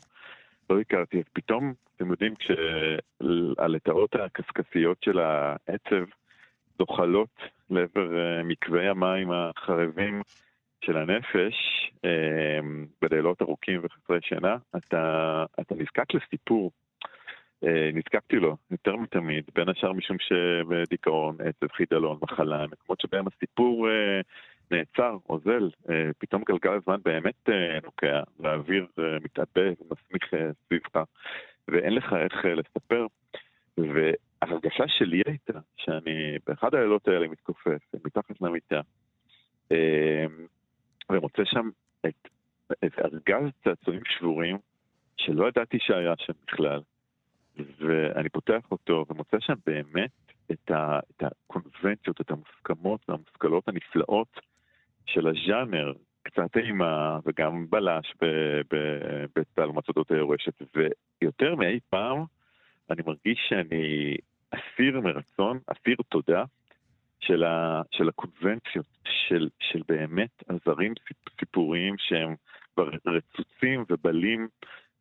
לא 0.69 0.79
הכרתי. 0.79 1.17
אז 1.17 1.23
פתאום, 1.33 1.73
אתם 1.95 2.11
יודעים, 2.11 2.33
כשהלטאות 2.35 4.15
הקשקשיות 4.15 4.97
של 5.03 5.19
העצב 5.19 6.05
זוחלות 6.79 7.35
לעבר 7.69 8.17
אה, 8.17 8.43
מקווי 8.43 8.87
המים 8.87 9.31
החרבים 9.31 10.21
של 10.85 10.97
הנפש, 10.97 11.55
בלילות 13.01 13.41
ארוכים 13.41 13.81
וחסרי 13.83 14.17
שינה, 14.21 14.57
אתה, 14.77 15.45
אתה 15.59 15.75
נזקק 15.75 16.13
לסיפור. 16.13 16.71
נזקקתי 17.93 18.35
לו 18.35 18.57
יותר 18.71 18.95
מתמיד, 18.95 19.43
בין 19.55 19.69
השאר 19.69 19.93
משום 19.93 20.17
שבדיכאון, 20.19 21.37
עצב, 21.39 21.67
חידלון, 21.71 22.17
מחלה, 22.21 22.65
מקומות 22.67 23.01
שבהם 23.01 23.25
הסיפור 23.27 23.87
נעצר, 24.71 25.17
אוזל, 25.29 25.69
אה, 25.89 26.09
פתאום 26.17 26.43
גלגל 26.43 26.73
הזמן 26.73 26.99
באמת 27.05 27.49
אה, 27.49 27.79
נוקע, 27.83 28.21
והאוויר 28.39 28.87
אה, 28.99 29.03
מתעבה 29.23 29.69
ומסמיך 29.81 30.33
סביבך, 30.65 31.03
ואין 31.67 31.93
לך 31.93 32.13
איך 32.13 32.45
לספר. 32.45 33.05
וההרגשה 33.77 34.83
שלי 34.87 35.21
הייתה 35.25 35.59
שאני 35.77 36.37
באחד 36.47 36.75
הלילות 36.75 37.07
האלה 37.07 37.27
מתכופף 37.27 37.81
מתחת 38.05 38.41
למיטה, 38.41 38.81
ומוצא 41.11 41.45
שם 41.45 41.69
את, 42.05 42.27
את 42.85 42.99
ארגז 42.99 43.49
צעצועים 43.63 44.01
שבורים 44.05 44.57
שלא 45.17 45.47
ידעתי 45.47 45.77
שהיה 45.79 46.13
שם 46.17 46.33
בכלל. 46.47 46.81
ואני 47.57 48.29
פותח 48.29 48.61
אותו 48.71 49.05
ומוצא 49.09 49.37
שם 49.39 49.53
באמת 49.65 50.11
את, 50.51 50.71
ה, 50.71 50.99
את 50.99 51.23
הקונבנציות, 51.23 52.21
את 52.21 52.31
המוסכמות 52.31 53.09
והמושכלות 53.09 53.67
הנפלאות 53.67 54.39
של 55.07 55.27
הז'אנר, 55.27 55.93
קצת 56.23 56.57
אימה 56.57 57.19
וגם 57.25 57.65
בלש 57.69 58.13
בתעלומת 59.35 59.85
סודות 59.85 60.11
היורשת. 60.11 60.61
ויותר 61.21 61.55
מאי 61.55 61.79
פעם 61.89 62.23
אני 62.89 63.01
מרגיש 63.05 63.39
שאני 63.49 64.15
אסיר 64.51 65.01
מרצון, 65.01 65.59
אסיר 65.67 65.95
תודה, 66.09 66.43
של, 67.19 67.43
ה, 67.43 67.81
של 67.91 68.09
הקונבנציות, 68.09 68.85
של, 69.27 69.49
של 69.59 69.81
באמת 69.87 70.43
עזרים 70.47 70.93
סיפ, 71.07 71.39
סיפוריים 71.39 71.95
שהם 71.97 72.35
כבר 72.73 72.89
רצוצים 73.05 73.85
ובלים 73.89 74.47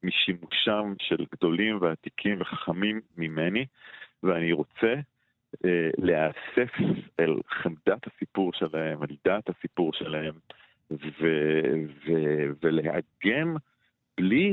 משימושם 0.02 0.94
של 0.98 1.24
גדולים 1.34 1.78
ועתיקים 1.80 2.40
וחכמים 2.40 3.00
ממני, 3.16 3.66
ואני 4.22 4.52
רוצה 4.52 4.94
אה, 5.64 5.70
להיאסף 5.98 6.72
אל 7.20 7.34
חמדת 7.62 8.06
הסיפור 8.14 8.50
שלהם, 8.54 9.02
אל 9.02 9.16
דעת 9.24 9.44
הסיפור 9.48 9.90
שלהם, 9.94 10.34
ו- 10.90 10.96
ו- 12.06 12.50
ולהגן 12.62 13.54
בלי, 14.18 14.50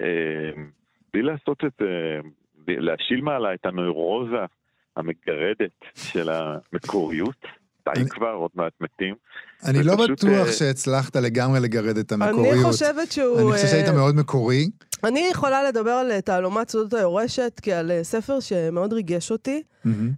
אה, 0.00 0.62
בלי 1.12 1.22
לעשות 1.22 1.64
את, 1.66 1.82
אה, 1.82 2.20
להשיל 2.68 3.20
מעלה 3.20 3.54
את 3.54 3.66
הנוירוזה 3.66 4.36
המגרדת 4.96 5.70
של 5.94 6.28
המקוריות. 6.30 7.36
די 7.86 8.00
אני- 8.00 8.10
כבר, 8.10 8.32
עוד 8.32 8.50
מעט 8.54 8.72
מתים. 8.80 9.14
אני 9.68 9.78
לא 9.82 9.94
בטוח 9.96 10.46
אה, 10.46 10.52
שהצלחת 10.52 11.16
לגמרי 11.16 11.60
לגרד 11.60 11.96
את 11.96 12.12
המקוריות. 12.12 12.54
אני 12.54 12.62
חושבת 12.62 13.12
שהוא... 13.12 13.38
אני 13.40 13.52
חושב 13.52 13.66
שהיית 13.66 13.88
אה, 13.88 13.92
מאוד 13.92 14.14
מקורי. 14.16 14.64
אני 15.04 15.28
יכולה 15.30 15.62
לדבר 15.68 15.90
על 15.90 16.10
אה, 16.12 16.20
תעלומת 16.20 16.68
סודות 16.70 16.94
היורשת 16.94 17.60
כעל 17.62 17.90
אה, 17.90 18.04
ספר 18.04 18.40
שמאוד 18.40 18.92
ריגש 18.92 19.30
אותי. 19.32 19.62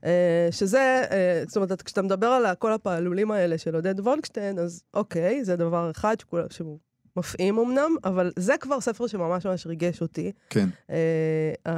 אה, 0.05 0.49
שזה, 0.51 1.03
זאת 1.46 1.57
אומרת, 1.57 1.83
כשאתה 1.83 2.03
מדבר 2.03 2.27
על 2.27 2.55
כל 2.59 2.72
הפעלולים 2.72 3.31
האלה 3.31 3.59
של 3.59 3.75
עודד 3.75 4.01
וולקשטיין, 4.01 4.59
אז 4.59 4.83
אוקיי, 4.94 5.44
זה 5.44 5.57
דבר 5.57 5.90
אחד 5.90 6.20
שכול- 6.20 6.46
שהוא 6.51 6.79
מפעים 7.16 7.59
אמנם, 7.59 7.96
אבל 8.05 8.33
זה 8.38 8.55
כבר 8.61 8.81
ספר 8.81 9.07
שממש 9.07 9.46
ממש 9.46 9.66
ריגש 9.66 10.01
אותי. 10.03 10.33
כן. 10.51 10.68
אה, 10.90 11.75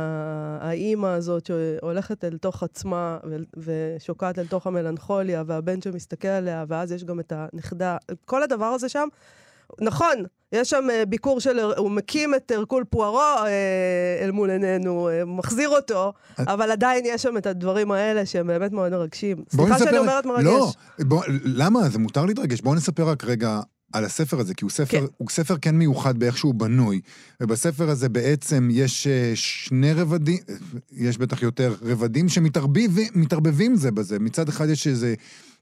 האימא 0.60 1.06
הזאת 1.06 1.46
שהולכת 1.46 2.24
אל 2.24 2.38
תוך 2.38 2.62
עצמה 2.62 3.18
ושוקעת 3.56 4.38
אל 4.38 4.46
תוך 4.46 4.66
המלנכוליה, 4.66 5.42
והבן 5.46 5.82
שמסתכל 5.82 6.28
עליה, 6.28 6.64
ואז 6.68 6.92
יש 6.92 7.04
גם 7.04 7.20
את 7.20 7.32
הנכדה, 7.36 7.96
כל 8.24 8.42
הדבר 8.42 8.64
הזה 8.66 8.88
שם. 8.88 9.08
נכון, 9.80 10.24
יש 10.52 10.70
שם 10.70 10.84
אה, 10.90 11.06
ביקור 11.06 11.40
של, 11.40 11.58
הוא 11.60 11.90
מקים 11.90 12.34
את 12.34 12.50
הרקול 12.50 12.84
פוארו 12.90 13.20
אה, 13.20 14.18
אל 14.22 14.30
מול 14.30 14.50
עינינו, 14.50 15.08
אה, 15.08 15.24
מחזיר 15.24 15.68
אותו, 15.68 16.12
אבל 16.38 16.70
עדיין 16.70 17.04
יש 17.06 17.22
שם 17.22 17.36
את 17.36 17.46
הדברים 17.46 17.92
האלה 17.92 18.26
שהם 18.26 18.46
באמת 18.46 18.72
מאוד 18.72 18.92
מרגשים. 18.92 19.44
סליחה 19.50 19.78
שאני 19.78 19.98
אומרת 19.98 20.26
מרגש. 20.26 20.44
לא, 20.44 20.72
בוא, 20.98 21.22
למה? 21.44 21.88
זה 21.88 21.98
מותר 21.98 22.24
להתרגש. 22.24 22.60
בואו 22.60 22.74
נספר 22.74 23.08
רק 23.08 23.24
רגע 23.24 23.60
על 23.92 24.04
הספר 24.04 24.40
הזה, 24.40 24.54
כי 24.54 24.64
הוא 24.64 24.70
ספר, 24.70 25.00
כן. 25.00 25.04
הוא 25.16 25.28
ספר 25.30 25.56
כן 25.62 25.76
מיוחד 25.76 26.18
באיך 26.18 26.38
שהוא 26.38 26.54
בנוי. 26.54 27.00
ובספר 27.40 27.90
הזה 27.90 28.08
בעצם 28.08 28.68
יש 28.72 29.06
אה, 29.06 29.32
שני 29.34 29.92
רבדים, 29.92 30.38
אה, 30.48 30.54
יש 30.92 31.18
בטח 31.18 31.42
יותר 31.42 31.74
רבדים 31.82 32.28
שמתערבבים 32.28 33.76
זה 33.76 33.90
בזה. 33.90 34.18
מצד 34.18 34.48
אחד 34.48 34.68
יש 34.68 34.86
איזו 34.86 35.06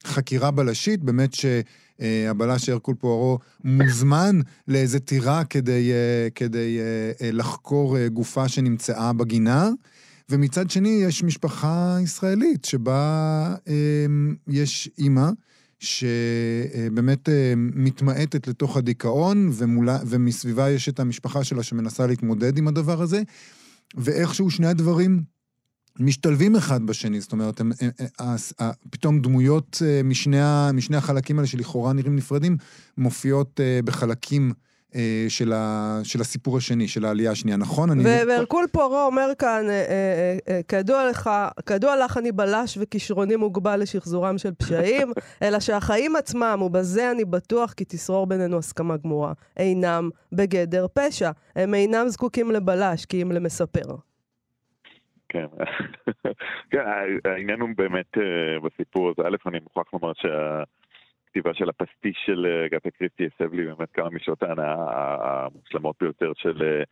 חקירה 0.05 0.51
בלשית, 0.51 1.03
באמת 1.03 1.35
שהבלש 1.35 2.69
הרקול 2.69 2.95
פוארו 2.95 3.39
מוזמן 3.65 4.41
לאיזה 4.69 5.01
טירה 5.01 5.45
כדי, 5.45 5.93
אה, 5.93 6.29
כדי 6.35 6.79
אה, 6.79 7.27
אה, 7.27 7.33
לחקור 7.33 7.99
אה, 7.99 8.09
גופה 8.09 8.49
שנמצאה 8.49 9.13
בגינה. 9.13 9.71
ומצד 10.31 10.71
שני, 10.71 10.89
יש 10.89 11.23
משפחה 11.23 11.97
ישראלית 12.03 12.65
שבה 12.65 13.55
אה, 13.69 14.07
יש 14.49 14.91
אימא 14.99 15.31
שבאמת 15.79 17.29
אה, 17.29 17.53
מתמעטת 17.57 18.49
לתוך 18.49 18.77
הדיכאון, 18.77 19.51
ומולה, 19.53 19.99
ומסביבה 20.07 20.71
יש 20.71 20.89
את 20.89 21.01
המשפחה 21.01 21.45
שלה 21.45 21.63
שמנסה 21.63 22.07
להתמודד 22.07 22.59
עם 22.59 22.69
הדבר 22.69 23.03
הזה, 23.03 23.23
ואיכשהו 23.97 24.51
שני 24.51 24.67
הדברים 24.67 25.23
משתלבים 26.01 26.57
אחד 26.57 26.87
בשני, 26.87 27.21
זאת 27.21 27.33
אומרת, 27.33 27.61
הם, 27.61 27.73
הם, 27.81 27.91
הם, 27.99 28.37
הם, 28.61 28.71
פתאום 28.91 29.21
דמויות 29.21 29.83
אה, 29.87 30.03
משני, 30.03 30.39
משני 30.75 30.97
החלקים 30.97 31.39
האלה 31.39 31.47
שלכאורה 31.49 31.93
נראים 31.93 32.17
נפרדים, 32.17 32.57
מופיעות 32.99 33.61
אה, 33.61 33.81
בחלקים 33.85 34.51
אה, 34.51 34.55
של, 35.29 35.53
ה, 35.53 35.99
של 36.05 36.21
הסיפור 36.21 36.57
השני, 36.57 36.89
של 36.89 37.05
העלייה 37.05 37.31
השנייה, 37.31 37.57
נכון? 37.57 37.91
אני... 37.91 38.03
והרקול 38.29 38.67
פוארו 38.73 39.07
אומר 39.07 39.29
כאן, 39.39 39.65
אה, 39.69 39.71
אה, 39.71 40.37
אה, 40.49 40.61
כידוע 40.69 41.11
לך, 41.11 41.31
כידוע 41.67 42.05
לך 42.05 42.19
אני 42.19 42.33
בלש 42.33 42.79
וכישרוני 42.81 43.37
מוגבל 43.37 43.81
לשחזורם 43.81 44.39
של 44.39 44.55
פשעים, 44.55 45.13
אלא 45.43 45.61
שהחיים 45.61 46.17
עצמם, 46.17 46.63
ובזה 46.63 47.11
אני 47.11 47.25
בטוח 47.25 47.73
כי 47.73 47.85
תשרור 47.89 48.27
בינינו 48.27 48.59
הסכמה 48.59 48.97
גמורה, 48.97 49.33
אינם 49.57 50.11
בגדר 50.33 50.87
פשע. 50.95 51.31
הם 51.57 51.75
אינם 51.75 52.09
זקוקים 52.09 52.51
לבלש, 52.51 53.05
כי 53.05 53.23
אם 53.23 53.33
למספר. 53.33 53.97
כן, 55.29 55.47
כן, 56.71 56.85
העניין 57.25 57.61
הוא 57.61 57.69
באמת 57.77 58.19
אה, 58.19 58.61
בסיפור 58.61 59.11
הזה, 59.11 59.29
א', 59.29 59.37
אני 59.49 59.59
מוכרח 59.63 59.87
לומר 59.93 60.13
שהכתיבה 61.37 61.55
של 61.55 61.69
הפסטיש 61.69 62.17
של 62.27 62.47
אה, 62.47 62.69
גתה 62.69 62.91
קריסטי 62.91 63.25
הסב 63.27 63.55
לי 63.55 63.65
באמת 63.65 63.89
כמה 63.95 64.11
משעות 64.11 64.43
ההנאה 64.43 64.75
המושלמות 65.45 65.97
ביותר 66.01 66.33
של 66.37 66.63
אה, 66.63 66.83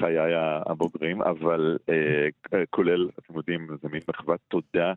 חיי 0.00 0.34
הבוגרים, 0.66 1.22
אבל 1.22 1.78
אה, 1.88 2.62
כולל, 2.70 3.08
אתם 3.18 3.36
יודעים, 3.36 3.66
זה 3.82 3.88
מין 3.88 4.00
מחוות 4.08 4.40
תודה 4.48 4.92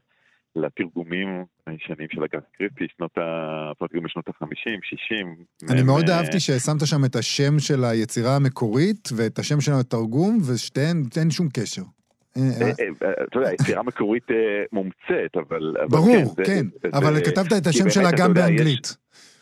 לתרגומים 0.56 1.46
הישנים 1.68 2.08
של 2.12 2.24
הגתה 2.24 2.48
קריסטי, 2.58 2.88
שנות 2.98 3.18
ה... 3.18 3.72
תרגום 3.80 4.06
משנות 4.06 4.28
ה-50, 4.28 4.80
60. 4.84 5.36
אני 5.72 5.80
הם, 5.80 5.86
מאוד 5.86 6.10
אה, 6.10 6.18
אהבתי 6.18 6.40
ששמת 6.40 6.88
שם 6.88 7.06
את 7.06 7.16
השם 7.16 7.60
של 7.60 7.84
היצירה 7.84 8.36
המקורית 8.36 9.10
ואת 9.18 9.40
השם 9.40 9.62
של 9.62 9.72
התרגום, 9.80 10.38
ושתיהן, 10.48 11.04
אין 11.18 11.32
שום 11.32 11.48
קשר. 11.54 11.97
אה, 12.38 12.68
אה, 12.68 13.08
אה, 13.08 13.24
אתה 13.24 13.40
יודע, 13.40 13.54
יצירה 13.54 13.84
מקורית 13.84 14.28
מומצאת, 14.72 15.38
אבל... 15.38 15.76
ברור, 15.90 16.36
כן, 16.46 16.66
זה- 16.82 16.90
אבל 16.98 17.20
כתבת 17.26 17.54
את 17.62 17.68
השם 17.68 17.90
שלה 17.90 18.10
גם 18.18 18.34
באנגלית. 18.34 18.98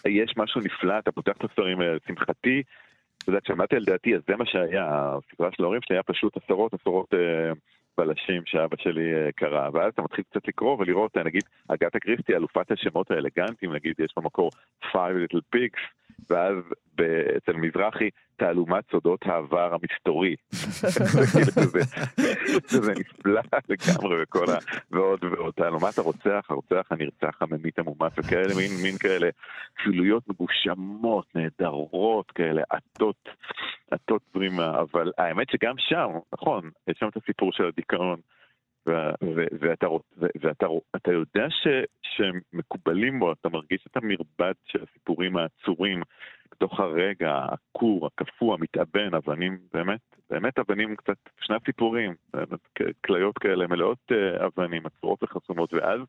יש 0.08 0.34
משהו 0.38 0.62
נפלא, 0.62 1.00
אתה 1.00 1.12
פותח 1.12 1.32
את 1.38 1.44
הספרים 1.44 1.80
האלה, 1.80 1.96
לשמחתי, 2.06 2.64
אתה 3.18 3.30
יודע, 3.30 3.40
כשעמדתי 3.44 3.76
על 3.76 3.84
דעתי, 3.86 4.16
אז 4.16 4.22
זה 4.28 4.36
מה 4.36 4.46
שהיה, 4.46 4.86
הספרה 5.32 5.50
של 5.52 5.64
ההורים 5.64 5.82
שלי 5.88 5.96
היה 5.96 6.04
פשוט 6.04 6.38
עשרות 6.44 6.74
עשרות 6.74 7.14
בלשים 7.98 8.42
שאבא 8.46 8.76
שלי 8.80 9.12
קרא, 9.36 9.70
ואז 9.74 9.92
אתה 9.94 10.02
מתחיל 10.02 10.24
קצת 10.32 10.48
לקרוא 10.48 10.78
ולראות, 10.80 11.18
נגיד, 11.18 11.44
אגתה 11.68 12.00
קריסטי, 12.00 12.36
אלופת 12.36 12.72
השמות 12.72 13.12
האלגנטיים, 13.12 13.74
נגיד, 13.74 13.94
יש 14.00 14.14
במקור 14.18 14.52
Five 14.84 14.96
Little 15.26 15.56
Pigs, 15.56 15.82
ואז 16.30 16.56
אצל 17.38 17.54
מזרחי, 17.54 18.10
תעלומת 18.36 18.84
סודות 18.92 19.20
העבר 19.26 19.74
המסתורי. 19.74 20.36
זה- 20.52 21.80
זה 22.86 22.94
נפלא 22.94 23.42
לגמרי 23.70 24.24
וכל 24.24 24.46
ה... 24.52 24.58
ועוד 24.92 25.24
ועוד. 25.24 25.54
תעלומת 25.54 25.98
הרוצח, 25.98 26.46
הרוצח 26.50 26.88
הנרצח, 26.92 27.42
הממית 27.42 27.80
המומס, 27.80 28.12
וכאלה, 28.18 28.56
מין, 28.56 28.72
מין 28.84 28.98
כאלה 28.98 29.30
כפילויות 29.76 30.24
מגושמות, 30.30 31.26
נהדרות, 31.36 32.32
כאלה 32.32 32.62
עטות, 32.70 33.30
עטות 33.92 34.22
זרימה, 34.34 34.80
אבל 34.80 35.12
האמת 35.18 35.50
שגם 35.50 35.76
שם, 35.78 36.08
נכון, 36.34 36.70
יש 36.88 36.98
שם 37.00 37.08
את 37.08 37.18
הסיפור 37.18 37.52
של 37.54 37.66
הדיכאון. 37.66 38.20
ואתה, 38.88 39.88
יודע 41.12 41.50
ש, 41.50 41.68
שמקובלים 42.04 43.20
בו, 43.20 43.32
אתה 43.32 43.50
מרגיש 43.50 43.88
את 43.88 43.98
המרבד 43.98 44.54
של 44.66 44.84
הסיפורים 44.84 45.38
העצורים 45.38 46.02
בתוך 46.52 46.80
הרגע, 46.80 47.32
העקור, 47.32 48.08
הקפוא, 48.08 48.54
המתאבן, 48.54 49.14
אבנים, 49.14 49.58
באמת, 49.74 50.00
באמת 50.30 50.60
אבנים 50.60 50.96
קצת, 50.96 51.18
שני 51.40 51.56
סיפורים, 51.66 52.16
כליות 53.06 53.38
כאלה 53.38 53.68
מלאות 53.68 54.12
אה, 54.12 54.46
אבנים, 54.46 54.86
עצורות 54.86 55.24
וחסומות, 55.24 55.74
ואז, 55.74 56.00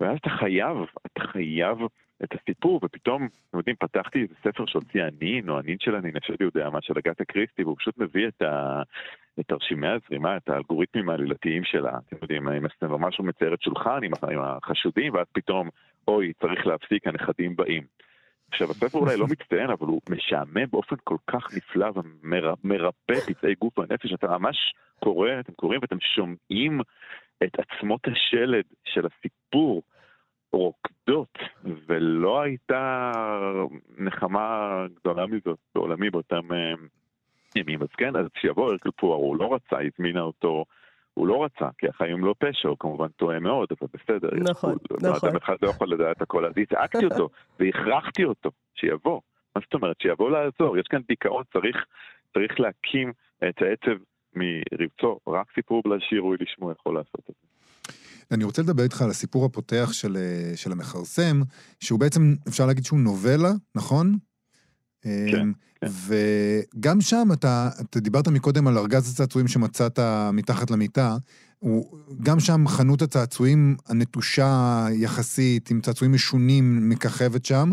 ואז 0.00 0.18
אתה 0.18 0.30
חייב, 0.30 0.76
אתה 1.06 1.20
חייב 1.20 1.78
את 2.24 2.28
הסיפור, 2.34 2.80
ופתאום, 2.84 3.28
אתם 3.48 3.58
יודעים, 3.58 3.76
פתחתי 3.76 4.22
איזה 4.22 4.34
ספר 4.44 4.66
שהוציא 4.66 5.02
הנין, 5.02 5.48
או 5.48 5.58
הנין 5.58 5.76
של 5.80 5.94
הנין, 5.94 6.16
השד 6.16 6.40
יודע 6.40 6.70
מה, 6.70 6.78
של 6.82 6.94
אגתה 6.98 7.24
קריסטי, 7.24 7.64
והוא 7.64 7.76
פשוט 7.78 7.98
מביא 7.98 8.28
את 8.28 8.42
ה... 8.42 8.82
את 9.40 9.46
תרשימי 9.46 9.88
הזרימה, 9.88 10.36
את 10.36 10.48
האלגוריתמים 10.48 11.08
העלילתיים 11.08 11.64
שלה, 11.64 11.98
אתם 12.08 12.16
יודעים, 12.22 12.48
אם 12.48 12.66
זה 12.80 12.88
ממש 12.88 13.16
הוא 13.18 13.26
מצייר 13.26 13.54
את 13.54 13.62
שולחן 13.62 14.00
עם, 14.04 14.40
החשודים, 14.40 15.14
ואז 15.14 15.26
פתאום, 15.32 15.68
אוי, 16.08 16.32
צריך 16.40 16.66
להפסיק, 16.66 17.06
הנכדים 17.06 17.56
באים. 17.56 17.82
עכשיו, 18.48 18.70
הספר 18.70 18.98
אולי 18.98 19.16
לא 19.16 19.26
מצטיין, 19.26 19.70
אבל 19.70 19.86
הוא 19.86 20.00
משעמם 20.10 20.66
באופן 20.70 20.96
כל 21.04 21.16
כך 21.26 21.46
נפלא 21.56 21.90
ומרפא 21.96 23.14
פצעי 23.26 23.54
גוף 23.54 23.78
ונפש. 23.78 24.12
אתה 24.12 24.38
ממש 24.38 24.56
קורא, 25.00 25.28
אתם 25.40 25.52
קוראים 25.52 25.80
ואתם 25.82 26.00
שומעים 26.00 26.80
את 27.44 27.52
עצמות 27.58 28.00
השלד 28.08 28.64
של 28.84 29.06
הסיפור 29.06 29.82
רוקדות, 30.52 31.38
ולא 31.86 32.42
הייתה 32.42 33.12
נחמה 33.98 34.86
גדולה 35.00 35.26
מזאת 35.26 35.58
בעולמי 35.74 36.10
באותם 36.10 36.52
אה, 36.52 36.74
ימים. 37.56 37.82
אז 37.82 37.88
כן, 37.96 38.16
אז 38.16 38.26
שיבוא 38.40 38.70
הרקל 38.70 38.90
פוארו, 38.90 39.24
הוא 39.24 39.36
לא 39.36 39.54
רצה, 39.54 39.76
הזמינה 39.80 40.20
אותו. 40.20 40.64
הוא 41.14 41.26
לא 41.26 41.44
רצה, 41.44 41.68
כי 41.78 41.88
החיים 41.88 42.24
לא 42.24 42.34
פשע, 42.38 42.68
הוא 42.68 42.76
כמובן 42.80 43.08
טועה 43.08 43.40
מאוד, 43.40 43.68
אבל 43.70 43.88
בסדר. 43.94 44.28
נכון, 44.50 44.76
גבול. 44.84 45.10
נכון. 45.10 45.28
אדם 45.28 45.36
אחד 45.36 45.56
לא 45.62 45.68
יכול 45.68 45.92
לדעת 45.92 46.22
הכל, 46.22 46.44
אז 46.44 46.52
הצעקתי 46.56 47.04
אותו, 47.04 47.28
והכרחתי 47.60 48.24
אותו, 48.24 48.50
שיבוא. 48.74 49.20
מה 49.56 49.62
זאת 49.64 49.74
אומרת? 49.74 50.00
שיבוא 50.00 50.30
לעזור. 50.30 50.78
יש 50.78 50.86
כאן 50.86 51.00
דיכאון, 51.08 51.44
צריך, 51.52 51.76
צריך 52.34 52.60
להקים 52.60 53.12
את 53.48 53.62
העצב 53.62 54.02
מרבצו. 54.34 55.18
רק 55.28 55.46
סיפור 55.54 55.82
בלשיר 55.84 56.20
ראוי 56.20 56.36
לשמוע 56.40 56.72
יכול 56.72 56.94
לעשות 56.94 57.20
את 57.30 57.34
זה. 57.40 57.51
אני 58.30 58.44
רוצה 58.44 58.62
לדבר 58.62 58.82
איתך 58.82 59.02
על 59.02 59.10
הסיפור 59.10 59.44
הפותח 59.44 59.90
של, 59.92 60.16
אה, 60.16 60.56
של 60.56 60.72
המכרסם, 60.72 61.42
שהוא 61.80 62.00
בעצם, 62.00 62.34
אפשר 62.48 62.66
להגיד 62.66 62.84
שהוא 62.84 63.00
נובלה, 63.00 63.52
נכון? 63.74 64.18
כן, 65.02 65.48
כן. 65.80 65.86
וגם 65.86 67.00
שם 67.00 67.28
אתה, 67.32 67.70
אתה 67.80 68.00
דיברת 68.00 68.28
מקודם 68.28 68.66
על 68.66 68.78
ארגז 68.78 69.12
הצעצועים 69.12 69.48
שמצאת 69.48 69.98
מתחת 70.32 70.70
למיטה, 70.70 71.16
הוא, 71.58 71.98
גם 72.22 72.40
שם 72.40 72.68
חנות 72.68 73.02
הצעצועים 73.02 73.76
הנטושה 73.86 74.86
יחסית, 74.92 75.70
עם 75.70 75.80
צעצועים 75.80 76.12
משונים, 76.12 76.88
מככבת 76.88 77.44
שם, 77.44 77.72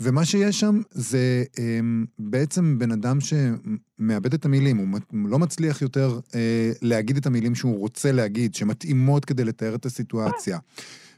ומה 0.00 0.24
שיש 0.24 0.60
שם 0.60 0.80
זה 0.90 1.44
um, 1.52 1.58
בעצם 2.18 2.78
בן 2.78 2.92
אדם 2.92 3.18
שמאבד 3.20 4.34
את 4.34 4.44
המילים, 4.44 4.76
הוא 4.76 5.28
לא 5.28 5.38
מצליח 5.38 5.82
יותר 5.82 6.20
uh, 6.28 6.32
להגיד 6.82 7.16
את 7.16 7.26
המילים 7.26 7.54
שהוא 7.54 7.78
רוצה 7.78 8.12
להגיד, 8.12 8.54
שמתאימות 8.54 9.24
כדי 9.24 9.44
לתאר 9.44 9.74
את 9.74 9.86
הסיטואציה. 9.86 10.58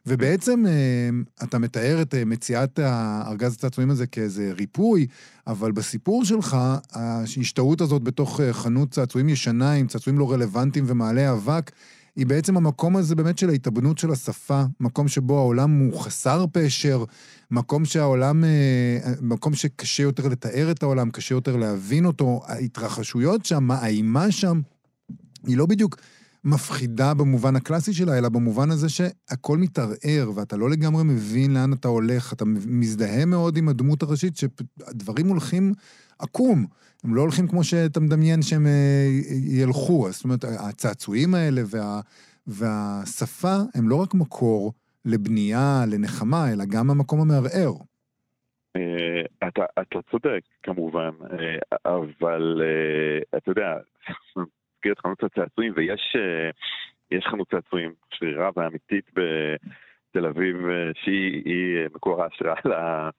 ובעצם 0.07 0.65
uh, 0.65 1.45
אתה 1.45 1.59
מתאר 1.59 2.03
את 2.03 2.15
uh, 2.15 2.17
מציאת 2.27 2.79
הארגז 2.79 3.53
הצעצועים 3.53 3.91
הזה 3.91 4.07
כאיזה 4.07 4.53
ריפוי, 4.53 5.07
אבל 5.47 5.73
בסיפור 5.73 6.25
שלך, 6.25 6.57
ההשתהות 6.93 7.81
הזאת 7.81 8.03
בתוך 8.03 8.41
uh, 8.41 8.43
חנות 8.53 8.91
צעצועים 8.91 9.29
ישנה 9.29 9.73
עם 9.73 9.87
צעצועים 9.87 10.19
לא 10.19 10.33
רלוונטיים 10.33 10.85
ומעלה 10.89 11.33
אבק, 11.33 11.71
היא 12.17 12.27
בעצם 12.27 12.57
המקום 12.57 12.97
הזה 12.97 13.15
באמת 13.15 13.39
של 13.39 13.49
ההתאבנות 13.49 13.99
של 13.99 14.11
השפה, 14.11 14.63
מקום 14.81 15.09
שבו 15.09 15.39
העולם 15.39 15.79
הוא 15.79 16.01
חסר 16.01 16.45
פשר, 16.53 17.05
מקום 17.51 17.85
שהעולם, 17.85 18.45
אה, 18.45 18.99
מקום 19.21 19.55
שקשה 19.55 20.03
יותר 20.03 20.29
לתאר 20.29 20.71
את 20.71 20.83
העולם, 20.83 21.11
קשה 21.11 21.35
יותר 21.35 21.57
להבין 21.57 22.07
אותו. 22.07 22.41
ההתרחשויות 22.47 23.45
שם, 23.47 23.71
האימה 23.71 24.31
שם, 24.31 24.61
היא 25.47 25.57
לא 25.57 25.67
בדיוק 25.67 25.97
מפחידה 26.45 27.15
במובן 27.15 27.57
הקלאסי 27.57 27.93
שלה, 27.93 28.19
אלא 28.19 28.29
במובן 28.29 28.71
הזה 28.71 28.89
שהכל 28.89 29.59
מתערער, 29.59 30.31
ואתה 30.37 30.57
לא 30.57 30.71
לגמרי 30.71 31.05
מבין 31.05 31.55
לאן 31.55 31.73
אתה 31.73 31.89
הולך, 31.89 32.33
אתה 32.33 32.45
מזדהה 32.67 33.25
מאוד 33.25 33.57
עם 33.57 33.69
הדמות 33.69 34.03
הראשית, 34.03 34.37
שדברים 34.37 35.29
הולכים 35.29 35.73
עקום. 36.19 36.67
הם 37.05 37.15
לא 37.15 37.21
הולכים 37.21 37.49
כמו 37.49 37.65
שאתה 37.65 38.01
מדמיין 38.01 38.43
שהם 38.43 38.67
אה, 38.67 39.07
ילכו. 39.61 40.11
זאת 40.11 40.25
אומרת, 40.25 40.45
הצעצועים 40.45 41.35
האלה 41.35 41.63
וה, 41.67 42.01
והשפה 42.47 43.57
הם 43.75 43.89
לא 43.89 43.97
רק 44.03 44.15
מקור 44.15 44.73
לבנייה, 45.05 45.85
לנחמה, 45.93 46.53
אלא 46.53 46.65
גם 46.65 46.91
המקום 46.91 47.21
המערער. 47.21 47.73
אה, 48.77 49.49
אתה, 49.49 49.65
אתה 49.81 49.99
צודק, 50.11 50.41
כמובן, 50.63 51.11
אה, 51.33 51.81
אבל 51.87 52.63
אתה 53.37 53.51
יודע, 53.51 53.77
מזכיר 54.83 54.93
את 54.93 54.99
חנות 54.99 55.23
הצעצועים, 55.23 55.73
ויש 55.77 57.25
חנות 57.31 57.51
צעצועים 57.51 57.93
שרירה 58.15 58.51
ואמיתית 58.57 59.11
בתל 59.15 60.27
אביב, 60.27 60.57
שהיא 60.95 61.79
מקור 61.95 62.23
ההשראה 62.23 63.11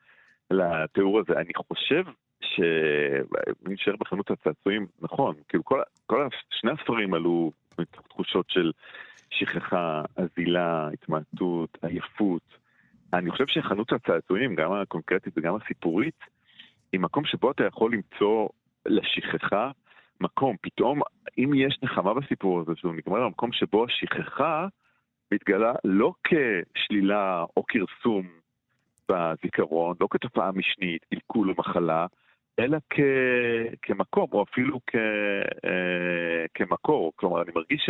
לתיאור 0.51 1.19
הזה. 1.19 1.33
אני 1.33 1.53
חושב 1.53 2.03
שאני 2.41 3.73
נשאר 3.73 3.95
בחנות 3.99 4.31
הצעצועים, 4.31 4.87
נכון, 5.01 5.35
כאילו 5.47 5.63
כל, 5.63 5.81
כל 6.05 6.27
שני 6.49 6.71
הספרים 6.71 7.13
עלו 7.13 7.51
מתוך 7.79 8.07
תחושות 8.07 8.49
של 8.49 8.71
שכחה, 9.29 10.01
אזילה, 10.15 10.89
התמעטות, 10.93 11.77
עייפות. 11.81 12.57
אני 13.13 13.31
חושב 13.31 13.47
שחנות 13.47 13.91
הצעצועים, 13.91 14.55
גם 14.55 14.73
הקונקרטית 14.73 15.33
וגם 15.37 15.55
הסיפורית, 15.55 16.19
היא 16.91 16.99
מקום 16.99 17.25
שבו 17.25 17.51
אתה 17.51 17.65
יכול 17.65 17.93
למצוא 17.93 18.49
לשכחה 18.85 19.71
מקום. 20.21 20.55
פתאום, 20.61 21.01
אם 21.37 21.53
יש 21.53 21.79
נחמה 21.83 22.13
בסיפור 22.13 22.59
הזה, 22.59 22.71
שהוא 22.75 22.93
נגמר 22.95 23.25
במקום 23.25 23.51
שבו 23.51 23.85
השכחה 23.85 24.67
מתגלה 25.31 25.73
לא 25.83 26.13
כשלילה 26.23 27.45
או 27.57 27.63
כרסום 27.67 28.27
בזיכרון, 29.09 29.95
לא 30.01 30.07
כתופעה 30.11 30.51
משנית, 30.51 31.05
קלקול 31.05 31.49
או 31.49 31.55
מחלה, 31.57 32.05
אלא 32.59 32.77
כ, 32.89 32.99
כמקום, 33.81 34.27
או 34.31 34.43
אפילו 34.43 34.79
כ, 34.87 34.95
אה, 35.65 36.45
כמקור. 36.53 37.11
כלומר, 37.15 37.41
אני 37.41 37.51
מרגיש 37.55 37.89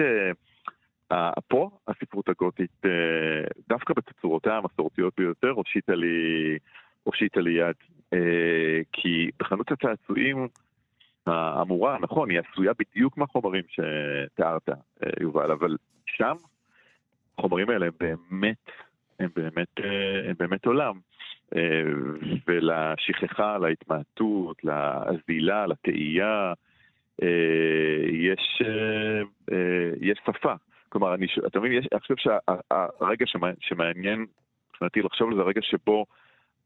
שפה 1.11 1.69
הספרות 1.87 2.29
הגותית, 2.29 2.85
אה, 2.85 2.91
דווקא 3.69 3.93
בתצורותיה 3.93 4.57
המסורתיות 4.57 5.13
ביותר, 5.17 5.49
הושיטה 5.49 5.95
לי, 5.95 6.57
הושיטה 7.03 7.41
לי 7.41 7.51
יד. 7.51 7.75
אה, 8.13 8.81
כי 8.91 9.29
בחנות 9.39 9.71
הצעצועים 9.71 10.47
האמורה, 11.27 11.97
נכון, 12.01 12.29
היא 12.29 12.39
עשויה 12.39 12.71
בדיוק 12.79 13.17
מהחומרים 13.17 13.63
שתיארת, 13.67 14.69
אה, 14.69 14.75
יובל, 15.21 15.51
אבל 15.51 15.77
שם 16.05 16.35
החומרים 17.37 17.69
האלה 17.69 17.85
הם 17.85 17.91
באמת, 17.99 18.71
הם 19.19 19.29
באמת, 19.35 19.79
אה, 19.79 20.29
הם 20.29 20.35
באמת 20.39 20.65
עולם. 20.65 20.99
אה, 21.55 21.81
ולשכחה, 22.47 23.57
להתמעטות, 23.57 24.63
לאזילה, 24.63 25.67
לתהייה, 25.67 26.53
יש, 28.11 28.61
יש 30.01 30.19
שפה. 30.25 30.53
כלומר, 30.89 31.13
אני, 31.13 31.27
אתה 31.47 31.59
מבין, 31.59 31.71
יש, 31.71 31.87
אני 31.91 31.99
חושב 31.99 32.13
שהרגע 32.17 33.25
שמעניין, 33.59 34.25
מבחינתי 34.69 35.01
לחשוב 35.01 35.29
על 35.29 35.35
זה, 35.35 35.41
הרגע 35.41 35.61
שבו 35.61 36.05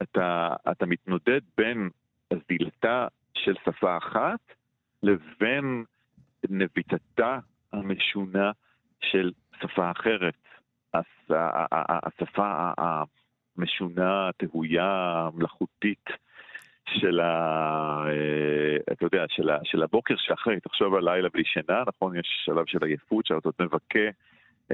אתה, 0.01 0.49
אתה 0.71 0.85
מתנודד 0.85 1.41
בין 1.57 1.89
הזילתה 2.31 3.07
של 3.45 3.55
שפה 3.65 3.97
אחת 3.97 4.39
לבין 5.03 5.83
נביטתה 6.49 7.39
המשונה 7.73 8.51
של 9.01 9.31
שפה 9.61 9.91
אחרת. 9.91 10.33
השפה 11.79 12.71
משונה, 13.57 14.29
תהויה, 14.37 15.29
מלאכותית 15.33 16.05
של 16.89 17.19
ה... 17.19 17.31
אה, 18.07 18.93
אתה 18.93 19.05
יודע, 19.05 19.25
של, 19.29 19.49
ה, 19.49 19.57
של 19.63 19.83
הבוקר 19.83 20.15
שאחרי, 20.17 20.59
תחשוב 20.59 20.95
על 20.95 21.09
לילה 21.09 21.29
בלי 21.29 21.43
שינה, 21.45 21.83
נכון? 21.87 22.15
יש 22.15 22.27
שלב 22.45 22.65
של 22.65 22.83
עייפות 22.83 23.25
שאתה 23.25 23.47
עוד 23.47 23.53
מבכה 23.59 24.09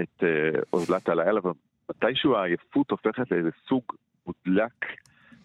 את 0.01 0.23
אה, 0.23 0.61
אוזלת 0.73 1.09
הלילה, 1.09 1.39
ומתישהו 1.43 2.35
העייפות 2.35 2.91
הופכת 2.91 3.31
לאיזה 3.31 3.49
סוג 3.67 3.83
מודלק 4.27 4.85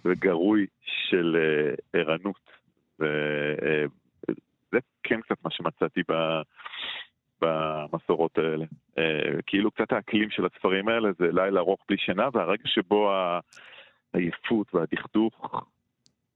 וגרוי 0.05 0.67
של 0.83 1.37
אה, 1.37 2.01
ערנות. 2.01 2.58
וזה 3.01 4.79
כן 5.03 5.21
קצת 5.21 5.45
מה 5.45 5.51
שמצאתי 5.51 6.03
ב... 6.09 6.13
במסורות 7.41 8.39
האלה. 8.39 8.65
אה, 8.99 9.43
כאילו 9.47 9.71
קצת 9.71 9.93
האקלים 9.93 10.31
של 10.31 10.47
הספרים 10.47 10.89
האלה 10.89 11.09
זה 11.19 11.27
לילה 11.33 11.61
ארוך 11.61 11.85
בלי 11.89 11.99
שינה, 11.99 12.29
והרגע 12.33 12.63
שבו 12.67 13.13
העייפות 14.15 14.75
והדכדוך 14.75 15.65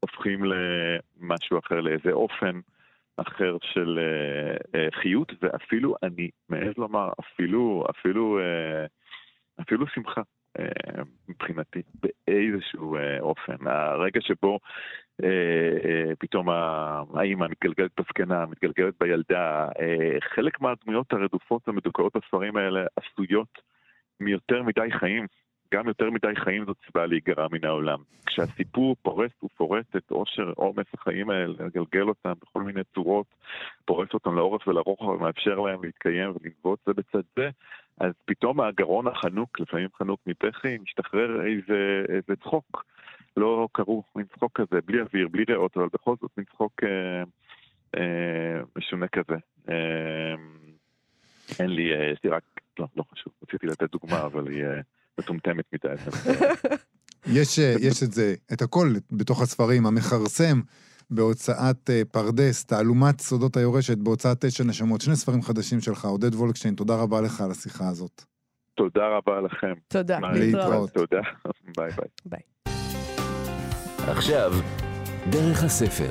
הופכים 0.01 0.45
למשהו 0.45 1.59
אחר, 1.59 1.81
לאיזה 1.81 2.13
אופן 2.13 2.61
אחר 3.17 3.57
של 3.63 3.99
אה, 3.99 4.81
אה, 4.81 4.89
חיות, 4.93 5.33
ואפילו, 5.43 5.95
אני 6.03 6.31
מעז 6.49 6.73
לומר, 6.79 7.11
אפילו, 7.21 7.85
אפילו, 7.91 8.39
אפילו 9.61 9.87
שמחה. 9.87 10.23
מבחינתי, 11.29 11.83
באיזשהו 11.95 12.97
אופן. 13.21 13.67
הרגע 13.67 14.21
שבו 14.21 14.59
פתאום 16.19 16.49
האימא 17.15 17.47
מתגלגלת 17.47 17.91
בזקנה, 18.01 18.47
מתגלגלת 18.47 18.95
בילדה. 19.01 19.69
אה, 19.81 20.21
חלק 20.35 20.61
מהדמויות 20.61 21.13
הרדופות 21.13 21.69
המדוכאות 21.69 22.17
בספרים 22.17 22.57
האלה 22.57 22.87
עשויות 22.97 23.59
מיותר 24.21 24.63
מדי 24.63 24.89
חיים. 24.99 25.27
גם 25.75 25.89
יותר 25.89 26.11
מדי 26.11 26.37
חיים 26.45 26.65
זאת 26.65 26.77
סיבה 26.87 27.07
להיגרע 27.07 27.47
מן 27.53 27.65
העולם. 27.65 27.99
כשהסיפור 28.27 28.97
פורס 29.03 29.31
ופורט 29.45 29.97
את 29.97 30.11
עושר 30.11 30.53
עומס 30.57 30.87
החיים 30.95 31.31
האלה, 31.31 31.55
לגלגל 31.59 32.09
אותם 32.09 32.33
בכל 32.43 32.63
מיני 32.63 32.81
צורות, 32.95 33.27
פורס 33.85 34.09
אותם 34.15 34.35
לאורך 34.35 34.67
ולרוחב 34.67 35.05
ומאפשר 35.05 35.61
להם 35.61 35.85
להתקיים 35.85 36.31
ולנבוט 36.31 36.79
זה 36.87 36.93
בצד 36.93 37.23
זה, 37.37 37.51
אז 38.01 38.13
פתאום 38.25 38.61
הגרון 38.61 39.07
החנוק, 39.07 39.61
לפעמים 39.61 39.89
חנוק 39.99 40.21
מבכי, 40.27 40.79
משתחרר 40.79 41.47
איזה, 41.47 42.05
איזה 42.09 42.37
צחוק. 42.43 42.85
לא 43.37 43.69
קראו 43.73 44.03
מין 44.17 44.27
צחוק 44.37 44.61
כזה, 44.61 44.81
בלי 44.87 45.01
אוויר, 45.01 45.29
בלי 45.29 45.45
ריאות, 45.49 45.77
אבל 45.77 45.89
בכל 45.93 46.15
זאת 46.21 46.31
מין 46.37 46.47
צחוק 46.55 46.73
אה, 46.83 47.23
אה, 47.97 48.61
משונה 48.77 49.07
כזה. 49.09 49.37
אה, 49.69 50.35
אין 51.59 51.71
לי, 51.71 51.93
אה, 51.93 52.13
יש 52.13 52.19
לי 52.25 52.31
רק, 52.31 52.43
לא, 52.79 52.87
לא 52.97 53.05
חשוב, 53.13 53.33
רציתי 53.43 53.67
לתת 53.67 53.91
דוגמה, 53.93 54.25
אבל 54.25 54.49
היא 54.49 54.65
אה, 54.65 54.81
מטומטמת 55.19 55.65
מדי. 55.73 55.95
יש, 57.37 57.59
אה, 57.59 57.75
יש 57.81 58.03
את 58.03 58.13
זה, 58.13 58.35
את 58.53 58.63
הכל 58.63 58.89
בתוך 59.13 59.43
הספרים, 59.43 59.87
המכרסם. 59.87 60.61
בהוצאת 61.15 61.91
פרדס, 62.13 62.65
תעלומת 62.65 63.21
סודות 63.21 63.57
היורשת, 63.57 63.99
בהוצאת 63.99 64.45
תשע 64.45 64.65
נשמות. 64.65 65.01
שני 65.01 65.17
ספרים 65.17 65.43
חדשים 65.43 65.81
שלך, 65.81 66.05
עודד 66.05 66.35
וולקשטיין, 66.35 66.75
תודה 66.75 66.95
רבה 66.97 67.21
לך 67.21 67.41
על 67.41 67.51
השיחה 67.51 67.89
הזאת. 67.89 68.23
תודה 68.75 69.09
רבה 69.17 69.41
לכם. 69.41 69.73
תודה, 69.89 70.19
להתראות. 70.33 70.91
תודה, 70.91 71.21
ביי 71.77 71.91
ביי. 71.91 72.09
ביי. 72.25 72.72
עכשיו, 74.09 74.53
דרך 75.31 75.65
הספר. 75.65 76.11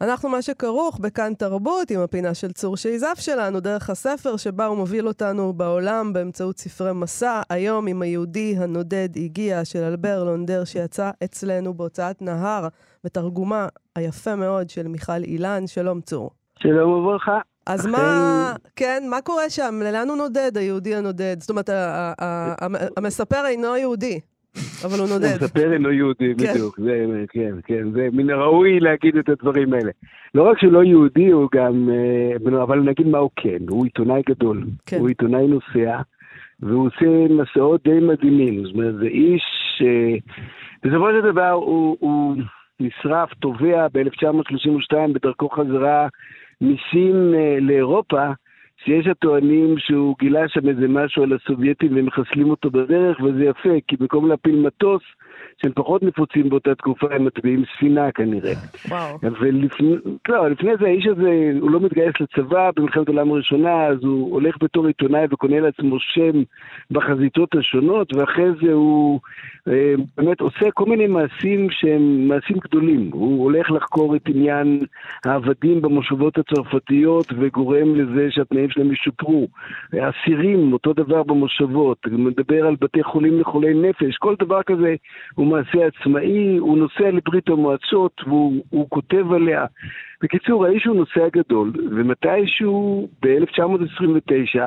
אנחנו 0.00 0.28
מה 0.28 0.42
שכרוך 0.42 0.98
בכאן 0.98 1.34
תרבות, 1.34 1.90
עם 1.90 2.00
הפינה 2.00 2.34
של 2.34 2.52
צור 2.52 2.76
שייזף 2.76 3.14
שלנו, 3.20 3.60
דרך 3.60 3.90
הספר 3.90 4.36
שבה 4.36 4.66
הוא 4.66 4.76
מוביל 4.76 5.08
אותנו 5.08 5.52
בעולם 5.52 6.12
באמצעות 6.12 6.58
ספרי 6.58 6.92
מסע. 6.92 7.42
היום 7.50 7.86
עם 7.86 8.02
היהודי 8.02 8.54
הנודד 8.58 9.08
הגיע 9.16 9.64
של 9.64 9.82
אלבר 9.82 10.24
לונדר, 10.24 10.64
שיצא 10.64 11.10
אצלנו 11.24 11.74
בהוצאת 11.74 12.22
נהר, 12.22 12.68
בתרגומה 13.04 13.68
היפה 13.96 14.36
מאוד 14.36 14.70
של 14.70 14.88
מיכל 14.88 15.22
אילן. 15.22 15.66
שלום 15.66 16.00
צור. 16.00 16.30
שלום 16.58 16.92
וברכה. 16.92 17.38
אז 17.66 17.86
מה, 17.86 18.52
כן, 18.76 19.02
מה 19.10 19.20
קורה 19.20 19.50
שם? 19.50 19.74
לאן 19.92 20.08
הוא 20.08 20.16
נודד, 20.16 20.56
היהודי 20.56 20.94
הנודד? 20.94 21.36
זאת 21.40 21.50
אומרת, 21.50 21.70
המספר 22.96 23.46
אינו 23.46 23.76
יהודי. 23.76 24.20
אבל 24.84 24.98
הוא 24.98 25.08
נודד. 25.08 25.42
המספר 25.42 25.72
אינו 25.72 25.92
יהודי, 25.92 26.34
בדיוק. 26.34 26.80
זה, 26.80 27.24
כן, 27.28 27.54
כן, 27.64 27.90
זה 27.90 28.08
מן 28.12 28.30
הראוי 28.30 28.80
להגיד 28.80 29.16
את 29.16 29.28
הדברים 29.28 29.72
האלה. 29.72 29.90
לא 30.34 30.50
רק 30.50 30.58
שהוא 30.58 30.72
לא 30.72 30.84
יהודי, 30.84 31.30
הוא 31.30 31.48
גם, 31.54 31.88
אה, 31.90 32.62
אבל 32.62 32.80
נגיד 32.80 33.06
מה 33.06 33.18
הוא 33.18 33.30
כן, 33.36 33.58
הוא 33.68 33.84
עיתונאי 33.84 34.22
גדול. 34.28 34.64
כן. 34.86 34.98
הוא 34.98 35.08
עיתונאי 35.08 35.46
נוסע, 35.46 36.00
והוא 36.60 36.86
עושה 36.86 37.34
מסעות 37.34 37.82
די 37.84 38.00
מדהימים. 38.00 38.64
זאת 38.64 38.74
אומרת, 38.74 38.94
זה 38.94 39.06
איש, 39.06 39.42
בסופו 40.84 41.06
של 41.10 41.32
דבר 41.32 41.50
הוא, 41.50 41.96
הוא 42.00 42.36
נשרף, 42.80 43.34
טובע 43.34 43.86
ב-1932 43.92 44.96
בדרכו 45.14 45.48
חזרה 45.48 46.08
מסין 46.60 47.34
אה, 47.34 47.58
לאירופה. 47.60 48.32
שיש 48.84 49.06
הטוענים 49.06 49.74
שהוא 49.78 50.16
גילה 50.18 50.48
שם 50.48 50.68
איזה 50.68 50.88
משהו 50.88 51.22
על 51.22 51.32
הסובייטים 51.32 51.94
והם 51.94 52.06
מחסלים 52.06 52.50
אותו 52.50 52.70
בדרך, 52.70 53.20
וזה 53.20 53.44
יפה, 53.44 53.74
כי 53.88 53.96
במקום 53.96 54.28
להפיל 54.28 54.56
מטוס, 54.56 55.02
שהם 55.62 55.72
פחות 55.74 56.02
נפוצים 56.02 56.48
באותה 56.48 56.74
תקופה, 56.74 57.06
הם 57.14 57.24
מטביעים 57.24 57.64
ספינה 57.76 58.12
כנראה. 58.12 58.52
וואו. 58.88 59.18
ולפני, 59.40 59.94
לא, 60.28 60.48
לפני 60.50 60.70
זה 60.80 60.86
האיש 60.86 61.06
הזה, 61.06 61.52
הוא 61.60 61.70
לא 61.70 61.80
מתגייס 61.80 62.12
לצבא 62.20 62.70
במלחמת 62.76 63.08
העולם 63.08 63.30
הראשונה, 63.30 63.86
אז 63.86 63.98
הוא 64.02 64.32
הולך 64.32 64.56
בתור 64.62 64.86
עיתונאי 64.86 65.26
וקונה 65.30 65.60
לעצמו 65.60 65.96
שם 66.00 66.42
בחזיתות 66.90 67.54
השונות, 67.54 68.16
ואחרי 68.16 68.48
זה 68.62 68.72
הוא 68.72 69.20
אה, 69.68 69.94
באמת 70.16 70.40
עושה 70.40 70.70
כל 70.74 70.84
מיני 70.84 71.06
מעשים 71.06 71.70
שהם 71.70 72.28
מעשים 72.28 72.56
גדולים. 72.56 73.10
הוא 73.12 73.42
הולך 73.44 73.70
לחקור 73.70 74.16
את 74.16 74.22
עניין 74.28 74.80
העבדים 75.24 75.82
במושבות 75.82 76.38
הצרפתיות 76.38 77.32
וגורם 77.38 77.94
לזה 77.94 78.26
שהתנאים 78.30 78.70
שלהם 78.70 78.92
ישופרו. 78.92 79.48
אסירים, 79.92 80.72
אותו 80.72 80.92
דבר 80.92 81.22
במושבות, 81.22 81.98
מדבר 82.10 82.66
על 82.66 82.76
בתי 82.80 83.02
חולים 83.02 83.40
לחולי 83.40 83.74
נפש, 83.74 84.16
כל 84.16 84.34
דבר 84.38 84.62
כזה 84.62 84.94
הוא 85.34 85.43
מעשה 85.46 85.86
עצמאי, 85.86 86.56
הוא 86.56 86.78
נוסע 86.78 87.10
לברית 87.10 87.48
המועצות 87.48 88.20
והוא 88.26 88.86
כותב 88.88 89.32
עליה. 89.32 89.64
בקיצור, 90.22 90.64
האיש 90.64 90.86
הוא 90.86 90.96
נוסע 90.96 91.28
גדול, 91.32 91.72
ומתישהו 91.90 93.08
ב-1929 93.22 94.60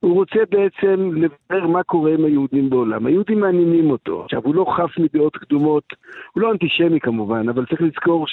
הוא 0.00 0.14
רוצה 0.14 0.38
בעצם 0.50 1.10
לברר 1.14 1.66
מה 1.66 1.82
קורה 1.82 2.14
עם 2.14 2.24
היהודים 2.24 2.70
בעולם. 2.70 3.06
היהודים 3.06 3.40
מעניינים 3.40 3.90
אותו. 3.90 4.24
עכשיו, 4.24 4.40
הוא 4.44 4.54
לא 4.54 4.66
חף 4.76 4.98
מדעות 4.98 5.36
קדומות, 5.36 5.84
הוא 6.32 6.42
לא 6.42 6.52
אנטישמי 6.52 7.00
כמובן, 7.00 7.48
אבל 7.48 7.66
צריך 7.66 7.82
לזכור 7.82 8.26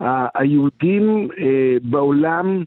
שהיהודים 0.00 1.28
שה, 1.28 1.42
אה, 1.44 1.76
בעולם, 1.82 2.56
אה, 2.58 2.62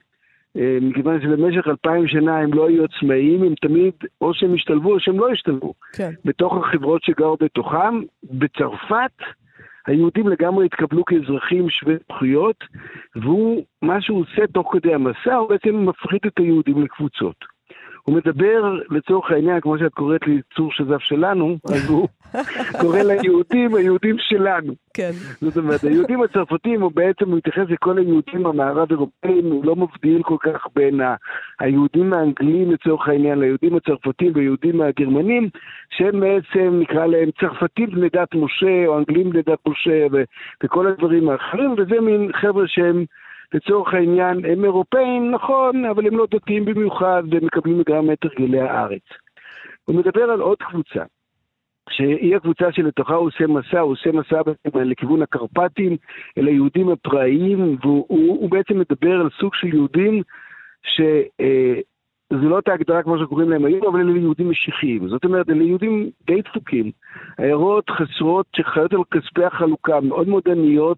מכיוון 0.81 1.21
שבמשך 1.21 1.67
אלפיים 1.67 2.07
שנה 2.07 2.37
הם 2.37 2.53
לא 2.53 2.67
היו 2.67 2.83
עצמאיים, 2.83 3.43
הם 3.43 3.53
תמיד, 3.61 3.93
או 4.21 4.33
שהם 4.33 4.53
השתלבו 4.53 4.93
או 4.93 4.99
שהם 4.99 5.19
לא 5.19 5.31
השתלבו. 5.31 5.73
כן. 5.93 6.11
בתוך 6.25 6.53
החברות 6.57 7.03
שגרו 7.03 7.37
בתוכם. 7.39 8.01
בצרפת, 8.23 9.11
היהודים 9.87 10.27
לגמרי 10.27 10.65
התקבלו 10.65 11.05
כאזרחים 11.05 11.69
שווי 11.69 11.95
זכויות, 12.11 12.63
והוא, 13.15 13.63
מה 13.81 14.01
שהוא 14.01 14.21
עושה 14.21 14.47
תוך 14.47 14.73
כדי 14.73 14.93
המסע, 14.93 15.35
הוא 15.35 15.49
בעצם 15.49 15.85
מפחית 15.89 16.25
את 16.25 16.39
היהודים 16.39 16.83
לקבוצות. 16.83 17.54
הוא 18.05 18.15
מדבר, 18.15 18.79
לצורך 18.89 19.31
העניין, 19.31 19.61
כמו 19.61 19.77
שאת 19.77 19.93
קוראת 19.93 20.27
לי 20.27 20.41
צור 20.55 20.71
שזף 20.71 20.99
שלנו, 20.99 21.57
אז 21.73 21.89
הוא 21.89 22.07
קורא 22.81 22.99
ליהודים 22.99 23.75
היהודים 23.75 24.15
שלנו. 24.19 24.73
כן. 24.93 25.11
זאת 25.41 25.57
אומרת, 25.57 25.83
היהודים 25.83 26.21
הצרפתים, 26.21 26.81
הוא 26.81 26.91
בעצם 26.95 27.35
מתייחס 27.35 27.63
לכל 27.69 27.97
היהודים 27.97 28.45
המערב 28.45 28.87
אירופאים, 28.91 29.45
הוא 29.51 29.65
לא 29.65 29.75
מבדיל 29.75 30.23
כל 30.23 30.37
כך 30.39 30.67
בין 30.75 30.99
היהודים 31.59 32.13
האנגלים 32.13 32.71
לצורך 32.71 33.07
העניין 33.07 33.39
ליהודים 33.39 33.75
הצרפתים 33.75 34.31
והיהודים 34.35 34.81
הגרמנים, 34.81 35.49
שהם 35.89 36.19
בעצם, 36.19 36.79
נקרא 36.79 37.05
להם 37.05 37.29
צרפתים 37.39 37.91
בני 37.91 38.09
דת 38.13 38.35
משה, 38.35 38.87
או 38.87 38.97
אנגלים 38.97 39.29
בני 39.29 39.41
דת 39.41 39.59
משה, 39.67 40.05
וכל 40.63 40.87
הדברים 40.87 41.29
האחרים, 41.29 41.75
וזה 41.77 42.01
מין 42.01 42.31
חבר'ה 42.33 42.63
שהם... 42.67 43.05
לצורך 43.53 43.93
העניין, 43.93 44.45
הם 44.45 44.63
אירופאים, 44.63 45.31
נכון, 45.31 45.85
אבל 45.85 46.07
הם 46.07 46.17
לא 46.17 46.27
דתיים 46.31 46.65
במיוחד, 46.65 47.23
והם 47.31 47.45
מקבלים 47.45 47.83
גם 47.89 48.11
את 48.11 48.17
הרגלי 48.23 48.59
הארץ. 48.59 49.03
הוא 49.85 49.95
מדבר 49.95 50.23
על 50.23 50.41
עוד 50.41 50.57
קבוצה, 50.57 51.03
שהיא 51.89 52.35
הקבוצה 52.35 52.71
שלתוכה 52.71 53.15
הוא 53.15 53.27
עושה 53.27 53.47
מסע, 53.47 53.79
הוא 53.79 53.91
עושה 53.91 54.11
מסע 54.11 54.41
לכיוון 54.75 55.21
הקרפטים, 55.21 55.97
אל 56.37 56.47
היהודים 56.47 56.89
הפראיים, 56.89 57.77
והוא 57.81 58.49
בעצם 58.49 58.79
מדבר 58.79 59.21
על 59.21 59.29
סוג 59.39 59.55
של 59.55 59.67
יהודים 59.67 60.23
ש... 60.83 61.01
זו 62.29 62.49
לא 62.49 62.55
אותה 62.55 62.73
הגדרה 62.73 63.03
כמו 63.03 63.19
שקוראים 63.19 63.49
להם 63.49 63.65
היום, 63.65 63.87
אבל 63.87 63.99
אלה 63.99 64.19
יהודים 64.19 64.49
משיחיים. 64.49 65.07
זאת 65.07 65.25
אומרת, 65.25 65.49
אלה 65.49 65.63
יהודים 65.63 66.09
די 66.27 66.41
דפוקים. 66.41 66.91
עיירות 67.37 67.89
חסרות 67.89 68.45
שחיות 68.55 68.93
על 68.93 68.99
כספי 69.11 69.45
החלוקה, 69.45 70.01
מאוד 70.01 70.27
מאוד 70.27 70.43
עניות, 70.47 70.97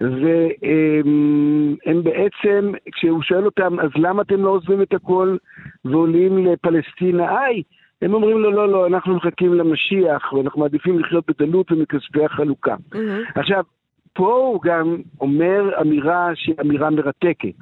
והם 0.00 1.76
בעצם, 2.02 2.72
כשהוא 2.92 3.22
שואל 3.22 3.44
אותם, 3.44 3.80
אז 3.80 3.90
למה 3.96 4.22
אתם 4.22 4.42
לא 4.42 4.50
עוזבים 4.50 4.82
את 4.82 4.94
הכל 4.94 5.36
ועולים 5.84 6.46
לפלסטינה? 6.46 7.38
איי! 7.38 7.62
הם 8.02 8.14
אומרים 8.14 8.38
לו, 8.38 8.50
לא, 8.50 8.68
לא, 8.68 8.86
אנחנו 8.86 9.14
מחכים 9.14 9.54
למשיח, 9.54 10.32
ואנחנו 10.32 10.60
מעדיפים 10.60 10.98
לחיות 10.98 11.24
בדלות 11.28 11.72
ומכספי 11.72 12.24
החלוקה. 12.24 12.74
Mm-hmm. 12.74 13.40
עכשיו, 13.40 13.64
פה 14.12 14.32
הוא 14.32 14.62
גם 14.62 14.96
אומר 15.20 15.80
אמירה 15.80 16.30
שהיא 16.34 16.54
אמירה 16.60 16.90
מרתקת. 16.90 17.54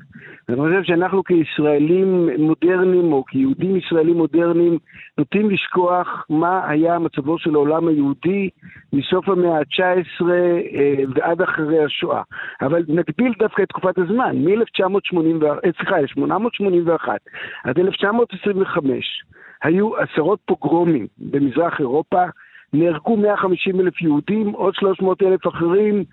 אני 0.48 0.56
חושב 0.56 0.82
שאנחנו 0.82 1.24
כישראלים 1.24 2.28
מודרניים, 2.38 3.12
או 3.12 3.24
כיהודים 3.24 3.76
ישראלים 3.76 4.16
מודרניים, 4.16 4.78
נוטים 5.18 5.50
לשכוח 5.50 6.26
מה 6.30 6.68
היה 6.68 6.98
מצבו 6.98 7.38
של 7.38 7.54
העולם 7.54 7.88
היהודי 7.88 8.50
מסוף 8.92 9.28
המאה 9.28 9.58
ה-19 9.58 10.24
אה, 10.30 11.04
ועד 11.14 11.42
אחרי 11.42 11.84
השואה. 11.84 12.22
אבל 12.62 12.82
נגביל 12.88 13.32
דווקא 13.38 13.62
את 13.62 13.68
תקופת 13.68 13.98
הזמן, 13.98 14.36
מ-1981, 14.36 15.44
אה, 15.64 15.70
סליחה, 15.78 15.98
1881 15.98 17.20
עד 17.64 17.78
1925, 17.78 19.22
היו 19.62 19.96
עשרות 19.96 20.40
פוגרומים 20.46 21.06
במזרח 21.18 21.80
אירופה, 21.80 22.24
נהרגו 22.72 23.16
150 23.16 23.80
אלף 23.80 24.02
יהודים, 24.02 24.48
עוד 24.48 24.74
300 24.74 25.22
אלף 25.22 25.46
אחרים 25.46 26.04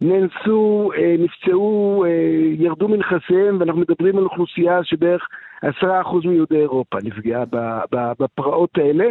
נאנסו, 0.00 0.90
אה, 0.96 1.16
נפצעו, 1.18 2.04
אה, 2.06 2.10
ירדו 2.58 2.88
מנכסיהם, 2.88 3.56
ואנחנו 3.60 3.80
מדברים 3.80 4.18
על 4.18 4.24
אוכלוסייה 4.24 4.84
שבערך 4.84 5.28
עשרה 5.62 6.00
אחוז 6.00 6.24
מיהודי 6.24 6.56
אירופה 6.56 6.98
נפגעה 7.04 7.44
בפרעות 7.92 8.70
האלה, 8.78 9.04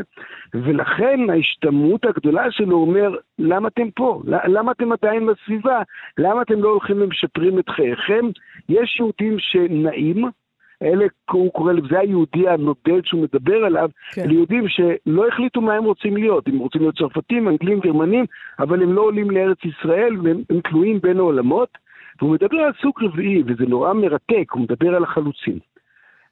ולכן 0.53 1.29
ההשתמעות 1.29 2.05
הגדולה 2.05 2.51
שלו 2.51 2.77
אומר, 2.77 3.15
למה 3.39 3.67
אתם 3.67 3.91
פה? 3.95 4.21
למה 4.25 4.71
אתם 4.71 4.91
עדיין 4.91 5.27
בסביבה? 5.27 5.81
למה 6.17 6.41
אתם 6.41 6.61
לא 6.63 6.69
הולכים 6.69 7.01
ומשפרים 7.01 7.59
את 7.59 7.69
חייכם? 7.69 8.25
יש 8.69 8.99
יהודים 8.99 9.35
שנעים, 9.39 10.25
אלה, 10.81 11.05
הוא 11.31 11.51
קורא 11.51 11.73
לזה, 11.73 11.87
זה 11.89 11.99
היהודי 11.99 12.49
הנודד 12.49 13.05
שהוא 13.05 13.23
מדבר 13.23 13.65
עליו, 13.65 13.89
כן. 14.11 14.21
אלה 14.21 14.33
יהודים 14.33 14.67
שלא 14.67 15.27
החליטו 15.27 15.61
מה 15.61 15.73
הם 15.73 15.83
רוצים 15.83 16.17
להיות, 16.17 16.47
הם 16.47 16.59
רוצים 16.59 16.81
להיות 16.81 16.97
צרפתים, 16.97 17.47
אנגלים, 17.47 17.79
גרמנים, 17.79 18.25
אבל 18.59 18.83
הם 18.83 18.93
לא 18.93 19.01
עולים 19.01 19.31
לארץ 19.31 19.57
ישראל 19.65 20.17
והם 20.23 20.61
תלויים 20.69 20.99
בין 21.01 21.17
העולמות, 21.17 21.77
והוא 22.21 22.31
מדבר 22.31 22.57
על 22.57 22.71
סוג 22.81 22.93
רביעי, 23.03 23.43
וזה 23.45 23.65
נורא 23.67 23.93
מרתק, 23.93 24.51
הוא 24.51 24.61
מדבר 24.61 24.95
על 24.95 25.03
החלוצים. 25.03 25.59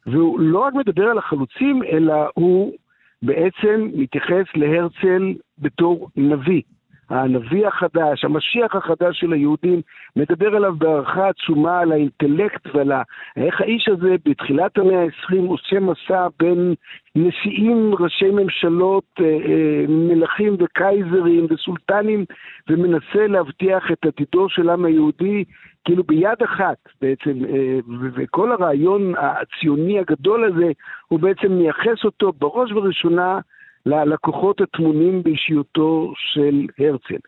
והוא 0.05 0.39
לא 0.39 0.59
רק 0.59 0.73
מדבר 0.73 1.05
על 1.09 1.17
החלוצים, 1.17 1.83
אלא 1.83 2.13
הוא 2.33 2.73
בעצם 3.21 3.89
מתייחס 3.93 4.45
להרצל 4.55 5.33
בתור 5.59 6.09
נביא. 6.15 6.61
הנביא 7.09 7.67
החדש, 7.67 8.25
המשיח 8.25 8.75
החדש 8.75 9.19
של 9.19 9.33
היהודים, 9.33 9.81
מדבר 10.15 10.55
עליו 10.55 10.75
בהערכה 10.77 11.29
עצומה 11.29 11.79
על 11.79 11.91
האינטלקט 11.91 12.75
ועל 12.75 12.91
איך 13.37 13.61
האיש 13.61 13.89
הזה 13.89 14.15
בתחילת 14.25 14.77
המאה 14.77 15.03
ה-20 15.03 15.47
עושה 15.47 15.79
מסע 15.79 16.27
בין 16.39 16.73
נשיאים, 17.15 17.91
ראשי 17.99 18.29
ממשלות, 18.29 19.03
אה, 19.19 19.25
אה, 19.25 19.85
מלכים 19.87 20.55
וקייזרים 20.59 21.47
וסולטנים, 21.49 22.25
ומנסה 22.69 23.27
להבטיח 23.27 23.91
את 23.91 24.05
עתידו 24.05 24.49
של 24.49 24.69
העם 24.69 24.85
היהודי 24.85 25.43
כאילו 25.85 26.03
ביד 26.03 26.43
אחת 26.43 26.77
בעצם, 27.01 27.45
אה, 27.49 27.79
וכל 28.13 28.51
הרעיון 28.51 29.13
הציוני 29.17 29.99
הגדול 29.99 30.43
הזה, 30.43 30.71
הוא 31.07 31.19
בעצם 31.19 31.51
מייחס 31.51 32.05
אותו 32.05 32.31
בראש 32.39 32.71
ובראשונה 32.71 33.39
ללקוחות 33.87 34.61
הטמונים 34.61 35.23
באישיותו 35.23 36.13
של 36.15 36.65
הרצל. 36.79 37.21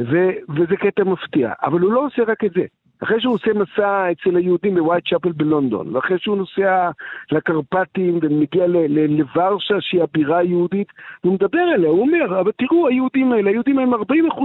ו, 0.00 0.30
וזה 0.48 0.76
קטע 0.76 1.04
מפתיע. 1.04 1.52
אבל 1.62 1.80
הוא 1.80 1.92
לא 1.92 2.06
עושה 2.06 2.22
רק 2.26 2.44
את 2.44 2.50
זה. 2.54 2.64
אחרי 3.02 3.20
שהוא 3.20 3.34
עושה 3.34 3.50
מסע 3.54 4.12
אצל 4.12 4.36
היהודים 4.36 4.74
בווייט 4.74 5.08
צ'אפל 5.08 5.32
בלונדון, 5.32 5.96
ואחרי 5.96 6.18
שהוא 6.18 6.36
נוסע 6.36 6.90
לקרפטים 7.32 8.18
ומגיע 8.22 8.66
לוורשה 9.08 9.74
שהיא 9.80 10.02
הבירה 10.02 10.38
היהודית, 10.38 10.88
הוא 11.20 11.34
מדבר 11.34 11.74
אליה, 11.74 11.90
הוא 11.90 12.00
אומר, 12.00 12.40
אבל 12.40 12.50
תראו, 12.58 12.88
היהודים 12.88 13.32
האלה, 13.32 13.50
היהודים 13.50 13.78
הם 13.78 13.94
40% 13.94 13.98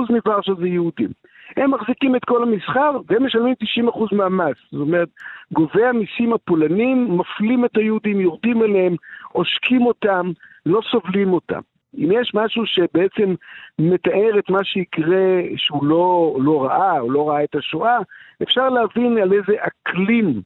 מוורשה 0.09 0.53
זה 0.59 0.67
יהודים. 0.67 1.09
הם 1.57 1.71
מחזיקים 1.71 2.15
את 2.15 2.25
כל 2.25 2.43
המסחר 2.43 2.91
והם 3.07 3.25
משלמים 3.25 3.53
90% 3.89 4.15
מהמס. 4.15 4.57
זאת 4.71 4.81
אומרת, 4.81 5.09
גובי 5.51 5.85
המיסים 5.85 6.33
הפולנים 6.33 7.17
מפלים 7.17 7.65
את 7.65 7.77
היהודים, 7.77 8.19
יורדים 8.19 8.63
אליהם, 8.63 8.95
עושקים 9.31 9.81
אותם, 9.81 10.31
לא 10.67 10.81
סובלים 10.91 11.33
אותם. 11.33 11.59
אם 11.97 12.09
יש 12.11 12.31
משהו 12.33 12.65
שבעצם 12.65 13.35
מתאר 13.79 14.39
את 14.39 14.49
מה 14.49 14.63
שיקרה 14.63 15.41
שהוא 15.55 15.85
לא, 15.85 16.37
לא 16.41 16.63
ראה, 16.65 16.99
או 16.99 17.11
לא 17.11 17.29
ראה 17.29 17.43
את 17.43 17.55
השואה, 17.55 17.97
אפשר 18.43 18.69
להבין 18.69 19.17
על 19.17 19.33
איזה 19.33 19.53
אקלים, 19.59 20.41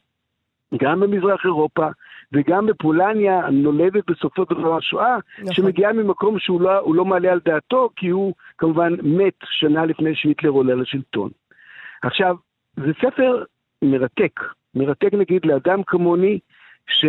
גם 0.81 0.99
במזרח 0.99 1.45
אירופה 1.45 1.87
וגם 2.33 2.65
בפולניה 2.65 3.49
נולדת 3.51 4.11
בסופו 4.11 4.45
של 4.49 4.55
דבר 4.55 4.77
השואה, 4.77 5.17
נכון. 5.39 5.53
שמגיעה 5.53 5.93
ממקום 5.93 6.39
שהוא 6.39 6.61
לא, 6.61 6.95
לא 6.95 7.05
מעלה 7.05 7.31
על 7.31 7.39
דעתו, 7.45 7.89
כי 7.95 8.09
הוא 8.09 8.33
כמובן 8.57 8.93
מת 9.03 9.33
שנה 9.43 9.85
לפני 9.85 10.15
שהיטלר 10.15 10.49
עולה 10.49 10.75
לשלטון. 10.75 11.29
עכשיו, 12.01 12.35
זה 12.75 12.91
ספר 13.01 13.43
מרתק, 13.81 14.39
מרתק 14.75 15.13
נגיד 15.13 15.45
לאדם 15.45 15.83
כמוני, 15.83 16.39
ש... 16.87 17.05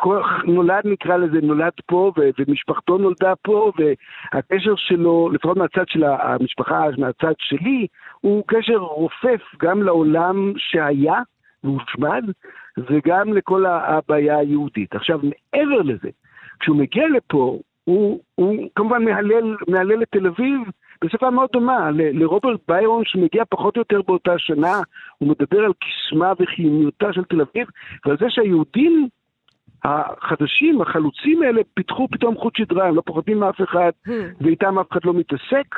כל- 0.00 0.22
נולד 0.44 0.82
נקרא 0.84 1.16
לזה, 1.16 1.38
נולד 1.42 1.72
פה, 1.86 2.12
ו- 2.18 2.30
ומשפחתו 2.38 2.98
נולדה 2.98 3.32
פה, 3.42 3.72
והקשר 3.78 4.74
שלו, 4.76 5.30
לפחות 5.32 5.56
מהצד 5.56 5.88
של 5.88 6.04
המשפחה, 6.04 6.84
מהצד 6.98 7.32
שלי, 7.38 7.86
הוא 8.20 8.44
קשר 8.46 8.76
רופף 8.76 9.40
גם 9.62 9.82
לעולם 9.82 10.52
שהיה 10.56 11.18
והושמד, 11.64 12.24
וגם 12.78 13.32
לכל 13.32 13.66
הבעיה 13.66 14.38
היהודית. 14.38 14.94
עכשיו, 14.94 15.20
מעבר 15.22 15.82
לזה, 15.82 16.08
כשהוא 16.60 16.76
מגיע 16.76 17.08
לפה, 17.08 17.58
הוא, 17.84 18.20
הוא 18.34 18.68
כמובן 18.74 19.04
מהלל, 19.04 19.56
מהלל 19.68 20.02
את 20.02 20.08
תל 20.10 20.26
אביב 20.26 20.60
בשפה 21.04 21.30
מאוד 21.30 21.48
דומה 21.52 21.90
ל- 21.90 22.22
לרוברט 22.22 22.60
ביירון 22.68 23.02
שמגיע 23.04 23.42
פחות 23.50 23.76
או 23.76 23.80
יותר 23.80 24.02
באותה 24.02 24.38
שנה, 24.38 24.80
הוא 25.18 25.28
מדבר 25.28 25.64
על 25.64 25.72
קסמה 25.72 26.32
וחיוניותה 26.40 27.12
של 27.12 27.24
תל 27.24 27.40
אביב, 27.40 27.68
ועל 28.06 28.16
זה 28.20 28.26
שהיהודים 28.28 29.08
החדשים, 29.84 30.80
החלוצים 30.80 31.42
האלה, 31.42 31.60
פיתחו 31.74 32.08
פתאום 32.10 32.36
חוט 32.36 32.56
שדרה, 32.56 32.88
הם 32.88 32.96
לא 32.96 33.02
פוחדים 33.06 33.38
מאף 33.38 33.60
אחד, 33.62 33.90
ואיתם 34.40 34.78
אף 34.78 34.92
אחד 34.92 35.00
לא 35.04 35.14
מתעסק. 35.14 35.76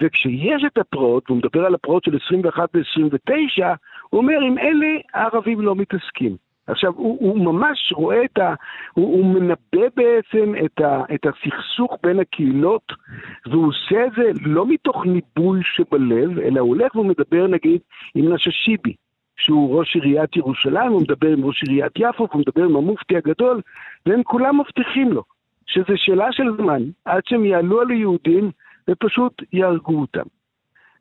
וכשיש 0.00 0.64
את 0.66 0.78
הפרעות, 0.78 1.30
והוא 1.30 1.38
מדבר 1.38 1.66
על 1.66 1.74
הפרעות 1.74 2.04
של 2.04 2.18
21 2.26 2.68
ו-29, 2.74 3.64
הוא 4.10 4.20
אומר, 4.20 4.40
עם 4.40 4.58
אלה 4.58 4.86
הערבים 5.14 5.60
לא 5.60 5.74
מתעסקים. 5.76 6.36
עכשיו, 6.66 6.92
הוא, 6.96 7.18
הוא 7.20 7.44
ממש 7.44 7.92
רואה 7.96 8.24
את 8.24 8.38
ה... 8.38 8.54
הוא, 8.94 9.16
הוא 9.16 9.34
מנבא 9.34 9.88
בעצם 9.96 10.54
את, 10.64 10.80
ה, 10.80 11.02
את 11.14 11.26
הסכסוך 11.26 11.98
בין 12.02 12.20
הקהילות, 12.20 12.92
והוא 13.46 13.68
עושה 13.68 14.06
את 14.06 14.12
זה 14.16 14.30
לא 14.40 14.66
מתוך 14.66 15.06
ניבוי 15.06 15.60
שבלב, 15.62 16.38
אלא 16.38 16.60
הוא 16.60 16.68
הולך 16.68 16.96
ומדבר 16.96 17.46
נגיד 17.46 17.80
עם 18.14 18.32
נששיבי, 18.32 18.94
שהוא 19.36 19.78
ראש 19.78 19.94
עיריית 19.96 20.36
ירושלים, 20.36 20.92
הוא 20.92 21.02
מדבר 21.02 21.28
עם 21.28 21.44
ראש 21.44 21.62
עיריית 21.62 21.92
יפו, 21.96 22.26
הוא 22.32 22.40
מדבר 22.40 22.64
עם 22.64 22.76
המופתי 22.76 23.16
הגדול, 23.16 23.60
והם 24.06 24.22
כולם 24.22 24.60
מבטיחים 24.60 25.12
לו 25.12 25.22
שזה 25.66 25.96
שאלה 25.96 26.32
של 26.32 26.56
זמן 26.56 26.82
עד 27.04 27.22
שהם 27.26 27.44
יעלו 27.44 27.80
על 27.80 27.90
היהודים 27.90 28.50
ופשוט 28.90 29.42
יהרגו 29.52 30.00
אותם. 30.00 30.26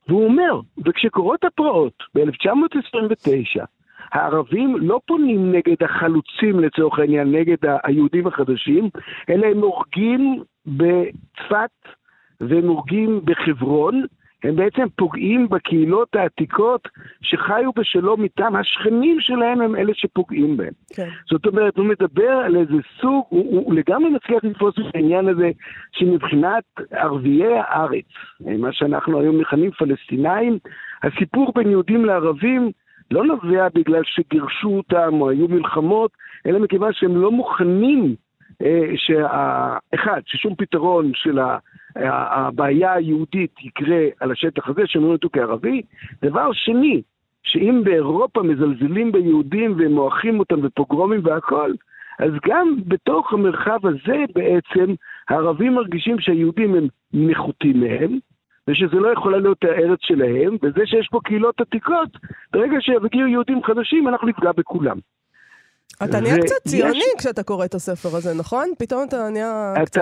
והוא 0.08 0.26
אומר, 0.26 0.62
וכשקורות 0.86 1.44
הפרעות 1.44 2.04
ב-1929, 2.16 3.66
הערבים 4.12 4.78
לא 4.78 5.00
פונים 5.06 5.52
נגד 5.52 5.84
החלוצים 5.84 6.60
לצורך 6.60 7.00
העניין, 7.00 7.32
נגד 7.32 7.58
היהודים 7.84 8.28
החדשים, 8.28 8.90
אלא 9.30 9.48
הם 9.48 9.60
הורגים 9.60 10.44
בצפת 10.66 11.88
והם 12.42 12.68
הורגים 12.68 13.22
בחברון, 13.24 14.06
הם 14.44 14.56
בעצם 14.56 14.86
פוגעים 14.96 15.50
בקהילות 15.50 16.16
העתיקות 16.16 16.88
שחיו 17.22 17.72
בשלום 17.76 18.24
איתם, 18.24 18.56
השכנים 18.56 19.18
שלהם 19.20 19.62
הם 19.62 19.76
אלה 19.76 19.92
שפוגעים 19.96 20.58
בהם. 20.58 20.74
כן. 20.96 21.08
זאת 21.30 21.46
אומרת, 21.46 21.78
הוא 21.78 21.86
מדבר 21.86 22.30
על 22.30 22.56
איזה 22.56 22.78
סוג, 23.02 23.26
הוא, 23.30 23.46
הוא, 23.52 23.66
הוא 23.66 23.74
לגמרי 23.74 24.10
מצליח 24.10 24.44
לתפוס 24.44 24.76
את 24.80 24.96
העניין 24.96 25.28
הזה, 25.28 25.52
שמבחינת 25.92 26.64
ערביי 26.92 27.58
הארץ, 27.58 28.06
מה 28.40 28.74
שאנחנו 28.74 29.20
היום 29.20 29.38
מכנים 29.38 29.72
פלסטינאים, 29.72 30.58
הסיפור 31.04 31.52
בין 31.56 31.70
יהודים 31.70 32.06
לערבים 32.06 32.72
לא 33.12 33.26
נובע 33.26 33.68
בגלל 33.76 34.02
שגירשו 34.06 34.70
אותם 34.70 35.22
או 35.22 35.30
היו 35.30 35.48
מלחמות, 35.48 36.12
אלא 36.46 36.60
מכיוון 36.60 36.94
שהם 36.94 37.22
לא 37.22 37.32
מוכנים, 37.32 38.16
אה, 38.62 38.92
שה... 38.96 39.78
אחד, 39.96 40.22
ששום 40.26 40.56
פתרון 40.56 41.12
של 41.16 41.40
ה... 41.40 41.58
הבעיה 41.96 42.94
היהודית 42.94 43.56
יקרה 43.64 44.06
על 44.20 44.32
השטח 44.32 44.70
הזה, 44.70 44.82
רואים 44.96 45.12
אותו 45.12 45.30
כערבי. 45.34 45.82
דבר 46.24 46.50
שני, 46.54 47.02
שאם 47.44 47.82
באירופה 47.84 48.44
מזלזלים 48.44 49.12
ביהודים 49.12 49.76
ומועכים 49.78 50.40
אותם 50.40 50.62
בפוגרומים 50.62 51.20
והכול, 51.24 51.76
אז 52.20 52.32
גם 52.46 52.76
בתוך 52.86 53.34
המרחב 53.34 53.80
הזה 53.84 54.24
בעצם 54.36 54.94
הערבים 55.30 55.74
מרגישים 55.74 56.20
שהיהודים 56.20 56.76
הם 56.76 56.88
נחותים 57.14 57.80
מהם, 57.80 58.20
ושזה 58.68 59.00
לא 59.00 59.08
יכולה 59.08 59.38
להיות 59.38 59.64
הארץ 59.64 60.00
שלהם, 60.02 60.58
וזה 60.64 60.86
שיש 60.86 61.08
פה 61.12 61.20
קהילות 61.24 61.62
עתיקות, 61.62 62.10
ברגע 62.54 62.78
שיגיעו 62.80 63.28
יהודים 63.28 63.64
חדשים 63.64 64.08
אנחנו 64.08 64.28
נפגע 64.28 64.52
בכולם. 64.52 64.98
אתה 66.04 66.20
נהיה 66.20 66.38
קצת 66.38 66.68
ציוני 66.68 67.04
כשאתה 67.18 67.44
קורא 67.44 67.66
את 67.66 67.74
הספר 67.74 68.18
הזה, 68.18 68.34
נכון? 68.40 68.70
פתאום 68.80 69.04
אתה 69.08 69.30
נהיה 69.30 69.74
אתה, 69.78 69.86
קצת... 69.86 70.02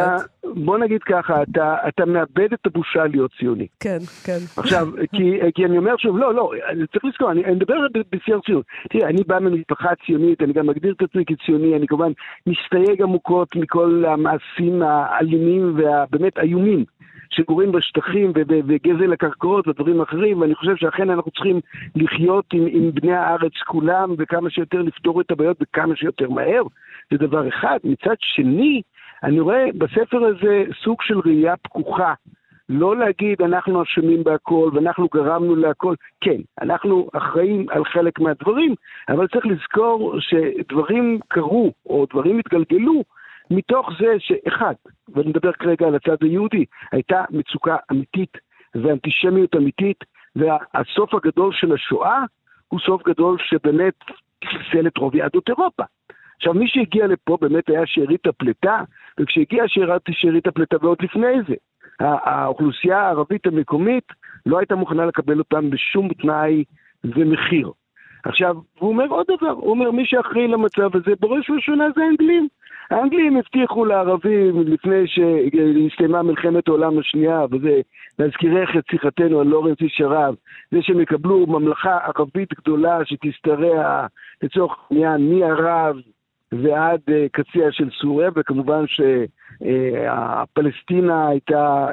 בוא 0.56 0.78
נגיד 0.78 1.04
ככה, 1.04 1.44
אתה, 1.44 1.76
אתה 1.88 2.06
מאבד 2.06 2.54
את 2.54 2.66
הבושה 2.66 3.06
להיות 3.06 3.32
ציוני. 3.40 3.68
כן, 3.80 3.98
כן. 4.24 4.38
עכשיו, 4.58 4.88
כי, 5.12 5.40
כי 5.56 5.66
אני 5.66 5.78
אומר 5.78 5.94
שוב, 5.98 6.18
לא, 6.18 6.36
לא, 6.36 6.52
צריך 6.92 7.06
לזכור, 7.06 7.32
אני, 7.32 7.46
אני 7.46 7.56
מדבר 7.56 7.76
בשיא 8.12 8.34
הרצינות. 8.34 8.66
תראה, 8.90 9.10
אני 9.10 9.24
בא 9.28 9.40
ממשפחה 9.40 9.90
ציונית, 10.06 10.42
אני 10.42 10.54
גם 10.54 10.68
מגדיר 10.68 10.94
את 10.98 11.02
עצמי 11.02 11.26
כציוני, 11.26 11.76
אני 11.76 11.88
כמובן 11.88 12.12
מסתייג 12.48 13.02
עמוקות 13.02 13.56
מכל 13.56 14.04
המעשים 14.08 14.82
האלימים 14.82 15.74
והבאמת 15.78 16.38
איומים 16.38 16.86
שקורים 17.32 17.72
בשטחים 17.72 18.32
וב- 18.36 18.64
וגזל 18.68 19.14
הקרקעות 19.14 19.68
ודברים 19.68 20.02
אחרים, 20.02 20.42
ואני 20.42 20.56
חושב 20.56 20.76
שאכן 20.76 21.10
אנחנו 21.10 21.32
צריכים 21.32 21.60
לחיות 21.96 22.46
עם, 22.54 22.66
עם 22.70 22.92
בני 22.94 23.14
הארץ 23.14 23.54
כולם, 23.68 24.16
וכמה 24.18 24.50
שיותר 24.50 24.82
לפתור 24.82 25.22
את 25.22 25.32
הבעיות 25.32 25.58
וכמה 25.62 25.96
שיותר 25.96 26.30
מהר, 26.30 26.64
זה 27.12 27.18
דבר 27.18 27.48
אחד. 27.48 27.78
מצד 27.84 28.16
שני, 28.20 28.82
אני 29.24 29.40
רואה 29.40 29.66
בספר 29.78 30.26
הזה 30.26 30.64
סוג 30.84 30.98
של 31.02 31.20
ראייה 31.26 31.58
פקוחה. 31.58 32.14
לא 32.70 32.98
להגיד 32.98 33.42
אנחנו 33.42 33.84
אשמים 33.84 34.24
בהכל 34.24 34.70
ואנחנו 34.74 35.08
גרמנו 35.14 35.56
להכל. 35.56 35.96
כן, 36.22 36.38
אנחנו 36.62 37.08
אחראים 37.14 37.66
על 37.70 37.86
חלק 37.86 38.20
מהדברים, 38.20 38.76
אבל 39.10 39.28
צריך 39.28 39.46
לזכור 39.46 40.16
שדברים 40.20 41.20
קרו 41.28 41.72
או 41.86 42.06
דברים 42.12 42.40
התגלגלו 42.40 43.04
מתוך 43.52 43.90
זה 44.00 44.16
שאחד, 44.20 44.74
ואני 45.10 45.30
מדבר 45.30 45.52
כרגע 45.52 45.88
על 45.88 45.96
הצד 45.96 46.24
היהודי, 46.24 46.66
הייתה 46.92 47.24
מצוקה 47.30 47.76
אמיתית 47.92 48.38
ואנטישמיות 48.76 49.56
אמיתית, 49.56 50.04
והסוף 50.36 51.14
הגדול 51.14 51.54
של 51.54 51.74
השואה 51.74 52.24
הוא 52.68 52.80
סוף 52.80 53.04
גדול 53.08 53.38
שבאמת 53.40 53.94
חיסל 54.46 54.88
את 54.88 54.98
רוב 54.98 55.16
יהדות 55.16 55.50
אירופה. 55.50 55.84
עכשיו, 56.38 56.54
מי 56.54 56.68
שהגיע 56.68 57.08
לפה 57.08 57.38
באמת 57.42 57.70
היה 57.70 57.86
שארית 57.86 58.28
הפליטה, 58.28 58.84
וכשהגיעה 59.20 59.68
שארית, 59.68 60.02
שארית 60.12 60.48
הפליטה, 60.48 60.78
ועוד 60.82 60.98
לפני 61.02 61.44
זה, 61.48 61.56
האוכלוסייה 62.00 63.00
הערבית 63.00 63.48
המקומית 63.48 64.08
לא 64.46 64.60
הייתה 64.60 64.76
מוכנה 64.76 65.06
לקבל 65.06 65.40
אותם 65.40 65.70
בשום 65.70 66.14
תנאי 66.14 66.64
ומחיר. 67.04 67.72
עכשיו, 68.24 68.56
הוא 68.80 68.90
אומר 68.90 69.08
עוד 69.08 69.26
דבר, 69.28 69.50
הוא 69.50 69.70
אומר 69.70 69.92
מי 69.92 70.06
שאחראי 70.06 70.48
למצב 70.48 70.96
הזה 70.96 71.12
בראש 71.20 71.50
ובראשונה 71.50 71.86
זה 71.96 72.02
האנגלים. 72.04 72.48
האנגלים 72.92 73.38
הבטיחו 73.38 73.86
לערבים 73.86 74.62
לפני 74.62 75.08
שהסתיימה 75.08 76.24
מלחמת 76.24 76.68
העולם 76.68 77.00
השנייה, 77.00 77.46
וזה 77.52 77.82
להזכירך 78.20 78.70
את 78.78 78.84
שיחתנו 78.92 79.40
על 79.40 79.48
לורנס 79.48 79.78
איש 79.82 80.02
הרב, 80.02 80.36
זה 80.72 80.78
שהם 80.82 81.00
יקבלו 81.00 81.48
ממלכה 81.48 81.98
ערבית 81.98 82.54
גדולה 82.54 83.00
שתשתרע 83.06 84.06
לצורך 84.44 84.76
העניין 84.92 85.34
מערב 85.34 85.96
ועד 86.52 87.00
uh, 87.10 87.14
קציה 87.32 87.72
של 87.72 87.90
סוריה, 88.02 88.30
וכמובן 88.36 88.84
שהפלסטינה 89.62 91.28
uh, 91.28 91.32
הייתה 91.32 91.88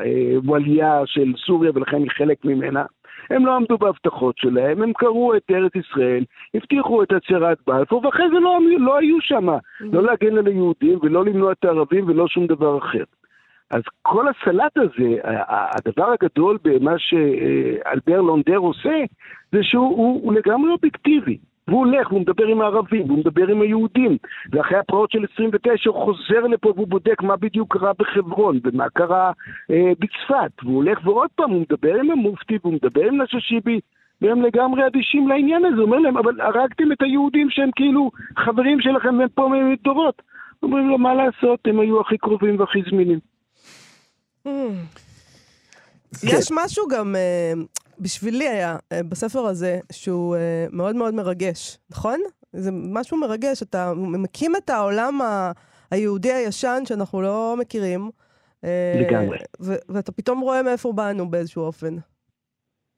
ווליה 0.44 1.02
של 1.06 1.32
סוריה 1.46 1.70
ולכן 1.74 1.96
היא 1.96 2.10
חלק 2.10 2.44
ממנה. 2.44 2.84
הם 3.30 3.46
לא 3.46 3.56
עמדו 3.56 3.78
בהבטחות 3.78 4.38
שלהם, 4.38 4.82
הם 4.82 4.92
קראו 4.92 5.36
את 5.36 5.42
ארץ 5.50 5.72
ישראל, 5.74 6.24
הבטיחו 6.54 7.02
את 7.02 7.12
הצהרת 7.12 7.58
בלפור, 7.66 8.06
ואחרי 8.06 8.28
זה 8.28 8.38
לא, 8.40 8.58
לא 8.78 8.98
היו 8.98 9.16
שם, 9.20 9.48
לא 9.80 10.02
להגן 10.02 10.38
על 10.38 10.46
היהודים 10.46 10.98
ולא 11.02 11.24
למנוע 11.24 11.52
את 11.52 11.64
הערבים 11.64 12.08
ולא 12.08 12.28
שום 12.28 12.46
דבר 12.46 12.78
אחר. 12.78 13.04
אז 13.70 13.82
כל 14.02 14.26
הסלט 14.28 14.76
הזה, 14.76 15.16
הדבר 15.48 16.12
הגדול 16.12 16.58
במה 16.64 16.92
שאלבר 16.98 18.20
לונדר 18.20 18.56
עושה, 18.56 19.04
זה 19.52 19.58
שהוא 19.62 19.88
הוא, 19.88 20.20
הוא 20.22 20.32
לגמרי 20.32 20.70
אובייקטיבי. 20.70 21.38
והוא 21.68 21.86
הולך, 21.86 22.10
והוא 22.10 22.20
מדבר 22.20 22.46
עם 22.46 22.60
הערבים, 22.60 23.06
והוא 23.06 23.18
מדבר 23.18 23.48
עם 23.48 23.60
היהודים, 23.60 24.16
ואחרי 24.52 24.78
הפרעות 24.78 25.10
של 25.10 25.24
29 25.34 25.90
הוא 25.90 26.04
חוזר 26.04 26.40
לפה 26.40 26.72
והוא 26.76 26.88
בודק 26.88 27.22
מה 27.22 27.36
בדיוק 27.36 27.76
קרה 27.76 27.92
בחברון, 27.98 28.60
ומה 28.64 28.88
קרה 28.88 29.32
אה, 29.70 29.92
בצפת, 29.98 30.62
והוא 30.62 30.76
הולך 30.76 30.98
ועוד 31.04 31.30
פעם, 31.34 31.50
הוא 31.50 31.60
מדבר 31.60 31.94
עם 31.94 32.10
המופתי, 32.10 32.58
והוא 32.62 32.74
מדבר 32.74 33.04
עם 33.04 33.22
נששיבי, 33.22 33.80
והם 34.20 34.42
לגמרי 34.42 34.86
אדישים 34.86 35.28
לעניין 35.28 35.64
הזה, 35.64 35.76
הוא 35.76 35.84
אומר 35.84 35.98
להם, 35.98 36.16
אבל 36.16 36.40
הרגתם 36.40 36.92
את 36.92 37.02
היהודים 37.02 37.50
שהם 37.50 37.70
כאילו 37.76 38.10
חברים 38.38 38.80
שלכם 38.80 39.18
והם 39.18 39.28
פה 39.34 39.48
מדורות. 39.72 40.22
אומרים 40.62 40.88
לו, 40.88 40.98
מה 40.98 41.14
לעשות, 41.14 41.60
הם 41.64 41.80
היו 41.80 42.00
הכי 42.00 42.18
קרובים 42.18 42.60
והכי 42.60 42.82
זמינים. 42.90 43.18
Hmm. 44.46 44.50
יש 46.22 46.48
משהו 46.52 46.88
גם, 46.88 47.16
אה, 47.16 47.52
בשבילי 48.00 48.48
היה, 48.48 48.76
אה, 48.92 49.00
בספר 49.02 49.46
הזה, 49.46 49.78
שהוא 49.92 50.36
אה, 50.36 50.66
מאוד 50.72 50.96
מאוד 50.96 51.14
מרגש, 51.14 51.78
נכון? 51.90 52.20
זה 52.52 52.70
משהו 52.72 53.16
מרגש, 53.16 53.62
אתה 53.62 53.92
מקים 53.96 54.52
את 54.56 54.70
העולם 54.70 55.20
היהודי 55.90 56.32
הישן 56.32 56.82
שאנחנו 56.84 57.22
לא 57.22 57.54
מכירים. 57.58 58.10
לגמרי. 59.00 59.38
ואתה 59.88 60.12
פתאום 60.12 60.40
רואה 60.40 60.62
מאיפה 60.62 60.92
באנו 60.92 61.30
באיזשהו 61.30 61.62
אופן. 61.62 61.94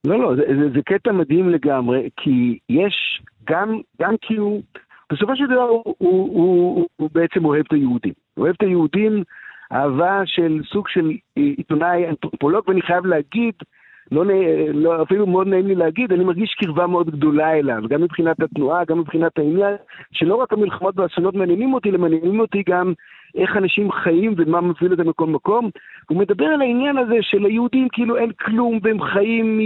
לא, 0.04 0.18
לא, 0.18 0.36
זה, 0.36 0.42
זה, 0.42 0.68
זה 0.74 0.80
קטע 0.86 1.12
מדהים 1.12 1.50
לגמרי, 1.50 2.08
כי 2.16 2.58
יש 2.68 3.22
גם, 3.50 3.80
גם 4.02 4.14
כי 4.20 4.36
הוא, 4.36 4.62
בסופו 5.12 5.36
של 5.36 5.46
דבר 5.46 5.62
הוא, 5.62 5.82
הוא, 5.98 6.28
הוא, 6.38 6.86
הוא 6.96 7.10
בעצם 7.12 7.44
אוהב 7.44 7.64
את 7.66 7.72
היהודים. 7.72 8.12
אוהב 8.36 8.54
את 8.56 8.62
היהודים 8.62 9.22
אהבה 9.72 10.22
של 10.24 10.60
סוג 10.72 10.88
של 10.88 11.10
עיתונאי 11.36 12.08
אנתרופולוג, 12.08 12.68
ואני 12.68 12.82
חייב 12.82 13.06
להגיד, 13.06 13.54
לא, 14.12 14.24
לא, 14.74 15.02
אפילו 15.02 15.26
מאוד 15.26 15.46
נעים 15.46 15.66
לי 15.66 15.74
להגיד, 15.74 16.12
אני 16.12 16.24
מרגיש 16.24 16.54
קרבה 16.54 16.86
מאוד 16.86 17.10
גדולה 17.10 17.52
אליו, 17.52 17.82
גם 17.88 18.02
מבחינת 18.02 18.42
התנועה, 18.42 18.84
גם 18.84 18.98
מבחינת 18.98 19.38
העניין, 19.38 19.74
שלא 20.12 20.34
רק 20.34 20.52
המלחמות 20.52 20.98
והאסונות 20.98 21.34
מעניינים 21.34 21.74
אותי, 21.74 21.90
אלא 21.90 21.98
מעניינים 21.98 22.40
אותי 22.40 22.62
גם 22.68 22.92
איך 23.34 23.56
אנשים 23.56 23.92
חיים 23.92 24.34
ומה 24.36 24.60
מוביל 24.60 24.92
אותם 24.92 25.08
מכל 25.08 25.26
מקום. 25.26 25.70
הוא 26.08 26.18
מדבר 26.18 26.44
על 26.44 26.60
העניין 26.60 26.98
הזה 26.98 27.14
של 27.20 27.44
היהודים 27.44 27.88
כאילו 27.92 28.16
אין 28.16 28.32
כלום 28.32 28.78
והם 28.82 29.02
חיים 29.02 29.58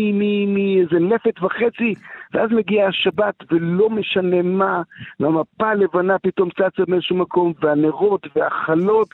מאיזה 0.54 0.98
לפת 0.98 1.42
וחצי, 1.42 1.94
ואז 2.34 2.50
מגיעה 2.52 2.88
השבת 2.88 3.34
ולא 3.50 3.90
משנה 3.90 4.42
מה, 4.42 4.82
והמפה 5.20 5.68
הלבנה 5.68 6.18
פתאום 6.18 6.50
צצה 6.50 6.82
באיזשהו 6.88 7.16
מקום, 7.16 7.52
והנרות 7.60 8.26
והחלות. 8.36 9.08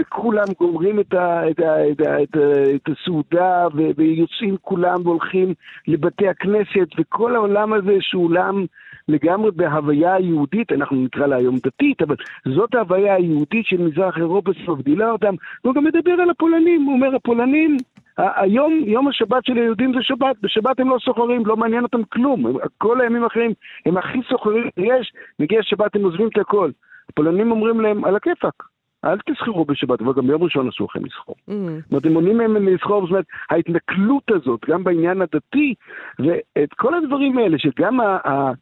וכולם 0.00 0.44
גומרים 0.58 1.00
את, 1.00 1.14
ה, 1.14 1.50
את, 1.50 1.60
ה, 1.60 1.90
את, 1.90 2.00
ה, 2.00 2.22
את, 2.22 2.36
ה, 2.36 2.74
את 2.74 2.88
הסעודה 2.88 3.66
ויוצאים 3.96 4.56
כולם 4.60 5.00
והולכים 5.04 5.54
לבתי 5.88 6.28
הכנסת 6.28 6.88
וכל 6.98 7.34
העולם 7.34 7.72
הזה 7.72 7.96
שהוא 8.00 8.24
עולם 8.24 8.64
לגמרי 9.08 9.50
בהוויה 9.50 10.14
היהודית, 10.14 10.72
אנחנו 10.72 10.96
נקרא 10.96 11.26
לה 11.26 11.36
היום 11.36 11.56
דתית, 11.56 12.02
אבל 12.02 12.16
זאת 12.54 12.74
ההוויה 12.74 13.14
היהודית 13.14 13.66
של 13.66 13.82
מזרח 13.82 14.18
אירופה 14.18 14.50
שמבדילה 14.54 15.10
אותם, 15.10 15.34
והוא 15.64 15.74
גם 15.74 15.84
מדבר 15.84 16.12
על 16.12 16.30
הפולנים, 16.30 16.82
הוא 16.82 16.94
אומר 16.94 17.16
הפולנים, 17.16 17.76
היום, 18.16 18.72
יום 18.86 19.08
השבת 19.08 19.44
של 19.44 19.56
היהודים 19.56 19.92
זה 19.94 20.02
שבת, 20.02 20.36
בשבת 20.42 20.80
הם 20.80 20.88
לא 20.88 20.96
סוחרים, 21.04 21.46
לא 21.46 21.56
מעניין 21.56 21.82
אותם 21.82 22.04
כלום, 22.04 22.56
כל 22.78 23.00
הימים 23.00 23.24
האחרים 23.24 23.52
הם 23.86 23.96
הכי 23.96 24.18
סוחרים 24.28 24.68
יש, 24.76 25.12
מגיע 25.38 25.58
שבת 25.62 25.96
הם 25.96 26.04
עוזבים 26.04 26.28
את 26.28 26.38
הכל. 26.38 26.70
הפולנים 27.08 27.50
אומרים 27.50 27.80
להם, 27.80 28.04
על 28.04 28.16
הכיפאק. 28.16 28.71
אל 29.04 29.18
תסחרו 29.18 29.64
בשבת, 29.64 30.00
אבל 30.00 30.12
גם 30.16 30.26
ביום 30.26 30.42
ראשון 30.42 30.68
אסור 30.68 30.88
לכם 30.90 31.04
לסחור. 31.04 31.34
Mm. 31.48 31.52
זאת 31.52 31.90
אומרת, 31.90 32.06
הם 32.06 32.12
מונעים 32.12 32.38
מהם 32.38 32.68
לסחור, 32.68 33.00
זאת 33.00 33.10
אומרת, 33.10 33.24
ההתנכלות 33.50 34.30
הזאת, 34.30 34.60
גם 34.68 34.84
בעניין 34.84 35.22
הדתי, 35.22 35.74
ואת 36.18 36.74
כל 36.76 36.94
הדברים 36.94 37.38
האלה, 37.38 37.58
שגם 37.58 38.00
ה... 38.00 38.04
ה 38.04 38.52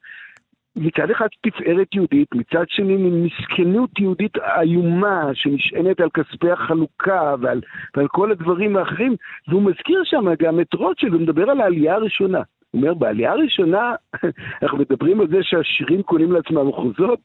מצד 0.77 1.11
אחד 1.11 1.27
תפארת 1.41 1.95
יהודית, 1.95 2.29
מצד 2.35 2.65
שני 2.69 2.97
מסכנות 2.97 3.99
יהודית 3.99 4.37
איומה 4.61 5.31
שנשענת 5.35 6.01
על 6.01 6.09
כספי 6.11 6.51
החלוקה 6.51 7.35
ועל, 7.41 7.61
ועל 7.97 8.09
כל 8.09 8.33
הדברים 8.33 8.77
האחרים, 8.77 9.17
והוא 9.49 9.63
מזכיר 9.63 10.01
שם 10.05 10.25
גם 10.39 10.61
את 10.61 10.75
רוטשילד, 10.75 11.13
הוא 11.13 11.23
מדבר 11.23 11.51
על 11.51 11.61
העלייה 11.61 11.95
הראשונה. 11.95 12.43
הוא 12.71 12.83
אומר, 12.83 12.95
בעלייה 12.95 13.33
הראשונה, 13.33 13.95
אנחנו 14.63 14.79
מדברים 14.79 15.21
על 15.21 15.29
זה 15.29 15.39
שהשירים 15.43 16.03
קונים 16.03 16.33
לעצמם 16.33 16.69
מחוזות, 16.69 17.21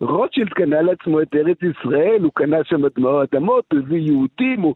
רוטשילד 0.00 0.48
קנה 0.48 0.82
לעצמו 0.82 1.22
את 1.22 1.34
ארץ 1.34 1.58
ישראל, 1.62 2.22
הוא 2.22 2.32
קנה 2.34 2.56
שם 2.64 2.82
אדמות, 2.84 3.64
הביא 3.72 3.98
יהודים, 3.98 4.60
הוא... 4.60 4.74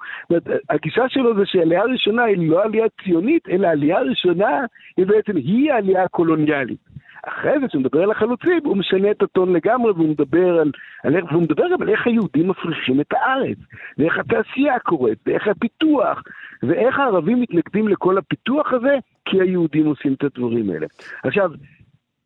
הגישה 0.71 1.09
שלו 1.09 1.37
זה 1.37 1.43
שהעלייה 1.45 1.83
הראשונה 1.83 2.23
היא 2.23 2.51
לא 2.51 2.65
עלייה 2.65 2.87
ציונית, 3.05 3.49
אלא 3.49 3.67
העלייה 3.67 3.99
הראשונה 3.99 4.61
היא 4.97 5.07
בעצם, 5.07 5.37
היא 5.37 5.73
העלייה 5.73 6.05
הקולוניאלית. 6.05 6.91
אחרי 7.27 7.61
זה, 7.61 7.69
כשהוא 7.69 7.81
מדבר 7.81 8.03
על 8.03 8.11
החלוצים, 8.11 8.61
הוא 8.65 8.77
משנה 8.77 9.11
את 9.11 9.23
הטון 9.23 9.53
לגמרי, 9.53 9.91
והוא 9.91 10.09
מדבר 10.09 10.61
על, 10.61 10.71
על 11.05 11.17
איך, 11.17 11.25
והוא 11.31 11.43
מדבר 11.43 11.65
על 11.65 11.89
איך 11.89 12.07
היהודים 12.07 12.49
מפריחים 12.49 13.01
את 13.01 13.13
הארץ, 13.13 13.59
ואיך 13.99 14.19
התעשייה 14.19 14.79
קורית, 14.79 15.19
ואיך 15.27 15.49
הפיתוח, 15.49 16.23
ואיך 16.63 16.99
הערבים 16.99 17.41
מתנגדים 17.41 17.89
לכל 17.89 18.19
הפיתוח 18.19 18.73
הזה, 18.73 18.99
כי 19.25 19.41
היהודים 19.41 19.87
עושים 19.87 20.13
את 20.13 20.25
הדברים 20.25 20.71
האלה. 20.71 20.87
עכשיו, 21.23 21.51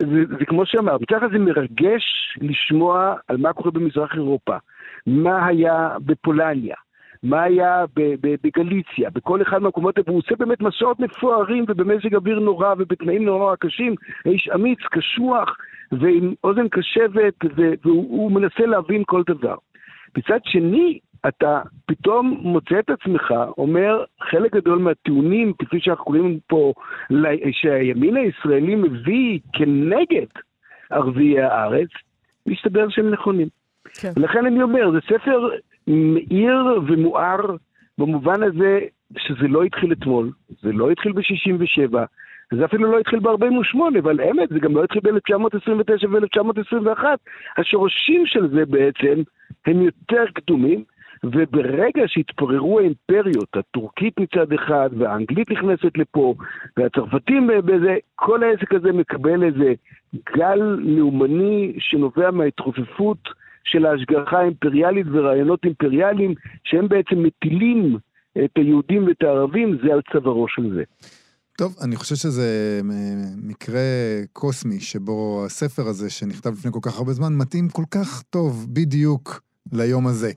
זה, 0.03 0.24
זה 0.38 0.45
כמו 0.47 0.66
שאמר, 0.66 0.97
מצד 1.01 1.16
אחד 1.16 1.32
זה 1.32 1.38
מרגש 1.38 2.36
לשמוע 2.40 3.14
על 3.28 3.36
מה 3.36 3.53
קורה 3.53 3.70
במזרח 3.70 4.14
אירופה, 4.14 4.57
מה 5.07 5.47
היה 5.47 5.97
בפולניה, 6.05 6.76
מה 7.22 7.42
היה 7.42 7.84
בגליציה, 8.42 9.11
בכל 9.11 9.42
אחד 9.42 9.62
מהמקומות, 9.62 9.99
והוא 10.07 10.18
עושה 10.18 10.36
באמת 10.36 10.61
מסעות 10.61 11.01
מפוארים 11.01 11.64
ובמזג 11.68 12.14
אוויר 12.14 12.38
נורא 12.38 12.74
ובתנאים 12.78 13.24
נורא 13.24 13.57
קשים, 13.57 13.95
איש 14.26 14.49
אמיץ, 14.55 14.78
קשוח 14.90 15.57
ועם 15.92 16.34
אוזן 16.45 16.68
קשבת, 16.68 17.34
והוא 17.84 18.32
מנסה 18.32 18.66
להבין 18.66 19.03
כל 19.07 19.22
דבר. 19.26 19.57
מצד 20.18 20.38
שני, 20.45 20.99
אתה 21.29 21.61
פתאום 21.87 22.39
מוצא 22.43 22.79
את 22.79 22.91
עצמך 22.91 23.35
אומר 23.59 24.05
חלק 24.20 24.55
גדול 24.55 24.79
מהטיעונים, 24.79 25.53
כפי 25.59 25.81
שאנחנו 25.81 26.05
קוראים 26.05 26.39
פה, 26.47 26.72
שהימין 27.53 28.16
הישראלי 28.16 28.75
מביא 28.75 29.41
כנגד 29.53 30.27
ערביי 30.91 31.41
הארץ, 31.41 31.89
מסתבר 32.47 32.89
שהם 32.89 33.11
נכונים. 33.11 33.49
כן. 33.95 34.11
ולכן 34.16 34.47
אני 34.47 34.62
אומר, 34.62 34.91
זה 34.91 34.99
ספר 35.01 35.49
מאיר 35.87 36.64
ומואר 36.87 37.57
במובן 37.99 38.43
הזה 38.43 38.79
שזה 39.18 39.49
לא 39.49 39.62
התחיל 39.62 39.93
אתמול, 39.93 40.31
זה 40.62 40.72
לא 40.72 40.91
התחיל 40.91 41.12
ב-67, 41.12 41.97
זה 42.53 42.64
אפילו 42.64 42.93
לא 42.93 42.99
התחיל 42.99 43.18
ב-48, 43.18 43.99
אבל 43.99 44.20
אמת, 44.20 44.49
זה 44.49 44.59
גם 44.59 44.77
לא 44.77 44.85
התחיל 44.85 45.01
ב-1929 45.05 46.07
ו-1921. 46.11 47.05
השורשים 47.57 48.27
של 48.27 48.49
זה 48.49 48.66
בעצם 48.66 49.22
הם 49.66 49.83
יותר 49.83 50.25
קדומים, 50.35 50.85
וברגע 51.25 52.03
שהתפוררו 52.07 52.81
האימפריות, 52.81 53.49
הטורקית 53.57 54.21
מצד 54.21 54.53
אחד, 54.53 54.91
והאנגלית 54.99 55.51
נכנסת 55.51 55.99
לפה, 55.99 56.35
והצרפתים 56.77 57.51
בזה, 57.65 57.97
כל 58.15 58.43
העסק 58.43 58.75
הזה 58.75 58.93
מקבל 58.93 59.45
איזה 59.45 59.73
גל 60.37 60.61
לאומני 60.79 61.77
שנובע 61.79 62.31
מההתרופפות 62.31 63.19
של 63.65 63.87
ההשגחה 63.87 64.39
האימפריאלית 64.39 65.07
ורעיונות 65.12 65.65
אימפריאליים, 65.65 66.35
שהם 66.65 66.89
בעצם 66.89 67.23
מטילים 67.23 67.97
את 68.45 68.51
היהודים 68.57 69.07
ואת 69.07 69.23
הערבים, 69.23 69.79
זה 69.85 69.93
על 69.93 70.01
צווארו 70.12 70.49
של 70.49 70.75
זה. 70.75 70.83
טוב, 71.59 71.77
אני 71.85 71.97
חושב 71.97 72.15
שזה 72.15 72.81
מקרה 73.43 73.81
קוסמי, 74.33 74.81
שבו 74.81 75.43
הספר 75.47 75.83
הזה, 75.83 76.11
שנכתב 76.11 76.51
לפני 76.51 76.73
כל 76.73 76.79
כך 76.83 76.99
הרבה 76.99 77.12
זמן, 77.12 77.33
מתאים 77.37 77.69
כל 77.69 77.83
כך 77.91 78.23
טוב 78.23 78.67
בדיוק 78.73 79.41
ליום 79.73 80.07
הזה. 80.07 80.33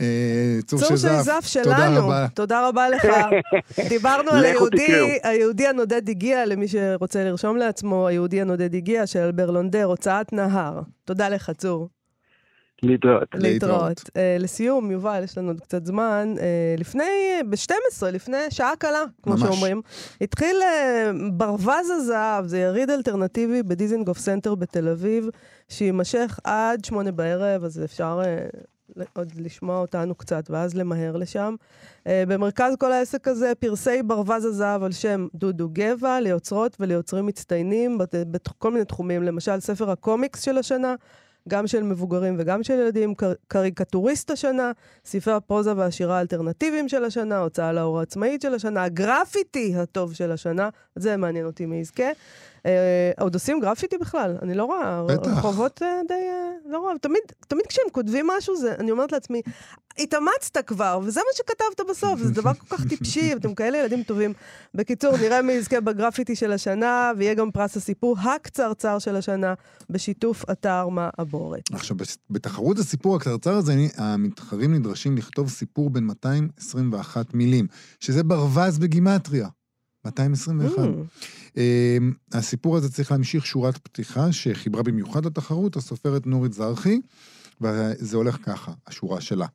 אה, 0.00 0.58
צור 0.66 0.78
שזף, 0.78 1.40
שלנו, 1.46 1.64
תודה 1.74 1.98
רבה. 1.98 2.26
תודה 2.34 2.68
רבה 2.68 2.88
לך. 2.88 3.06
דיברנו 3.88 4.30
על 4.30 4.44
היהודי, 4.44 5.18
היהודי 5.22 5.66
הנודד 5.66 6.08
הגיע, 6.08 6.46
למי 6.46 6.68
שרוצה 6.68 7.24
לרשום 7.24 7.56
לעצמו, 7.56 8.08
היהודי 8.08 8.40
הנודד 8.40 8.74
הגיע, 8.74 9.06
של 9.06 9.32
אלבר 9.32 9.53
לונדר, 9.53 9.84
הוצאת 9.84 10.32
נהר. 10.32 10.80
תודה 11.04 11.28
לך, 11.28 11.50
צור. 11.50 11.88
להתראות. 12.82 13.28
להתראות. 13.34 14.00
אה, 14.00 14.12
לסיום, 14.38 14.90
יובל, 14.90 15.20
יש 15.24 15.38
לנו 15.38 15.48
עוד 15.48 15.60
קצת 15.60 15.86
זמן. 15.86 16.34
אה, 16.36 16.40
לפני, 16.80 17.04
ב-12, 17.50 18.06
לפני 18.12 18.36
שעה 18.50 18.72
קלה, 18.78 19.04
כמו 19.22 19.32
ממש. 19.32 19.42
שאומרים, 19.42 19.82
התחיל 20.20 20.56
אה, 20.62 21.32
ברווז 21.32 21.90
הזהב, 21.90 22.46
זה 22.46 22.58
יריד 22.58 22.90
אלטרנטיבי 22.90 23.62
בדיזינגוף 23.62 24.18
סנטר 24.18 24.54
בתל 24.54 24.88
אביב, 24.88 25.28
שיימשך 25.68 26.38
עד 26.44 26.84
שמונה 26.84 27.12
בערב, 27.12 27.64
אז 27.64 27.82
אפשר 27.84 28.20
אה, 28.22 29.02
עוד 29.12 29.32
לשמוע 29.36 29.78
אותנו 29.78 30.14
קצת, 30.14 30.50
ואז 30.50 30.74
למהר 30.74 31.16
לשם. 31.16 31.54
אה, 32.04 32.10
במרכז 32.28 32.76
כל 32.78 32.92
העסק 32.92 33.28
הזה, 33.28 33.52
פרסי 33.58 34.02
ברווז 34.02 34.44
הזהב 34.44 34.82
על 34.82 34.92
שם 34.92 35.26
דודו 35.34 35.68
גבע, 35.72 36.20
ליוצרות 36.20 36.76
וליוצרים 36.80 37.26
מצטיינים 37.26 37.98
בכל 38.30 38.70
מיני 38.70 38.84
תחומים, 38.84 39.22
למשל 39.22 39.60
ספר 39.60 39.90
הקומיקס 39.90 40.42
של 40.42 40.58
השנה. 40.58 40.94
גם 41.48 41.66
של 41.66 41.82
מבוגרים 41.82 42.36
וגם 42.38 42.62
של 42.62 42.74
ילדים, 42.74 43.14
קר- 43.14 43.32
קריקטוריסט 43.48 44.30
השנה, 44.30 44.72
ספרי 45.04 45.34
הפרוזה 45.34 45.72
והשירה 45.76 46.18
האלטרנטיביים 46.18 46.88
של 46.88 47.04
השנה, 47.04 47.38
הוצאה 47.38 47.72
לאור 47.72 47.98
העצמאית 47.98 48.42
של 48.42 48.54
השנה, 48.54 48.84
הגרפיטי 48.84 49.74
הטוב 49.76 50.14
של 50.14 50.32
השנה, 50.32 50.68
זה 50.96 51.16
מעניין 51.16 51.46
אותי 51.46 51.66
מי 51.66 51.76
יזכה. 51.76 52.08
אה, 52.66 52.70
עוד 53.20 53.34
עושים 53.34 53.60
גרפיטי 53.60 53.98
בכלל? 53.98 54.36
אני 54.42 54.54
לא 54.54 54.64
רואה. 54.64 55.02
בטח. 55.08 55.30
רחובות 55.30 55.82
אה, 55.82 56.00
די... 56.08 56.14
אה, 56.14 56.70
לא 56.72 56.78
רואה. 56.78 56.98
תמיד, 56.98 57.20
תמיד 57.48 57.66
כשהם 57.66 57.84
כותבים 57.92 58.26
משהו, 58.38 58.56
זה, 58.56 58.74
אני 58.78 58.90
אומרת 58.90 59.12
לעצמי, 59.12 59.42
התאמצת 59.98 60.56
כבר, 60.66 61.00
וזה 61.04 61.20
מה 61.20 61.36
שכתבת 61.36 61.90
בסוף, 61.90 62.20
זה 62.20 62.32
דבר 62.32 62.54
כל 62.54 62.76
כך 62.76 62.86
טיפשי, 62.90 63.32
אתם 63.34 63.54
כאלה 63.54 63.78
ילדים 63.78 64.02
טובים. 64.02 64.32
בקיצור, 64.74 65.16
נראה 65.16 65.42
מי 65.42 65.52
יזכה 65.52 65.80
בגרפיטי 65.80 66.36
של 66.36 66.52
השנה, 66.52 67.12
ויהיה 67.18 67.34
גם 67.34 67.50
פרס 67.50 67.76
הסיפור 67.76 68.16
הקצרצר 68.18 68.98
של 68.98 69.16
השנה, 69.16 69.54
בשיתוף 69.90 70.44
אתר 70.50 70.88
מעבורת. 70.88 71.62
עכשיו, 71.72 71.96
בס- 71.96 72.18
בתחרות 72.30 72.78
הסיפור 72.78 73.16
הקצרצר 73.16 73.54
הזה, 73.56 73.74
המתחרים 73.96 74.74
נדרשים 74.74 75.16
לכתוב 75.16 75.48
סיפור 75.50 75.90
בין 75.90 76.04
221 76.04 77.34
מילים, 77.34 77.66
שזה 78.00 78.22
ברווז 78.22 78.78
בגימטריה. 78.78 79.48
221. 80.06 80.78
Mm, 80.78 80.88
אמ, 81.56 82.12
הסיפור 82.32 82.76
הזה 82.76 82.92
צריך 82.92 83.12
להמשיך 83.12 83.46
שורת 83.46 83.78
פתיחה 83.78 84.32
שחיברה 84.32 84.82
במיוחד 84.82 85.26
לתחרות 85.26 85.76
הסופרת 85.76 86.26
נורית 86.26 86.52
זרחי, 86.52 87.00
וזה 87.60 88.16
הולך 88.16 88.38
ככה, 88.42 88.72
השורה 88.86 89.20
שלה. 89.20 89.46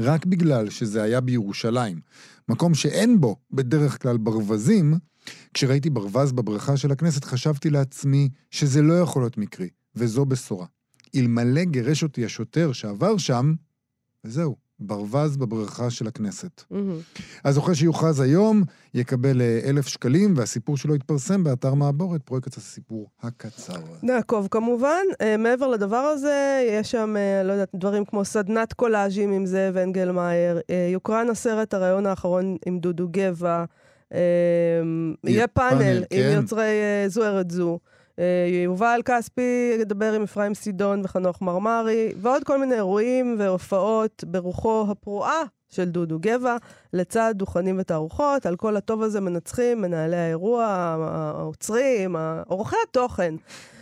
רק 0.00 0.26
בגלל 0.26 0.70
שזה 0.70 1.02
היה 1.02 1.20
בירושלים, 1.20 2.00
מקום 2.48 2.74
שאין 2.74 3.20
בו 3.20 3.36
בדרך 3.50 4.02
כלל 4.02 4.16
ברווזים, 4.16 4.94
כשראיתי 5.54 5.90
ברווז 5.90 6.32
בבריכה 6.32 6.76
של 6.76 6.92
הכנסת 6.92 7.24
חשבתי 7.24 7.70
לעצמי 7.70 8.28
שזה 8.50 8.82
לא 8.82 9.00
יכול 9.00 9.22
להיות 9.22 9.38
מקרי, 9.38 9.68
וזו 9.94 10.24
בשורה. 10.24 10.66
אלמלא 11.16 11.64
גירש 11.64 12.02
אותי 12.02 12.24
השוטר 12.24 12.72
שעבר 12.72 13.18
שם, 13.18 13.54
וזהו, 14.24 14.56
ברווז 14.80 15.36
בבריכה 15.36 15.90
של 15.90 16.06
הכנסת. 16.06 16.62
מהמם. 16.70 16.98
הזוכה 17.44 17.74
שיוכרז 17.74 18.20
היום 18.20 18.62
יקבל 18.94 19.40
אה, 19.40 19.60
אלף 19.64 19.88
שקלים, 19.88 20.34
והסיפור 20.36 20.76
שלו 20.76 20.94
יתפרסם 20.94 21.44
באתר 21.44 21.74
מעבורת, 21.74 22.22
פרויקט 22.22 22.56
הסיפור 22.56 23.10
הקצר. 23.22 23.80
נעקוב 24.02 24.48
כמובן. 24.50 25.04
אה, 25.20 25.36
מעבר 25.36 25.66
לדבר 25.66 25.96
הזה, 25.96 26.66
יש 26.70 26.90
שם, 26.90 27.14
אה, 27.16 27.42
לא 27.42 27.52
יודעת, 27.52 27.68
דברים 27.74 28.04
כמו 28.04 28.24
סדנת 28.24 28.72
קולאז'ים 28.72 29.32
עם 29.32 29.46
זאב 29.46 29.76
אנגלמאייר, 29.76 30.60
יוקרן 30.92 31.30
הסרט 31.30 31.74
הרעיון 31.74 32.06
האחרון 32.06 32.56
עם 32.66 32.78
דודו 32.78 33.08
גבע, 33.10 33.64
יהיה 34.10 35.46
פאנל, 35.46 35.78
פאנל 35.78 36.04
כן. 36.10 36.16
עם 36.16 36.42
יוצרי 36.42 36.64
אה, 36.64 37.08
זו 37.08 37.24
ארץ 37.24 37.52
זו. 37.52 37.78
אה, 38.18 38.24
יובל 38.64 39.00
כספי 39.04 39.76
ידבר 39.80 40.12
עם 40.12 40.22
אפרים 40.22 40.54
סידון 40.54 41.00
וחנוך 41.04 41.42
מרמרי, 41.42 42.12
ועוד 42.20 42.44
כל 42.44 42.60
מיני 42.60 42.74
אירועים 42.74 43.36
והופעות 43.38 44.24
ברוחו 44.26 44.86
הפרועה 44.90 45.42
של 45.68 45.84
דודו 45.84 46.18
גבע, 46.18 46.56
לצד 46.92 47.34
דוכנים 47.36 47.76
ותערוכות. 47.78 48.46
על 48.46 48.56
כל 48.56 48.76
הטוב 48.76 49.02
הזה 49.02 49.20
מנצחים 49.20 49.82
מנהלי 49.82 50.16
האירוע, 50.16 50.64
העוצרים, 51.34 52.16
עורכי 52.46 52.76
התוכן, 52.88 53.34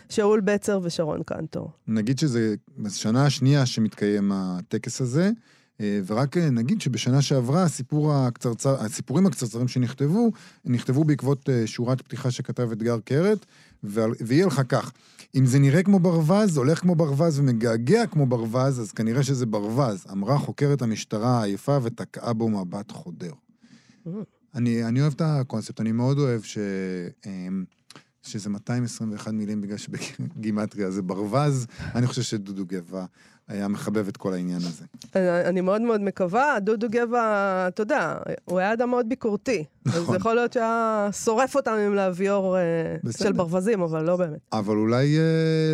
שאול 0.09 0.41
בצר 0.41 0.81
ושרון 0.83 1.23
קנטור. 1.23 1.71
נגיד 1.89 2.19
שזה 2.19 2.55
השנה 2.87 3.27
השנייה 3.27 3.67
שמתקיים 3.67 4.33
הטקס 4.35 5.01
הזה, 5.01 5.31
אה, 5.81 6.01
ורק 6.07 6.37
אה, 6.37 6.51
נגיד 6.51 6.81
שבשנה 6.81 7.23
שעברה 7.23 7.63
הסיפור 7.63 8.15
הקצרצר, 8.15 8.85
הסיפורים 8.85 9.27
הקצרצרים 9.27 9.69
שנכתבו, 9.69 10.31
נכתבו 10.65 11.05
בעקבות 11.05 11.49
שורת 11.67 12.03
פתיחה 12.03 12.31
שכתב 12.31 12.73
אתגר 12.73 12.99
קרת, 13.05 13.47
ויהיה 13.83 14.47
לך 14.47 14.63
כך, 14.69 14.93
אם 15.35 15.47
זה 15.47 15.59
נראה 15.59 15.83
כמו 15.83 15.99
ברווז, 15.99 16.57
הולך 16.57 16.81
כמו 16.81 16.95
ברווז 16.95 17.39
ומגעגע 17.39 18.07
כמו 18.07 18.27
ברווז, 18.27 18.81
אז 18.81 18.93
כנראה 18.93 19.23
שזה 19.23 19.47
ברווז, 19.47 20.07
אמרה 20.13 20.39
חוקרת 20.39 20.83
המשטרה 20.83 21.41
העייפה 21.41 21.79
ותקעה 21.83 22.33
בו 22.33 22.49
מבט 22.49 22.93
חודר. 22.93 23.33
אני, 24.55 24.85
אני 24.85 25.01
אוהב 25.01 25.13
את 25.13 25.21
הקונספט, 25.25 25.81
אני 25.81 25.93
מאוד 25.93 26.19
אוהב 26.19 26.43
ש... 26.43 26.59
אמ, 27.27 27.65
שזה 28.23 28.51
221 28.51 29.33
מילים 29.33 29.61
בגלל 29.61 29.77
שבגימטריה 29.77 30.91
זה 30.91 31.03
ברווז, 31.03 31.67
אני 31.95 32.07
חושב 32.07 32.23
שדודו 32.23 32.65
גבע 32.67 33.05
היה 33.49 33.69
מחבב 33.69 34.09
את 34.09 34.17
כל 34.17 34.33
העניין 34.33 34.57
הזה. 34.59 34.85
אני, 35.49 35.61
מאוד 35.61 35.83
מאוד 35.83 36.01
מקווה, 36.01 36.61
דודו 36.61 36.87
גבע, 36.91 37.21
אתה 37.69 37.83
יודע, 37.83 38.15
הוא 38.45 38.59
היה 38.59 38.73
אדם 38.73 38.91
מאוד 38.91 39.09
ביקורתי. 39.09 39.65
אז 39.87 40.03
נכון. 40.03 40.17
יכול 40.17 40.35
להיות 40.35 40.53
שהיה 40.53 41.09
שורף 41.25 41.55
אותם 41.57 41.73
עם 41.73 41.95
להביור 41.95 42.57
אה. 42.59 42.63
של 43.11 43.33
ברווזים, 43.33 43.81
אבל 43.81 44.05
לא 44.05 44.17
באמת. 44.17 44.39
אבל 44.53 44.77
אולי 44.77 45.19
אה, 45.19 45.23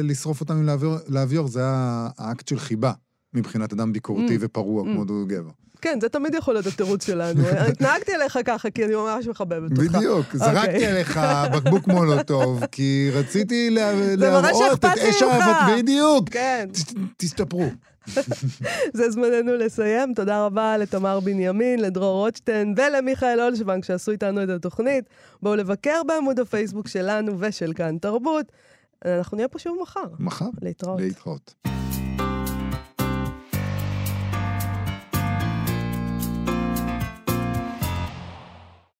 לשרוף 0.02 0.40
אותם 0.40 0.54
עם 0.54 0.62
להביור, 0.66 0.96
להביור 1.08 1.48
זה 1.48 1.60
היה 1.60 2.08
האקט 2.18 2.48
של 2.48 2.58
חיבה 2.58 2.92
מבחינת 3.34 3.72
אדם 3.72 3.92
ביקורתי 3.92 4.36
Mm. 4.36 4.40
ופרוע 4.40 4.82
Mm. 4.82 4.86
כמו 4.86 5.04
דודו 5.04 5.26
גבע. 5.26 5.50
כן, 5.82 5.98
זה 6.00 6.08
תמיד 6.08 6.34
יכול 6.34 6.54
להיות 6.54 6.66
התירוץ 6.66 7.06
שלנו. 7.06 7.42
התנהגתי 7.70 8.14
אליך 8.14 8.38
ככה, 8.44 8.70
כי 8.70 8.84
אני 8.84 8.94
ממש 8.94 9.26
מחבבת 9.26 9.70
אותך. 9.70 9.94
בדיוק, 9.96 10.26
זרקתי 10.32 10.66
אוקיי. 10.66 10.86
עליך 10.86 11.20
בקבוק 11.52 11.86
מולוטוב, 11.86 12.64
כי 12.72 13.10
רציתי 13.12 13.70
להראות 13.70 14.84
את 14.84 14.84
אש 14.84 15.22
ממך. 15.22 15.32
האהבת, 15.32 15.78
בדיוק. 15.78 16.28
כן, 16.30 16.68
תסתפרו. 17.16 17.64
זה 18.96 19.10
זמננו 19.10 19.56
לסיים. 19.56 20.14
תודה 20.14 20.46
רבה 20.46 20.76
לתמר 20.78 21.20
בנימין, 21.20 21.80
לדרור 21.80 22.24
רוטשטיין 22.24 22.74
ולמיכאל 22.76 23.40
אולשוונג 23.40 23.84
שעשו 23.84 24.10
איתנו 24.10 24.42
את 24.42 24.48
התוכנית. 24.48 25.04
בואו 25.42 25.56
לבקר 25.56 26.02
בעמוד 26.06 26.40
הפייסבוק 26.40 26.88
שלנו 26.88 27.32
ושל 27.38 27.72
כאן 27.72 27.98
תרבות. 27.98 28.52
אנחנו 29.04 29.36
נהיה 29.36 29.48
פה 29.48 29.58
שוב 29.58 29.78
מחר. 29.82 30.04
מחר, 30.18 30.48
להתראות. 30.62 31.00
להתראות. 31.00 31.54